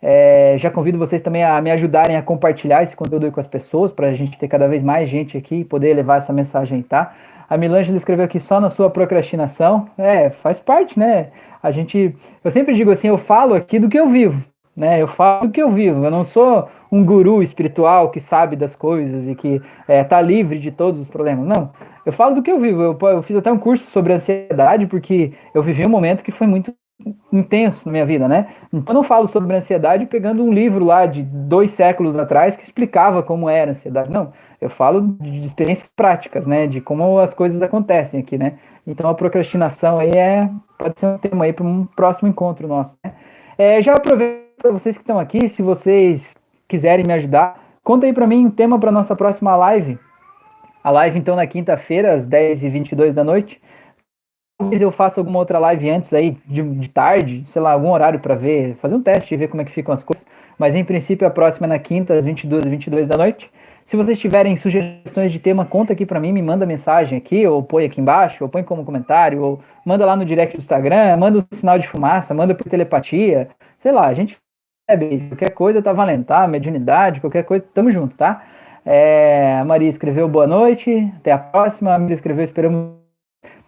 É, 0.00 0.54
já 0.58 0.70
convido 0.70 0.96
vocês 0.96 1.20
também 1.20 1.42
a 1.42 1.60
me 1.60 1.72
ajudarem 1.72 2.16
a 2.16 2.22
compartilhar 2.22 2.84
esse 2.84 2.94
conteúdo 2.94 3.32
com 3.32 3.40
as 3.40 3.48
pessoas, 3.48 3.90
para 3.90 4.08
a 4.08 4.12
gente 4.12 4.38
ter 4.38 4.46
cada 4.46 4.68
vez 4.68 4.80
mais 4.80 5.08
gente 5.08 5.36
aqui 5.36 5.56
e 5.56 5.64
poder 5.64 5.92
levar 5.94 6.18
essa 6.18 6.32
mensagem, 6.32 6.82
tá? 6.82 7.14
A 7.50 7.56
Milângela 7.56 7.96
escreveu 7.96 8.24
aqui 8.24 8.38
só 8.38 8.60
na 8.60 8.68
sua 8.68 8.90
procrastinação. 8.90 9.88
É, 9.96 10.30
faz 10.30 10.60
parte, 10.60 10.98
né? 10.98 11.28
A 11.62 11.70
gente. 11.70 12.14
Eu 12.44 12.50
sempre 12.50 12.74
digo 12.74 12.90
assim, 12.90 13.08
eu 13.08 13.18
falo 13.18 13.54
aqui 13.54 13.78
do 13.78 13.88
que 13.88 13.98
eu 13.98 14.08
vivo, 14.08 14.44
né? 14.78 15.02
Eu 15.02 15.08
falo 15.08 15.48
do 15.48 15.52
que 15.52 15.60
eu 15.60 15.72
vivo. 15.72 16.04
Eu 16.04 16.10
não 16.10 16.24
sou 16.24 16.68
um 16.90 17.04
guru 17.04 17.42
espiritual 17.42 18.10
que 18.10 18.20
sabe 18.20 18.54
das 18.54 18.76
coisas 18.76 19.26
e 19.26 19.34
que 19.34 19.56
está 19.56 19.92
é, 19.92 20.04
tá 20.04 20.20
livre 20.20 20.60
de 20.60 20.70
todos 20.70 21.00
os 21.00 21.08
problemas. 21.08 21.44
Não. 21.48 21.70
Eu 22.06 22.12
falo 22.12 22.36
do 22.36 22.42
que 22.42 22.50
eu 22.50 22.60
vivo. 22.60 22.80
Eu, 22.80 22.98
eu, 23.08 23.22
fiz 23.22 23.36
até 23.36 23.50
um 23.50 23.58
curso 23.58 23.90
sobre 23.90 24.12
ansiedade 24.12 24.86
porque 24.86 25.32
eu 25.52 25.64
vivi 25.64 25.84
um 25.84 25.88
momento 25.90 26.22
que 26.22 26.30
foi 26.30 26.46
muito 26.46 26.72
intenso 27.32 27.86
na 27.86 27.92
minha 27.92 28.06
vida, 28.06 28.28
né? 28.28 28.48
Então 28.72 28.94
eu 28.94 28.94
não 28.94 29.02
falo 29.02 29.26
sobre 29.26 29.54
ansiedade 29.54 30.06
pegando 30.06 30.44
um 30.44 30.52
livro 30.52 30.84
lá 30.84 31.06
de 31.06 31.22
dois 31.24 31.72
séculos 31.72 32.16
atrás 32.16 32.56
que 32.56 32.62
explicava 32.62 33.20
como 33.20 33.50
era 33.50 33.70
a 33.70 33.72
ansiedade. 33.72 34.10
Não. 34.10 34.32
Eu 34.60 34.70
falo 34.70 35.16
de 35.20 35.40
experiências 35.40 35.90
práticas, 35.94 36.46
né? 36.46 36.68
De 36.68 36.80
como 36.80 37.18
as 37.18 37.34
coisas 37.34 37.60
acontecem 37.60 38.20
aqui, 38.20 38.38
né? 38.38 38.54
Então 38.86 39.10
a 39.10 39.14
procrastinação 39.14 39.98
aí 39.98 40.12
é 40.12 40.48
pode 40.78 41.00
ser 41.00 41.06
um 41.06 41.18
tema 41.18 41.46
aí 41.46 41.52
para 41.52 41.66
um 41.66 41.84
próximo 41.84 42.28
encontro 42.28 42.68
nosso. 42.68 42.96
Né? 43.04 43.12
É, 43.58 43.82
já 43.82 43.92
aproveito 43.94 44.47
para 44.58 44.72
vocês 44.72 44.96
que 44.96 45.02
estão 45.02 45.18
aqui, 45.18 45.48
se 45.48 45.62
vocês 45.62 46.34
quiserem 46.66 47.04
me 47.06 47.12
ajudar, 47.12 47.62
conta 47.82 48.06
aí 48.06 48.12
para 48.12 48.26
mim 48.26 48.46
um 48.46 48.50
tema 48.50 48.78
para 48.78 48.90
nossa 48.90 49.14
próxima 49.14 49.56
live. 49.56 49.98
A 50.82 50.90
live, 50.90 51.18
então, 51.18 51.36
na 51.36 51.46
quinta-feira, 51.46 52.14
às 52.14 52.28
10h22 52.28 53.12
da 53.12 53.22
noite. 53.22 53.60
Talvez 54.60 54.82
eu 54.82 54.90
faça 54.90 55.20
alguma 55.20 55.38
outra 55.38 55.58
live 55.60 55.88
antes 55.88 56.12
aí, 56.12 56.36
de, 56.44 56.62
de 56.62 56.88
tarde, 56.88 57.44
sei 57.48 57.62
lá, 57.62 57.72
algum 57.72 57.92
horário 57.92 58.18
para 58.18 58.34
ver, 58.34 58.74
fazer 58.76 58.96
um 58.96 59.02
teste 59.02 59.32
e 59.32 59.36
ver 59.36 59.48
como 59.48 59.62
é 59.62 59.64
que 59.64 59.70
ficam 59.70 59.94
as 59.94 60.02
coisas. 60.02 60.26
Mas, 60.58 60.74
em 60.74 60.84
princípio, 60.84 61.26
a 61.26 61.30
próxima 61.30 61.66
é 61.66 61.68
na 61.68 61.78
quinta, 61.78 62.14
às 62.14 62.24
22 62.24 62.62
h 62.62 62.70
22 62.70 63.06
da 63.06 63.16
noite. 63.16 63.48
Se 63.86 63.96
vocês 63.96 64.18
tiverem 64.18 64.56
sugestões 64.56 65.30
de 65.32 65.38
tema, 65.38 65.64
conta 65.64 65.92
aqui 65.92 66.04
para 66.04 66.18
mim, 66.18 66.32
me 66.32 66.42
manda 66.42 66.66
mensagem 66.66 67.16
aqui, 67.16 67.46
ou 67.46 67.62
põe 67.62 67.86
aqui 67.86 68.00
embaixo, 68.00 68.44
ou 68.44 68.50
põe 68.50 68.64
como 68.64 68.84
comentário, 68.84 69.40
ou 69.40 69.60
manda 69.86 70.04
lá 70.04 70.16
no 70.16 70.24
direct 70.24 70.56
do 70.56 70.60
Instagram, 70.60 71.16
manda 71.16 71.38
um 71.38 71.56
sinal 71.56 71.78
de 71.78 71.86
fumaça, 71.86 72.34
manda 72.34 72.54
por 72.54 72.68
telepatia, 72.68 73.48
sei 73.78 73.92
lá, 73.92 74.06
a 74.06 74.14
gente 74.14 74.36
qualquer 75.28 75.50
coisa 75.50 75.82
tá 75.82 75.92
valendo, 75.92 76.24
tá? 76.24 76.46
Mediunidade, 76.46 77.20
qualquer 77.20 77.44
coisa, 77.44 77.64
tamo 77.74 77.90
junto, 77.90 78.16
tá? 78.16 78.42
É, 78.86 79.58
a 79.60 79.64
Maria 79.64 79.88
escreveu 79.88 80.26
boa 80.26 80.46
noite, 80.46 81.12
até 81.16 81.30
a 81.30 81.38
próxima. 81.38 81.94
A 81.94 81.98
Maria 81.98 82.14
escreveu 82.14 82.42
esperamos. 82.42 82.96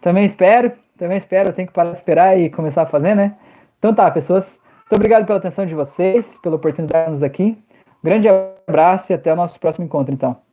Também 0.01 0.25
espero, 0.25 0.73
também 0.97 1.18
espero, 1.18 1.53
tenho 1.53 1.68
que 1.68 1.75
parar 1.75 1.91
de 1.91 1.97
esperar 1.97 2.39
e 2.39 2.49
começar 2.49 2.83
a 2.83 2.87
fazer, 2.87 3.14
né? 3.14 3.37
Então 3.79 3.95
tá, 3.95 4.11
pessoas, 4.11 4.59
muito 4.91 4.97
obrigado 4.97 5.27
pela 5.27 5.39
atenção 5.39 5.66
de 5.66 5.75
vocês, 5.75 6.39
pela 6.39 6.57
oportunidade 6.57 7.11
de 7.11 7.16
estarmos 7.16 7.23
aqui. 7.23 7.62
Grande 8.03 8.29
abraço 8.29 9.12
e 9.12 9.14
até 9.14 9.31
o 9.31 9.37
nosso 9.37 9.61
próximo 9.61 9.85
encontro, 9.85 10.14
então. 10.14 10.49